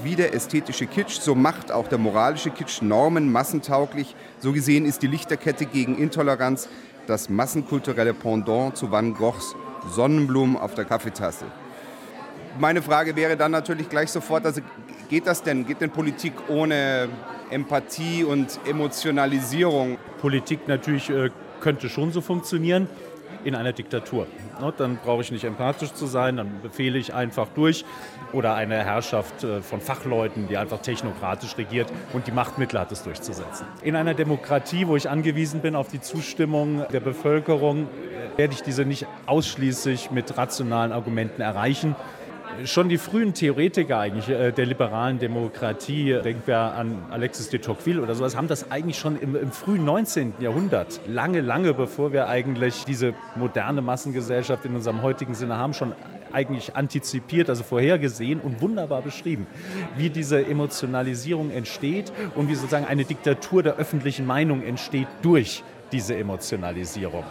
Wie 0.04 0.16
der 0.16 0.34
ästhetische 0.34 0.86
Kitsch, 0.86 1.20
so 1.20 1.36
macht 1.36 1.72
auch 1.72 1.88
der 1.88 1.98
moralische 1.98 2.50
Kitsch 2.50 2.82
Normen 2.82 3.32
massentauglich. 3.32 4.16
So 4.40 4.52
gesehen 4.52 4.86
ist 4.86 5.02
die 5.02 5.08
Lichterkette 5.08 5.66
gegen 5.66 5.98
Intoleranz 5.98 6.70
das 7.08 7.30
massenkulturelle 7.30 8.14
Pendant 8.14 8.78
zu 8.78 8.92
Van 8.92 9.14
Goghs 9.14 9.56
Sonnenblumen 9.90 10.58
auf 10.58 10.76
der 10.76 10.86
Kaffeetasse. 10.86 11.46
Meine 12.60 12.82
Frage 12.82 13.16
wäre 13.16 13.38
dann 13.38 13.52
natürlich 13.52 13.90
gleich 13.90 14.12
sofort, 14.12 14.46
also 14.46 14.62
geht 15.10 15.26
das 15.26 15.42
denn? 15.42 15.66
Geht 15.66 15.82
denn 15.82 15.90
Politik 15.90 16.34
ohne 16.48 17.10
Empathie 17.52 18.24
und 18.24 18.60
Emotionalisierung. 18.66 19.98
Politik 20.20 20.68
natürlich 20.68 21.10
äh, 21.10 21.30
könnte 21.60 21.90
schon 21.90 22.12
so 22.12 22.22
funktionieren 22.22 22.88
in 23.44 23.56
einer 23.56 23.74
Diktatur. 23.74 24.28
Ne, 24.60 24.74
dann 24.78 24.98
brauche 24.98 25.22
ich 25.22 25.32
nicht 25.32 25.44
empathisch 25.44 25.94
zu 25.94 26.06
sein, 26.06 26.38
dann 26.38 26.62
befehle 26.62 26.98
ich 26.98 27.14
einfach 27.14 27.48
durch. 27.50 27.86
Oder 28.34 28.56
eine 28.56 28.84
Herrschaft 28.84 29.44
äh, 29.44 29.62
von 29.62 29.82
Fachleuten, 29.82 30.48
die 30.48 30.58
einfach 30.58 30.82
technokratisch 30.82 31.58
regiert 31.58 31.92
und 32.14 32.28
die 32.28 32.32
Machtmittel 32.32 32.80
hat, 32.80 32.92
es 32.92 33.04
durchzusetzen. 33.04 33.66
In 33.82 33.96
einer 33.96 34.14
Demokratie, 34.14 34.88
wo 34.88 34.96
ich 34.96 35.10
angewiesen 35.10 35.62
bin 35.62 35.76
auf 35.76 35.90
die 35.90 36.02
Zustimmung 36.02 36.86
der 36.94 37.00
Bevölkerung, 37.00 37.88
werde 38.38 38.54
ich 38.54 38.62
diese 38.62 38.86
nicht 38.86 39.08
ausschließlich 39.26 40.12
mit 40.12 40.38
rationalen 40.38 40.92
Argumenten 40.92 41.42
erreichen 41.42 41.96
schon 42.66 42.90
die 42.90 42.98
frühen 42.98 43.34
Theoretiker 43.34 44.00
eigentlich 44.00 44.30
äh, 44.30 44.52
der 44.52 44.66
liberalen 44.66 45.20
Demokratie, 45.20 46.20
denken 46.24 46.44
wir 46.46 46.58
an 46.58 47.06
Alexis 47.10 47.50
de 47.50 47.60
Tocqueville 47.60 48.02
oder 48.02 48.16
sowas, 48.16 48.36
haben 48.36 48.48
das 48.48 48.72
eigentlich 48.72 48.98
schon 48.98 49.20
im, 49.20 49.36
im, 49.36 49.52
frühen 49.52 49.86
19. 49.86 50.34
Jahrhundert, 50.40 51.02
lange, 51.08 51.42
lange 51.42 51.74
bevor 51.74 52.14
wir 52.14 52.28
eigentlich 52.28 52.86
diese 52.86 53.14
moderne 53.36 53.82
Massengesellschaft 53.82 54.66
in 54.66 54.76
unserem 54.76 55.02
heutigen 55.02 55.34
Sinne 55.34 55.58
haben, 55.58 55.74
schon 55.74 55.94
eigentlich 56.32 56.76
antizipiert, 56.76 57.50
also 57.50 57.64
vorhergesehen 57.64 58.40
und 58.40 58.62
wunderbar 58.62 59.02
beschrieben, 59.02 59.48
wie 59.98 60.10
diese 60.10 60.46
Emotionalisierung 60.46 61.52
entsteht 61.52 62.12
und 62.36 62.50
wie 62.50 62.56
sozusagen 62.56 62.86
eine 62.86 63.04
Diktatur 63.04 63.64
der 63.64 63.76
öffentlichen 63.76 64.26
Meinung 64.26 64.64
entsteht 64.64 65.08
durch 65.22 65.64
diese 65.92 66.16
Emotionalisierung. 66.16 67.24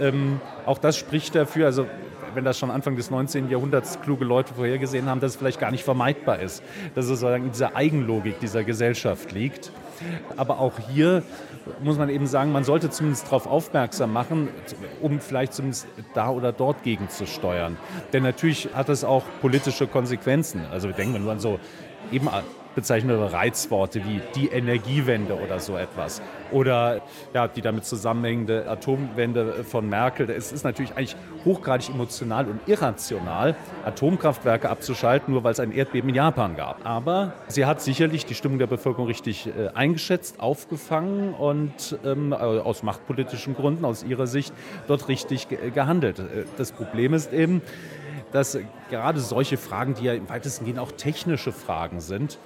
Ähm, 0.00 0.40
auch 0.66 0.78
das 0.78 0.96
spricht 0.96 1.34
dafür, 1.34 1.66
also 1.66 1.86
wenn 2.34 2.44
das 2.44 2.58
schon 2.58 2.70
Anfang 2.70 2.96
des 2.96 3.10
19. 3.10 3.50
Jahrhunderts 3.50 4.00
kluge 4.00 4.24
Leute 4.24 4.54
vorhergesehen 4.54 5.06
haben, 5.06 5.20
dass 5.20 5.32
es 5.32 5.36
vielleicht 5.36 5.60
gar 5.60 5.70
nicht 5.70 5.84
vermeidbar 5.84 6.40
ist, 6.40 6.62
dass 6.94 7.04
es 7.04 7.10
sozusagen 7.10 7.44
in 7.44 7.52
dieser 7.52 7.76
Eigenlogik 7.76 8.40
dieser 8.40 8.64
Gesellschaft 8.64 9.32
liegt. 9.32 9.70
Aber 10.36 10.58
auch 10.60 10.78
hier 10.90 11.22
muss 11.82 11.96
man 11.98 12.08
eben 12.08 12.26
sagen, 12.26 12.52
man 12.52 12.64
sollte 12.64 12.90
zumindest 12.90 13.26
darauf 13.26 13.46
aufmerksam 13.46 14.12
machen, 14.12 14.48
um 15.00 15.20
vielleicht 15.20 15.54
zumindest 15.54 15.86
da 16.14 16.30
oder 16.30 16.52
dort 16.52 16.82
gegenzusteuern. 16.82 17.76
Denn 18.12 18.22
natürlich 18.22 18.68
hat 18.74 18.88
es 18.88 19.04
auch 19.04 19.24
politische 19.40 19.86
Konsequenzen. 19.86 20.62
Also 20.70 20.90
denken 20.90 21.14
wir 21.14 21.20
nur 21.20 21.32
an 21.32 21.40
so 21.40 21.58
eben 22.12 22.28
bezeichnete 22.74 23.32
Reizworte 23.32 24.04
wie 24.04 24.20
die 24.34 24.48
Energiewende 24.48 25.38
oder 25.38 25.60
so 25.60 25.76
etwas. 25.76 26.20
Oder 26.50 27.02
ja, 27.32 27.48
die 27.48 27.60
damit 27.60 27.84
zusammenhängende 27.84 28.68
Atomwende 28.68 29.64
von 29.64 29.88
Merkel. 29.88 30.30
Es 30.30 30.52
ist 30.52 30.64
natürlich 30.64 30.92
eigentlich 30.92 31.16
hochgradig 31.44 31.90
emotional 31.90 32.46
und 32.46 32.60
irrational, 32.66 33.56
Atomkraftwerke 33.84 34.68
abzuschalten, 34.68 35.32
nur 35.32 35.44
weil 35.44 35.52
es 35.52 35.60
ein 35.60 35.72
Erdbeben 35.72 36.10
in 36.10 36.16
Japan 36.16 36.56
gab. 36.56 36.84
Aber 36.84 37.32
sie 37.48 37.66
hat 37.66 37.80
sicherlich 37.80 38.26
die 38.26 38.34
Stimmung 38.34 38.58
der 38.58 38.66
Bevölkerung 38.66 39.06
richtig 39.06 39.46
äh, 39.46 39.68
eingeschätzt, 39.74 40.40
aufgefangen 40.40 41.34
und 41.34 41.98
ähm, 42.04 42.32
aus 42.32 42.82
machtpolitischen 42.82 43.54
Gründen, 43.54 43.84
aus 43.84 44.02
ihrer 44.02 44.26
Sicht, 44.26 44.54
dort 44.86 45.08
richtig 45.08 45.48
ge 45.48 45.70
gehandelt. 45.70 46.18
Äh, 46.18 46.44
das 46.56 46.72
Problem 46.72 47.14
ist 47.14 47.32
eben, 47.32 47.62
dass 48.34 48.58
gerade 48.90 49.20
solche 49.20 49.56
Fragen, 49.56 49.94
die 49.94 50.06
ja 50.06 50.12
im 50.12 50.28
weitesten 50.28 50.64
Gehen 50.64 50.80
auch 50.80 50.90
technische 50.90 51.52
Fragen 51.52 52.00
sind, 52.00 52.40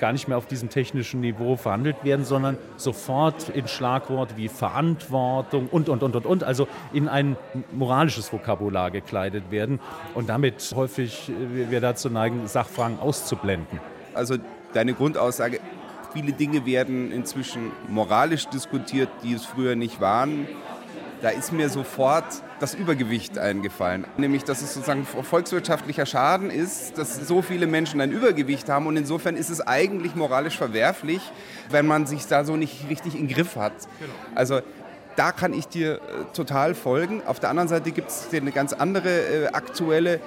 gar 0.00 0.12
nicht 0.12 0.26
mehr 0.26 0.36
auf 0.36 0.46
diesem 0.46 0.68
technischen 0.68 1.20
Niveau 1.20 1.54
verhandelt 1.54 1.94
werden, 2.02 2.24
sondern 2.24 2.58
sofort 2.76 3.48
in 3.50 3.68
Schlagworte 3.68 4.36
wie 4.36 4.48
Verantwortung 4.48 5.68
und, 5.68 5.88
und, 5.88 6.02
und, 6.02 6.16
und, 6.16 6.26
und, 6.26 6.42
also 6.42 6.66
in 6.92 7.08
ein 7.08 7.36
moralisches 7.70 8.32
Vokabular 8.32 8.90
gekleidet 8.90 9.52
werden 9.52 9.78
und 10.14 10.28
damit 10.28 10.72
häufig 10.74 11.28
äh, 11.28 11.70
wir 11.70 11.80
dazu 11.80 12.10
neigen, 12.10 12.48
Sachfragen 12.48 12.98
auszublenden. 12.98 13.78
Also 14.14 14.38
deine 14.74 14.92
Grundaussage, 14.92 15.60
viele 16.12 16.32
Dinge 16.32 16.66
werden 16.66 17.12
inzwischen 17.12 17.70
moralisch 17.86 18.46
diskutiert, 18.46 19.08
die 19.22 19.34
es 19.34 19.44
früher 19.44 19.76
nicht 19.76 20.00
waren. 20.00 20.48
Da 21.20 21.30
ist 21.30 21.52
mir 21.52 21.68
sofort 21.68 22.24
das 22.60 22.74
Übergewicht 22.74 23.38
eingefallen. 23.38 24.06
Nämlich, 24.16 24.44
dass 24.44 24.62
es 24.62 24.74
sozusagen 24.74 25.04
volkswirtschaftlicher 25.04 26.06
Schaden 26.06 26.50
ist, 26.50 26.96
dass 26.96 27.26
so 27.26 27.42
viele 27.42 27.66
Menschen 27.66 28.00
ein 28.00 28.12
Übergewicht 28.12 28.68
haben 28.68 28.86
und 28.86 28.96
insofern 28.96 29.36
ist 29.36 29.50
es 29.50 29.60
eigentlich 29.60 30.14
moralisch 30.14 30.56
verwerflich, 30.56 31.20
wenn 31.70 31.86
man 31.86 32.06
sich 32.06 32.26
da 32.26 32.44
so 32.44 32.56
nicht 32.56 32.88
richtig 32.88 33.18
im 33.18 33.26
Griff 33.28 33.56
hat. 33.56 33.72
Genau. 33.98 34.12
Also 34.34 34.60
da 35.16 35.32
kann 35.32 35.52
ich 35.52 35.66
dir 35.66 35.94
äh, 35.94 35.98
total 36.32 36.76
folgen. 36.76 37.22
Auf 37.26 37.40
der 37.40 37.50
anderen 37.50 37.68
Seite 37.68 37.90
gibt 37.90 38.10
es 38.10 38.28
eine 38.32 38.52
ganz 38.52 38.72
andere 38.72 39.08
äh, 39.08 39.46
aktuelle 39.48 40.14
äh, 40.14 40.20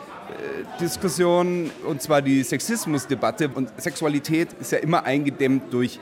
Diskussion 0.82 1.72
und 1.88 2.02
zwar 2.02 2.22
die 2.22 2.44
Sexismusdebatte 2.44 3.48
und 3.48 3.70
Sexualität 3.78 4.50
ist 4.60 4.74
ja 4.74 4.80
immer 4.80 5.06
eingedämmt 5.06 5.74
durch 5.74 6.00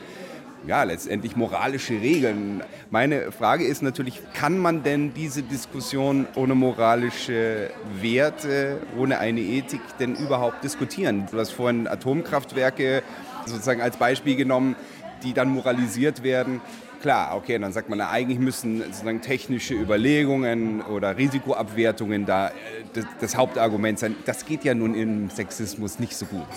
ja, 0.68 0.84
letztendlich 0.84 1.36
moralische 1.36 1.93
Regeln. 1.93 2.64
Meine 2.91 3.32
Frage 3.32 3.66
ist 3.66 3.82
natürlich, 3.82 4.22
kann 4.34 4.57
man 4.57 4.84
denn 4.84 5.14
diese 5.14 5.43
Diskussion 5.43 6.28
ohne 6.36 6.55
moralische 6.55 7.70
Werte, 8.01 8.80
ohne 8.97 9.20
eine 9.20 9.39
Ethik 9.39 9.82
denn 9.99 10.16
überhaupt 10.16 10.64
diskutieren? 10.64 11.28
Du 11.32 11.39
hast 11.39 11.51
vorhin 11.51 11.88
Atomkraftwerke 11.88 13.03
sozusagen 13.45 13.82
als 13.82 13.97
Beispiel 13.97 14.36
genommen, 14.36 14.76
die 15.24 15.34
dann 15.34 15.49
moralisiert 15.49 16.24
werden. 16.24 16.62
Klar, 17.01 17.38
okay, 17.38 17.57
dann 17.57 17.72
sagt 17.72 17.88
man, 17.88 17.99
na, 17.99 18.10
eigentlich 18.10 18.39
müssen 18.39 18.84
sozusagen 18.84 19.22
technische 19.22 19.74
Überlegungen 19.74 20.82
oder 20.82 21.18
Risikoabwertungen 21.18 22.26
da 22.26 22.49
äh, 22.49 22.51
das, 22.93 23.05
das 23.22 23.38
Hauptargument 23.38 23.99
sein. 23.99 24.18
Das 24.26 24.45
geht 24.45 24.66
ja 24.66 24.74
nun 24.74 24.95
im 24.95 25.30
Sexismus 25.30 25.99
nicht 25.99 26.16
so 26.18 26.26
gut. 26.26 26.47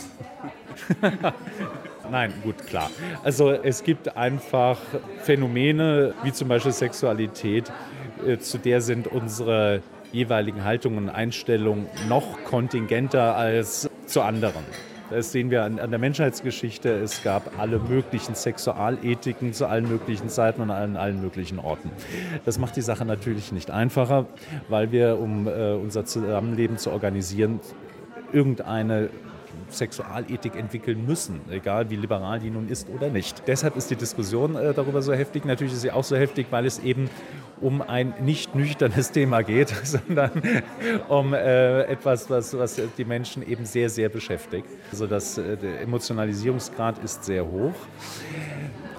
Nein, 2.12 2.30
gut, 2.42 2.66
klar. 2.66 2.90
Also 3.24 3.50
es 3.50 3.82
gibt 3.84 4.18
einfach 4.18 4.78
Phänomene 5.22 6.12
wie 6.22 6.30
zum 6.30 6.46
Beispiel 6.46 6.70
Sexualität, 6.70 7.72
äh, 8.26 8.36
zu 8.36 8.58
der 8.58 8.82
sind 8.82 9.06
unsere 9.06 9.80
jeweiligen 10.12 10.62
Haltungen 10.62 11.04
und 11.04 11.08
Einstellungen 11.08 11.86
noch 12.10 12.44
kontingenter 12.44 13.34
als 13.34 13.88
zu 14.04 14.20
anderen. 14.20 14.62
Das 15.08 15.32
sehen 15.32 15.50
wir 15.50 15.62
an, 15.64 15.76
der 15.76 15.98
Menschheitsgeschichte. 15.98 16.90
Es 16.90 17.22
gab 17.22 17.58
alle 17.58 17.78
möglichen 17.78 18.34
Sexualethiken 18.34 19.54
zu 19.54 19.66
allen 19.66 19.88
möglichen 19.88 20.28
Zeiten 20.28 20.60
und 20.60 20.70
an 20.70 20.96
allen 20.96 21.22
möglichen 21.22 21.58
Orten. 21.58 21.90
Das 22.44 22.58
macht 22.58 22.76
die 22.76 22.82
Sache 22.82 23.06
natürlich 23.06 23.52
nicht 23.52 23.70
einfacher, 23.70 24.26
weil 24.68 24.92
wir, 24.92 25.18
um 25.18 25.48
äh, 25.48 25.72
unser 25.72 26.04
Zusammenleben 26.04 26.76
zu 26.76 26.90
organisieren, 26.90 27.60
irgendeine 28.32 29.08
Sexualethik 29.74 30.56
entwickeln 30.56 31.04
müssen, 31.06 31.40
egal 31.50 31.90
wie 31.90 31.96
liberal 31.96 32.40
die 32.40 32.50
nun 32.50 32.68
ist 32.68 32.88
oder 32.88 33.08
nicht. 33.08 33.42
Deshalb 33.46 33.76
ist 33.76 33.90
die 33.90 33.96
Diskussion 33.96 34.56
äh, 34.56 34.72
darüber 34.74 35.02
so 35.02 35.12
heftig. 35.12 35.44
Natürlich 35.44 35.72
ist 35.72 35.82
sie 35.82 35.90
auch 35.90 36.04
so 36.04 36.16
heftig, 36.16 36.46
weil 36.50 36.66
es 36.66 36.78
eben 36.78 37.08
um 37.60 37.80
ein 37.80 38.14
nicht 38.20 38.54
nüchternes 38.54 39.12
Thema 39.12 39.42
geht, 39.42 39.68
sondern 39.84 40.30
um 41.08 41.34
äh, 41.34 41.82
etwas, 41.84 42.28
was, 42.28 42.56
was 42.56 42.80
die 42.98 43.04
Menschen 43.04 43.48
eben 43.48 43.64
sehr, 43.64 43.88
sehr 43.88 44.08
beschäftigt. 44.08 44.66
Also 44.90 45.06
das, 45.06 45.38
äh, 45.38 45.56
der 45.56 45.80
Emotionalisierungsgrad 45.82 47.02
ist 47.02 47.24
sehr 47.24 47.46
hoch. 47.46 47.74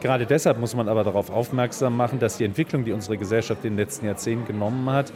Gerade 0.02 0.26
deshalb 0.26 0.60
muss 0.60 0.76
man 0.76 0.90
aber 0.90 1.04
darauf 1.04 1.30
aufmerksam 1.30 1.96
machen, 1.96 2.20
dass 2.20 2.38
die 2.38 2.44
Entwicklung, 2.44 2.84
die 2.84 2.92
unsere 2.92 3.18
Gesellschaft 3.18 3.64
in 3.64 3.72
den 3.72 3.78
letzten 3.78 4.06
Jahrzehnten 4.06 4.46
genommen 4.46 4.90
hat, 4.90 5.14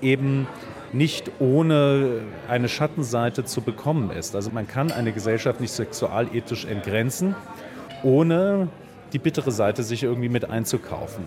eben 0.00 0.46
nicht 0.92 1.30
ohne 1.38 2.22
eine 2.48 2.68
Schattenseite 2.68 3.44
zu 3.44 3.60
bekommen 3.60 4.10
ist. 4.10 4.34
Also 4.34 4.50
man 4.50 4.66
kann 4.66 4.90
eine 4.90 5.12
Gesellschaft 5.12 5.60
nicht 5.60 5.72
sexualethisch 5.72 6.64
entgrenzen, 6.64 7.34
ohne 8.02 8.68
die 9.12 9.18
bittere 9.18 9.50
Seite 9.50 9.82
sich 9.82 10.02
irgendwie 10.02 10.28
mit 10.28 10.48
einzukaufen. 10.48 11.24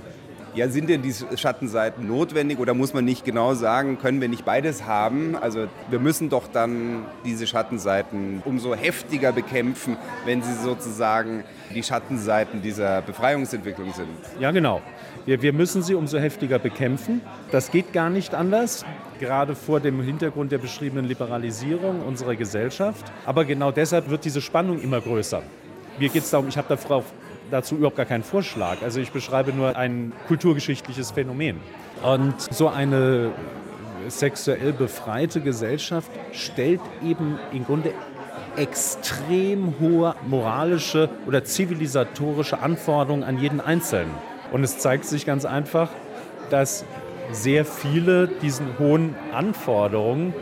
Ja, 0.54 0.68
sind 0.68 0.90
denn 0.90 1.02
diese 1.02 1.38
Schattenseiten 1.38 2.08
notwendig 2.08 2.60
oder 2.60 2.74
muss 2.74 2.94
man 2.94 3.06
nicht 3.06 3.24
genau 3.24 3.54
sagen, 3.54 4.00
können 4.00 4.20
wir 4.20 4.28
nicht 4.28 4.44
beides 4.44 4.86
haben? 4.86 5.38
Also 5.38 5.68
wir 5.90 6.00
müssen 6.00 6.30
doch 6.30 6.50
dann 6.52 7.06
diese 7.24 7.48
Schattenseiten 7.48 8.42
umso 8.44 8.76
heftiger 8.76 9.32
bekämpfen, 9.32 9.96
wenn 10.26 10.42
sie 10.42 10.54
sozusagen 10.54 11.46
die 11.74 11.84
Schattenseiten 11.84 12.62
dieser 12.62 13.02
Befreiungsentwicklung 13.02 13.94
sind. 13.94 14.10
Ja, 14.42 14.52
genau. 14.52 14.82
Wir, 15.26 15.42
wir 15.42 15.54
müssen 15.54 15.84
sie 15.84 15.94
umso 15.94 16.18
heftiger 16.18 16.58
bekämpfen. 16.58 17.22
Das 17.52 17.72
geht 17.72 17.94
gar 17.94 18.10
nicht 18.10 18.34
anders, 18.34 18.86
gerade 19.20 19.56
vor 19.56 19.80
dem 19.80 20.02
Hintergrund 20.02 20.52
der 20.52 20.58
beschriebenen 20.58 21.06
Liberalisierung 21.06 22.02
unserer 22.02 22.36
Gesellschaft. 22.36 23.06
Aber 23.26 23.46
genau 23.46 23.72
deshalb 23.72 24.10
wird 24.10 24.26
diese 24.26 24.42
Spannung 24.42 24.82
immer 24.82 25.00
größer. 25.00 25.44
Mir 26.00 26.10
geht 26.10 26.24
es 26.24 26.32
darum, 26.32 26.48
ich 26.48 26.58
habe 26.58 26.76
darauf 26.76 27.06
dazu 27.52 27.76
überhaupt 27.76 27.98
gar 27.98 28.06
keinen 28.06 28.24
Vorschlag. 28.24 28.82
Also 28.82 29.00
ich 29.00 29.12
beschreibe 29.12 29.54
nur 29.54 29.76
ein 29.76 30.14
kulturgeschichtliches 30.28 31.12
Phänomen. 31.12 31.58
Und 32.02 32.42
so 32.42 32.70
eine 32.70 33.32
sexuell 34.08 34.74
befreite 34.74 35.42
Gesellschaft 35.42 36.10
stellt 36.32 36.82
eben 37.04 37.38
im 37.54 37.66
Grunde 37.66 37.94
extrem 38.58 39.76
hohe 39.80 40.16
moralische 40.28 41.10
oder 41.28 41.44
zivilisatorische 41.44 42.60
Anforderungen 42.60 43.24
an 43.24 43.38
jeden 43.38 43.62
Einzelnen. 43.62 44.12
Und 44.52 44.64
es 44.64 44.78
zeigt 44.78 45.06
sich 45.06 45.26
ganz 45.26 45.46
einfach, 45.46 45.90
dass 46.50 46.86
sehr 47.32 47.66
viele 47.66 48.28
diesen 48.28 48.78
hohen 48.78 49.16
Anforderungen 49.34 50.34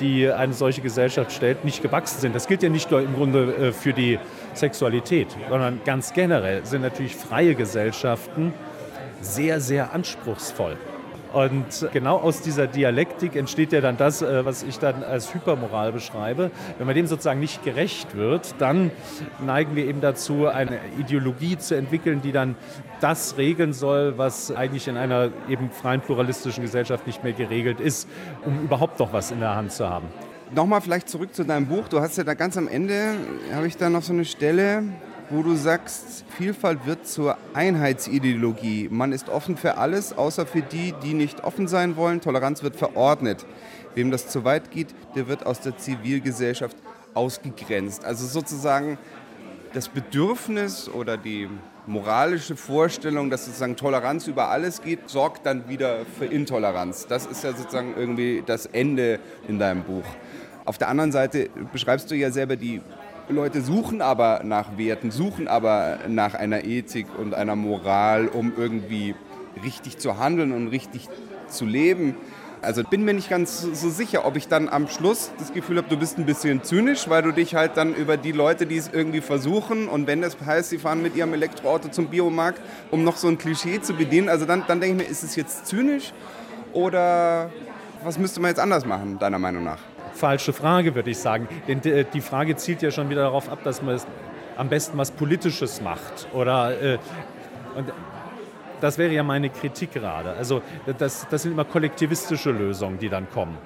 die 0.00 0.30
eine 0.30 0.52
solche 0.52 0.80
Gesellschaft 0.80 1.30
stellt, 1.32 1.64
nicht 1.64 1.82
gewachsen 1.82 2.20
sind. 2.20 2.34
Das 2.34 2.46
gilt 2.46 2.62
ja 2.62 2.68
nicht 2.68 2.90
nur 2.90 3.02
im 3.02 3.14
Grunde 3.14 3.54
äh, 3.54 3.72
für 3.72 3.92
die 3.92 4.18
Sexualität, 4.54 5.28
sondern 5.48 5.80
ganz 5.84 6.12
generell 6.12 6.64
sind 6.64 6.82
natürlich 6.82 7.14
freie 7.14 7.54
Gesellschaften 7.54 8.52
sehr, 9.20 9.60
sehr 9.60 9.92
anspruchsvoll. 9.92 10.76
Und 11.32 11.88
genau 11.92 12.16
aus 12.16 12.40
dieser 12.40 12.66
Dialektik 12.66 13.36
entsteht 13.36 13.72
ja 13.72 13.80
dann 13.80 13.96
das, 13.96 14.22
äh, 14.22 14.44
was 14.44 14.62
ich 14.62 14.78
dann 14.78 15.04
als 15.04 15.32
Hypermoral 15.32 15.92
beschreibe. 15.92 16.50
Wenn 16.78 16.86
man 16.86 16.96
dem 16.96 17.06
sozusagen 17.06 17.40
nicht 17.40 17.64
gerecht 17.64 18.16
wird, 18.16 18.54
dann 18.58 18.90
neigen 19.44 19.76
wir 19.76 19.86
eben 19.86 20.00
dazu, 20.00 20.46
eine 20.46 20.78
Ideologie 20.98 21.56
zu 21.56 21.76
entwickeln, 21.76 22.20
die 22.22 22.32
dann 22.32 22.56
das 23.00 23.36
regeln 23.36 23.72
soll, 23.72 24.18
was 24.18 24.50
eigentlich 24.50 24.88
in 24.88 24.96
einer 24.96 25.30
eben 25.48 25.70
freien 25.70 26.00
pluralistischen 26.00 26.62
Gesellschaft 26.62 27.06
nicht 27.06 27.22
mehr 27.22 27.32
geregelt 27.32 27.80
ist, 27.80 28.08
um 28.44 28.60
überhaupt 28.62 28.98
noch 28.98 29.12
was 29.12 29.30
in 29.30 29.40
der 29.40 29.54
Hand 29.54 29.72
zu 29.72 29.88
haben. 29.88 30.06
Nochmal 30.52 30.80
vielleicht 30.80 31.08
zurück 31.08 31.32
zu 31.32 31.44
deinem 31.44 31.66
Buch. 31.66 31.86
Du 31.88 32.00
hast 32.00 32.18
ja 32.18 32.24
da 32.24 32.34
ganz 32.34 32.56
am 32.56 32.66
Ende, 32.66 33.14
habe 33.54 33.68
ich 33.68 33.76
da 33.76 33.88
noch 33.88 34.02
so 34.02 34.12
eine 34.12 34.24
Stelle, 34.24 34.82
wo 35.30 35.42
du 35.42 35.54
sagst, 35.54 36.24
Vielfalt 36.36 36.86
wird 36.86 37.06
zur 37.06 37.38
Einheitsideologie. 37.54 38.88
Man 38.90 39.12
ist 39.12 39.28
offen 39.28 39.56
für 39.56 39.78
alles, 39.78 40.12
außer 40.12 40.44
für 40.44 40.62
die, 40.62 40.92
die 41.04 41.14
nicht 41.14 41.44
offen 41.44 41.68
sein 41.68 41.96
wollen. 41.96 42.20
Toleranz 42.20 42.62
wird 42.62 42.76
verordnet. 42.76 43.46
Wem 43.94 44.10
das 44.10 44.28
zu 44.28 44.44
weit 44.44 44.70
geht, 44.70 44.88
der 45.14 45.28
wird 45.28 45.46
aus 45.46 45.60
der 45.60 45.78
Zivilgesellschaft 45.78 46.76
ausgegrenzt. 47.14 48.04
Also 48.04 48.26
sozusagen 48.26 48.98
das 49.72 49.88
Bedürfnis 49.88 50.88
oder 50.88 51.16
die 51.16 51.48
moralische 51.86 52.56
Vorstellung, 52.56 53.30
dass 53.30 53.46
sozusagen 53.46 53.76
Toleranz 53.76 54.26
über 54.26 54.48
alles 54.48 54.82
geht, 54.82 55.08
sorgt 55.08 55.46
dann 55.46 55.68
wieder 55.68 56.04
für 56.18 56.26
Intoleranz. 56.26 57.06
Das 57.06 57.26
ist 57.26 57.44
ja 57.44 57.52
sozusagen 57.52 57.94
irgendwie 57.96 58.42
das 58.44 58.66
Ende 58.66 59.20
in 59.48 59.58
deinem 59.58 59.84
Buch. 59.84 60.04
Auf 60.64 60.78
der 60.78 60.88
anderen 60.88 61.12
Seite 61.12 61.50
beschreibst 61.72 62.10
du 62.10 62.14
ja 62.14 62.30
selber 62.30 62.56
die 62.56 62.80
Leute 63.30 63.62
suchen 63.62 64.02
aber 64.02 64.42
nach 64.44 64.76
Werten, 64.76 65.10
suchen 65.10 65.48
aber 65.48 65.98
nach 66.08 66.34
einer 66.34 66.64
Ethik 66.64 67.06
und 67.18 67.34
einer 67.34 67.56
Moral, 67.56 68.28
um 68.28 68.52
irgendwie 68.56 69.14
richtig 69.64 69.98
zu 69.98 70.18
handeln 70.18 70.52
und 70.52 70.68
richtig 70.68 71.08
zu 71.48 71.64
leben. 71.64 72.16
Also 72.62 72.82
bin 72.84 73.04
mir 73.04 73.14
nicht 73.14 73.30
ganz 73.30 73.62
so 73.62 73.88
sicher, 73.88 74.26
ob 74.26 74.36
ich 74.36 74.46
dann 74.46 74.68
am 74.68 74.86
Schluss 74.86 75.30
das 75.38 75.52
Gefühl 75.54 75.78
habe, 75.78 75.88
du 75.88 75.96
bist 75.96 76.18
ein 76.18 76.26
bisschen 76.26 76.62
zynisch, 76.62 77.08
weil 77.08 77.22
du 77.22 77.32
dich 77.32 77.54
halt 77.54 77.76
dann 77.76 77.94
über 77.94 78.18
die 78.18 78.32
Leute, 78.32 78.66
die 78.66 78.76
es 78.76 78.90
irgendwie 78.92 79.22
versuchen 79.22 79.88
und 79.88 80.06
wenn 80.06 80.20
das 80.20 80.36
heißt, 80.44 80.68
sie 80.68 80.78
fahren 80.78 81.00
mit 81.00 81.16
ihrem 81.16 81.32
Elektroauto 81.32 81.88
zum 81.88 82.08
Biomarkt, 82.08 82.60
um 82.90 83.02
noch 83.02 83.16
so 83.16 83.28
ein 83.28 83.38
Klischee 83.38 83.80
zu 83.80 83.94
bedienen, 83.94 84.28
also 84.28 84.44
dann, 84.44 84.64
dann 84.68 84.80
denke 84.80 85.02
ich 85.02 85.08
mir, 85.08 85.10
ist 85.10 85.22
es 85.22 85.36
jetzt 85.36 85.66
zynisch 85.66 86.12
oder 86.74 87.50
was 88.04 88.18
müsste 88.18 88.40
man 88.40 88.50
jetzt 88.50 88.60
anders 88.60 88.84
machen, 88.84 89.18
deiner 89.18 89.38
Meinung 89.38 89.64
nach? 89.64 89.78
Falsche 90.20 90.52
Frage, 90.52 90.94
würde 90.94 91.10
ich 91.10 91.18
sagen. 91.18 91.48
Denn 91.66 91.80
die 91.80 92.20
Frage 92.20 92.54
zielt 92.56 92.82
ja 92.82 92.90
schon 92.90 93.08
wieder 93.10 93.22
darauf 93.22 93.50
ab, 93.50 93.60
dass 93.64 93.82
man 93.82 94.00
am 94.56 94.68
besten 94.68 94.96
was 94.98 95.10
Politisches 95.10 95.80
macht. 95.80 96.28
Oder, 96.32 96.80
äh, 96.80 96.98
und 97.76 97.92
das 98.80 98.98
wäre 98.98 99.12
ja 99.12 99.22
meine 99.22 99.50
Kritik 99.50 99.92
gerade. 99.92 100.32
Also 100.32 100.62
das, 100.98 101.26
das 101.28 101.42
sind 101.42 101.52
immer 101.52 101.64
kollektivistische 101.64 102.50
Lösungen, 102.50 102.98
die 102.98 103.08
dann 103.08 103.28
kommen. 103.30 103.56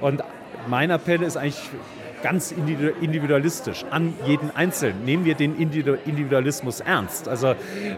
Und 0.00 0.22
mein 0.68 0.90
Appell 0.90 1.22
ist 1.22 1.36
eigentlich 1.36 1.60
ganz 2.22 2.52
individualistisch 2.52 3.84
an 3.90 4.14
jeden 4.26 4.54
Einzelnen. 4.54 5.04
Nehmen 5.04 5.24
wir 5.24 5.34
den 5.34 5.56
Individualismus 5.56 6.80
ernst. 6.80 7.28
Also 7.28 7.54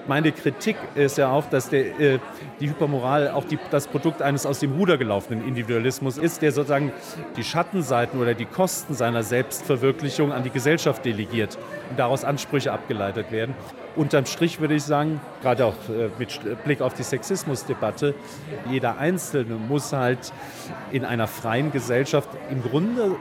meine 0.06 0.32
Kritik 0.32 0.76
ist 0.94 1.18
ja 1.18 1.30
auch, 1.30 1.46
dass 1.46 1.70
der, 1.70 1.98
äh, 2.00 2.18
die 2.60 2.68
Hypermoral 2.68 3.30
auch 3.30 3.44
die, 3.44 3.58
das 3.70 3.86
Produkt 3.86 4.22
eines 4.22 4.46
aus 4.46 4.60
dem 4.60 4.72
Ruder 4.72 4.98
gelaufenen 4.98 5.46
Individualismus 5.46 6.18
ist, 6.18 6.42
der 6.42 6.52
sozusagen 6.52 6.92
die 7.36 7.44
Schattenseiten 7.44 8.20
oder 8.20 8.34
die 8.34 8.44
Kosten 8.44 8.94
seiner 8.94 9.22
Selbstverwirklichung 9.22 10.32
an 10.32 10.42
die 10.42 10.50
Gesellschaft 10.50 11.04
delegiert 11.04 11.58
und 11.90 11.98
daraus 11.98 12.24
Ansprüche 12.24 12.72
abgeleitet 12.72 13.32
werden. 13.32 13.54
Unterm 13.96 14.26
Strich 14.26 14.60
würde 14.60 14.74
ich 14.74 14.84
sagen, 14.84 15.20
gerade 15.42 15.64
auch 15.66 15.74
äh, 15.88 16.10
mit 16.18 16.40
Blick 16.64 16.80
auf 16.80 16.94
die 16.94 17.02
Sexismusdebatte, 17.02 18.14
jeder 18.70 18.98
Einzelne 18.98 19.56
muss 19.56 19.92
halt 19.92 20.32
in 20.92 21.04
einer 21.04 21.26
freien 21.26 21.72
Gesellschaft 21.72 22.28
im 22.50 22.62
Grunde 22.62 23.16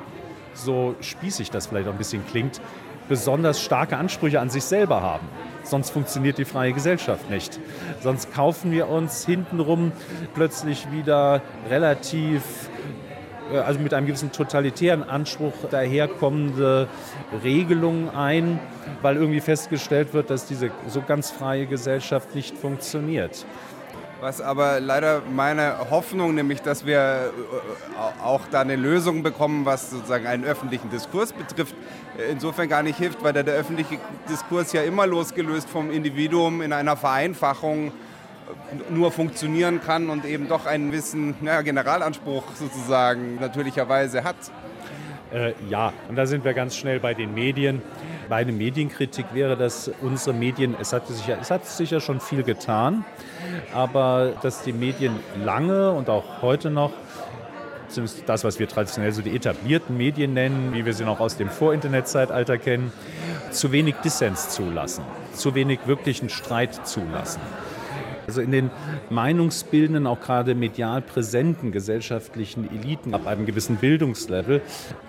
so 0.60 0.95
spießig 1.01 1.51
das 1.51 1.68
vielleicht 1.68 1.88
auch 1.88 1.93
ein 1.93 1.97
bisschen 1.97 2.26
klingt, 2.28 2.62
besonders 3.07 3.62
starke 3.62 3.97
Ansprüche 3.97 4.39
an 4.39 4.49
sich 4.49 4.64
selber 4.64 5.01
haben. 5.01 5.28
Sonst 5.64 5.89
funktioniert 5.89 6.38
die 6.38 6.45
freie 6.45 6.74
Gesellschaft 6.74 7.30
nicht. 7.30 7.60
Sonst 8.01 8.34
kaufen 8.34 8.72
wir 8.72 8.88
uns 8.88 9.26
hintenrum 9.26 9.91
plötzlich 10.34 10.91
wieder 10.91 11.41
relativ 11.70 12.70
äh, 13.51 13.57
also 13.57 13.80
mit 13.80 13.93
einem 13.93 14.07
gewissen 14.07 14.32
totalitären 14.32 15.03
Anspruch 15.03 15.53
daherkommende 15.70 16.88
Regelungen 17.43 18.10
ein, 18.10 18.60
weil 19.01 19.18
irgendwie 19.18 19.41
festgestellt 19.41 20.14
wird, 20.14 20.30
dass 20.30 20.45
diese 20.45 20.72
so 20.88 21.01
ganz 21.01 21.32
freie 21.32 21.66
Gesellschaft 21.66 22.36
nicht 22.36 22.57
funktioniert. 22.57 23.45
Was 24.22 24.41
aber 24.41 24.82
leider 24.82 25.22
meine 25.34 25.89
Hoffnung, 25.89 26.36
nämlich 26.36 26.61
dass 26.61 26.86
wir 26.86 27.32
äh, 27.32 28.22
auch 28.24 28.41
da 28.51 28.59
eine 28.59 28.76
Lösung 28.76 29.24
bekommen, 29.24 29.65
was 29.65 29.91
sozusagen 29.91 30.28
einen 30.28 30.43
öffentlichen 30.43 30.89
Diskurs 30.89 31.32
betrifft, 31.32 31.74
äh, 32.17 32.30
insofern 32.30 32.67
gar 32.67 32.84
nicht 32.84 32.97
hilft, 32.97 33.24
weil 33.24 33.32
der, 33.32 33.43
der 33.43 33.53
öffentliche 33.53 33.97
Diskurs 34.30 34.74
ja 34.74 34.82
immer 34.82 35.07
losgelöst 35.07 35.70
vom 35.70 35.89
Individuum 35.89 36.61
in 36.61 36.74
einer 36.74 36.97
Vereinfachung 36.97 37.88
äh, 37.88 37.91
nur 38.91 39.13
funktionieren 39.13 39.80
kann 39.82 40.09
und 40.09 40.26
eben 40.26 40.49
doch 40.49 40.65
einen 40.65 40.91
gewissen 40.91 41.36
naja, 41.39 41.61
Generalanspruch 41.61 42.43
sozusagen 42.55 43.36
natürlicherweise 43.39 44.26
hat. 44.26 44.36
Äh, 45.32 45.53
ja, 45.69 45.93
und 46.07 46.15
da 46.15 46.25
sind 46.25 46.43
wir 46.43 46.53
ganz 46.53 46.75
schnell 46.75 46.99
bei 46.99 47.13
den 47.13 47.34
Medien. 47.34 47.82
Meine 48.30 48.51
Medienkritik 48.51 49.27
wäre, 49.34 49.55
dass 49.55 49.91
unsere 50.01 50.36
Medien, 50.36 50.75
es 50.80 50.93
hat, 50.93 51.07
sich 51.07 51.27
ja, 51.27 51.38
es 51.39 51.51
hat 51.51 51.65
sich 51.65 51.91
ja 51.91 51.99
schon 51.99 52.19
viel 52.19 52.43
getan, 52.43 53.05
aber 53.73 54.34
dass 54.41 54.63
die 54.63 54.73
Medien 54.73 55.15
lange 55.43 55.91
und 55.91 56.09
auch 56.09 56.41
heute 56.41 56.69
noch 56.69 56.91
zumindest 57.89 58.23
das, 58.27 58.43
was 58.43 58.59
wir 58.59 58.67
traditionell 58.67 59.11
so 59.11 59.21
die 59.21 59.36
etablierten 59.36 59.97
Medien 59.97 60.34
nennen, 60.34 60.73
wie 60.73 60.86
wir 60.86 60.93
sie 60.93 61.05
noch 61.05 61.19
aus 61.19 61.38
dem 61.38 61.49
Vor-Internet-Zeitalter 61.49 62.57
kennen, 62.57 62.91
zu 63.51 63.71
wenig 63.71 63.95
Dissens 64.03 64.49
zulassen, 64.49 65.03
zu 65.34 65.55
wenig 65.55 65.80
wirklichen 65.86 66.30
Streit 66.30 66.88
zulassen. 66.88 67.41
Also 68.30 68.41
in 68.41 68.51
den 68.51 68.69
meinungsbildenden, 69.09 70.05
auch 70.05 70.19
gerade 70.19 70.53
medial 70.53 71.01
präsenten 71.01 71.71
gesellschaftlichen 71.71 72.69
Eliten 72.69 73.15
ab 73.15 73.25
einem 73.25 73.47
gewissen 73.47 73.77
Bildungslevel 73.77 74.61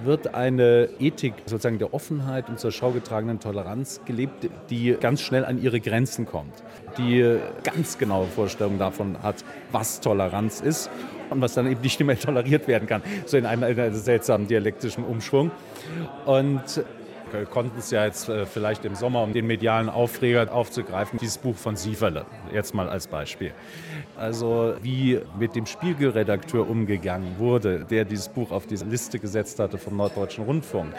wird 0.03 0.35
eine 0.35 0.89
Ethik 0.99 1.35
sozusagen 1.45 1.79
der 1.79 1.93
Offenheit 1.93 2.49
und 2.49 2.59
zur 2.59 2.73
Schau 2.73 2.93
getragenen 2.93 3.39
Toleranz 3.39 4.01
gelebt, 4.07 4.49
die 4.71 4.97
ganz 4.99 5.21
schnell 5.21 5.45
an 5.45 5.61
ihre 5.61 5.81
Grenzen 5.81 6.25
kommt, 6.25 6.55
die 6.97 7.37
ganz 7.63 7.99
genaue 7.99 8.27
Vorstellungen 8.27 8.79
davon 8.79 9.23
hat, 9.23 9.45
was 9.71 10.01
Toleranz 10.01 10.63
ist 10.63 10.89
und 11.29 11.43
was 11.43 11.53
dann 11.53 11.71
eben 11.71 11.83
nicht 11.83 12.01
mehr 12.01 12.19
toleriert 12.19 12.69
werden 12.69 12.89
kann, 12.89 13.03
so 13.27 13.37
in 13.37 13.45
einem, 13.45 13.65
in 13.65 13.79
einem 13.79 13.95
seltsamen 13.95 14.47
dialektischen 14.47 15.05
Umschwung. 15.05 15.51
Und 16.25 16.83
konnten 17.51 17.79
es 17.79 17.91
ja 17.91 18.05
jetzt 18.05 18.29
äh, 18.29 18.47
vielleicht 18.47 18.85
im 18.85 18.95
Sommer, 18.95 19.23
um 19.23 19.33
den 19.33 19.47
medialen 19.47 19.89
Aufreger 19.89 20.53
aufzugreifen, 20.53 21.19
dieses 21.19 21.39
Buch 21.39 21.57
von 21.57 21.77
Sieverle, 21.77 22.25
jetzt 22.53 22.75
mal 22.75 22.89
als 22.89 23.07
Beispiel. 23.07 23.53
Also 24.17 24.75
wie 24.83 25.21
mit 25.39 25.57
dem 25.57 25.67
Spiegelredakteur 25.67 26.69
umgegangen 26.69 27.39
wurde, 27.39 27.87
der 27.89 28.05
dieses 28.05 28.29
Buch 28.29 28.51
auf 28.51 28.67
diese 28.67 28.85
Liste 28.85 29.19
gesetzt 29.19 29.59
hatte 29.59 29.79
vom 29.79 29.97
Norddeutschen 29.97 30.45
Rundfunk, 30.45 30.93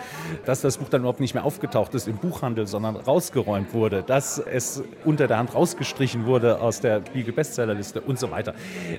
dass 0.46 0.62
das 0.62 0.78
Buch 0.78 0.90
dann 0.90 1.02
überhaupt 1.02 1.20
nicht 1.20 1.34
mehr 1.34 1.46
aufgetaucht 1.46 1.94
ist 1.94 2.08
im 2.08 2.18
Buchhandel, 2.18 2.68
sondern 2.68 2.96
rausgeräumt 2.96 3.74
wurde, 3.74 4.04
dass 4.04 4.40
es 4.40 4.84
unter 5.06 5.28
der 5.28 5.38
Hand 5.38 5.54
rausgestrichen 5.54 6.26
wurde 6.26 6.60
aus 6.60 6.82
der 6.82 7.02
Spiegel-Bestsellerliste 7.06 8.02
und 8.02 8.18
so 8.18 8.32
weiter. 8.32 8.54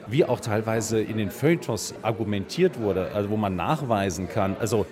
Wie 0.06 0.24
auch 0.24 0.40
teilweise 0.40 1.00
in 1.00 1.16
den 1.16 1.30
Feuilletons 1.30 1.94
argumentiert 2.02 2.78
wurde, 2.80 3.10
also 3.14 3.30
wo 3.30 3.36
man 3.36 3.56
nachweisen 3.56 4.28
kann, 4.28 4.56
also 4.60 4.86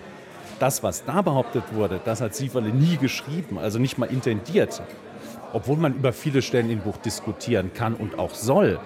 das, 0.61 0.83
was 0.83 1.03
da 1.05 1.21
behauptet 1.21 1.63
wurde, 1.73 1.99
das 2.05 2.21
hat 2.21 2.35
Sieverle 2.35 2.69
nie 2.69 2.97
geschrieben, 2.97 3.57
also 3.57 3.79
nicht 3.79 3.97
mal 3.97 4.05
intendiert. 4.05 4.81
Obwohl 5.53 5.77
man 5.77 5.95
über 5.95 6.13
viele 6.13 6.41
Stellen 6.41 6.69
im 6.69 6.79
Buch 6.79 6.97
diskutieren 6.97 7.73
kann 7.73 7.95
und 7.95 8.19
auch 8.19 8.33
soll. 8.33 8.79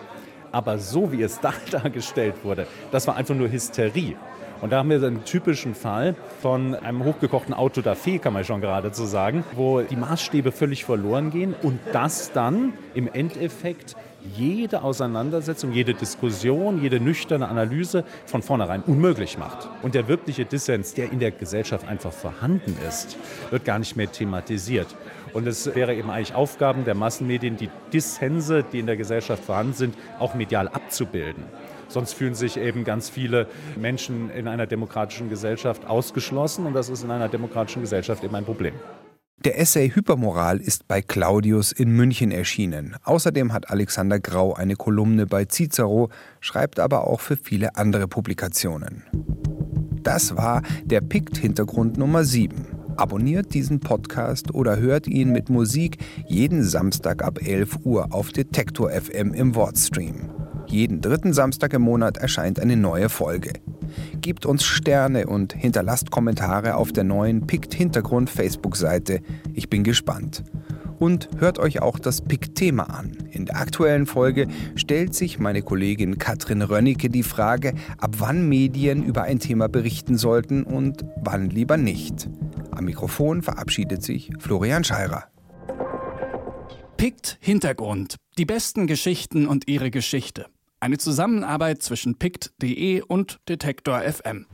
Aber 0.52 0.80
so 0.80 1.12
wie 1.12 1.22
es 1.22 1.40
da 1.42 1.54
dargestellt 1.70 2.36
wurde, 2.44 2.66
das 2.92 3.08
war 3.08 3.18
einfach 3.18 3.36
nur 3.36 3.52
Hysterie. 3.52 4.16
Und 4.62 4.72
da 4.72 4.78
haben 4.80 4.90
wir 4.90 5.04
einen 5.04 5.26
typischen 5.26 5.76
Fall 5.76 6.16
von 6.42 6.76
einem 6.76 7.04
hochgekochten 7.04 7.54
Auto 7.54 7.82
da 7.82 7.96
Fee, 7.96 8.20
kann 8.20 8.34
man 8.34 8.44
schon 8.44 8.62
geradezu 8.62 9.06
sagen, 9.06 9.44
wo 9.54 9.82
die 9.82 9.96
Maßstäbe 9.96 10.52
völlig 10.52 10.86
verloren 10.86 11.30
gehen 11.30 11.54
und 11.62 11.80
das 11.92 12.32
dann 12.32 12.74
im 12.94 13.08
Endeffekt 13.12 13.96
jede 14.36 14.82
Auseinandersetzung, 14.82 15.72
jede 15.72 15.94
Diskussion, 15.94 16.82
jede 16.82 17.00
nüchterne 17.00 17.48
Analyse 17.48 18.04
von 18.26 18.42
vornherein 18.42 18.82
unmöglich 18.82 19.38
macht. 19.38 19.70
Und 19.82 19.94
der 19.94 20.08
wirkliche 20.08 20.46
Dissens, 20.46 20.94
der 20.94 21.12
in 21.12 21.20
der 21.20 21.32
Gesellschaft 21.32 21.88
einfach 21.88 22.12
vorhanden 22.12 22.76
ist, 22.88 23.18
wird 23.52 23.66
gar 23.66 23.80
nicht 23.80 23.96
mehr 23.96 24.12
thematisiert. 24.12 24.88
Und 25.34 25.48
es 25.48 25.76
wäre 25.76 25.94
eben 25.94 26.10
eigentlich 26.10 26.34
Aufgaben 26.34 26.86
der 26.86 26.96
Massenmedien, 26.96 27.58
die 27.58 27.70
Dissense, 27.92 28.64
die 28.64 28.80
in 28.80 28.88
der 28.88 28.98
Gesellschaft 28.98 29.44
vorhanden 29.44 29.74
sind, 29.74 29.96
auch 30.18 30.34
medial 30.34 30.70
abzubilden. 30.70 31.44
Sonst 31.88 32.14
fühlen 32.14 32.36
sich 32.36 32.58
eben 32.58 32.84
ganz 32.84 33.10
viele 33.10 33.48
Menschen 33.80 34.30
in 34.30 34.48
einer 34.48 34.68
demokratischen 34.68 35.30
Gesellschaft 35.30 35.86
ausgeschlossen 35.88 36.66
und 36.66 36.74
das 36.74 36.90
ist 36.90 37.04
in 37.04 37.12
einer 37.12 37.30
demokratischen 37.30 37.82
Gesellschaft 37.82 38.24
eben 38.24 38.36
ein 38.36 38.46
Problem. 38.46 38.74
Der 39.44 39.60
Essay 39.60 39.92
Hypermoral 39.92 40.60
ist 40.60 40.88
bei 40.88 41.02
Claudius 41.02 41.72
in 41.72 41.92
München 41.92 42.32
erschienen. 42.32 42.96
Außerdem 43.04 43.54
hat 43.54 43.70
Alexander 43.70 44.20
Grau 44.20 44.54
eine 44.54 44.76
Kolumne 44.76 45.28
bei 45.28 45.46
Cicero, 45.46 46.10
schreibt 46.40 46.80
aber 46.80 47.06
auch 47.06 47.20
für 47.20 47.38
viele 47.38 47.76
andere 47.76 48.08
Publikationen. 48.08 49.04
Das 50.02 50.38
war 50.38 50.62
der 50.84 51.02
Pikt-Hintergrund 51.02 51.98
Nummer 51.98 52.24
7. 52.24 52.76
Abonniert 52.96 53.54
diesen 53.54 53.82
Podcast 53.82 54.54
oder 54.54 54.78
hört 54.78 55.06
ihn 55.06 55.32
mit 55.32 55.50
Musik 55.50 55.98
jeden 56.28 56.64
Samstag 56.64 57.24
ab 57.24 57.40
11 57.42 57.80
Uhr 57.84 58.14
auf 58.14 58.32
Detektor 58.32 58.90
FM 58.90 59.34
im 59.34 59.54
Wordstream. 59.54 60.32
Jeden 60.76 61.00
dritten 61.00 61.32
Samstag 61.32 61.72
im 61.72 61.84
Monat 61.84 62.18
erscheint 62.18 62.60
eine 62.60 62.76
neue 62.76 63.08
Folge. 63.08 63.54
Gebt 64.20 64.46
uns 64.46 64.66
Sterne 64.66 65.26
und 65.26 65.54
hinterlasst 65.54 66.12
Kommentare 66.12 66.76
auf 66.76 66.92
der 66.92 67.06
neuen 67.06 67.48
Pikt 67.48 67.74
Hintergrund 67.74 68.30
Facebook-Seite. 68.30 69.22
Ich 69.54 69.70
bin 69.70 69.86
gespannt. 69.86 70.44
Und 71.00 71.30
hört 71.38 71.60
euch 71.60 71.82
auch 71.82 71.98
das 71.98 72.22
Pikt-Thema 72.22 72.90
an. 72.90 73.16
In 73.32 73.46
der 73.46 73.56
aktuellen 73.56 74.06
Folge 74.06 74.48
stellt 74.76 75.16
sich 75.16 75.40
meine 75.40 75.62
Kollegin 75.62 76.18
Katrin 76.18 76.62
Rönnecke 76.62 77.10
die 77.10 77.24
Frage, 77.24 77.74
ab 77.98 78.16
wann 78.18 78.50
Medien 78.50 79.02
über 79.02 79.24
ein 79.24 79.40
Thema 79.40 79.70
berichten 79.70 80.18
sollten 80.18 80.66
und 80.66 81.06
wann 81.24 81.50
lieber 81.50 81.78
nicht. 81.78 82.28
Am 82.72 82.84
Mikrofon 82.84 83.44
verabschiedet 83.44 84.04
sich 84.04 84.30
Florian 84.40 84.84
Scheirer. 84.84 85.24
Pikt 86.98 87.38
Hintergrund. 87.40 88.18
Die 88.38 88.46
besten 88.46 88.88
Geschichten 88.88 89.48
und 89.48 89.70
ihre 89.70 89.90
Geschichte. 89.90 90.48
Eine 90.86 91.00
Zusammenarbeit 91.00 91.82
zwischen 91.82 92.20
pict.de 92.20 93.02
und 93.02 93.40
Detektor 93.50 94.02
FM. 94.02 94.46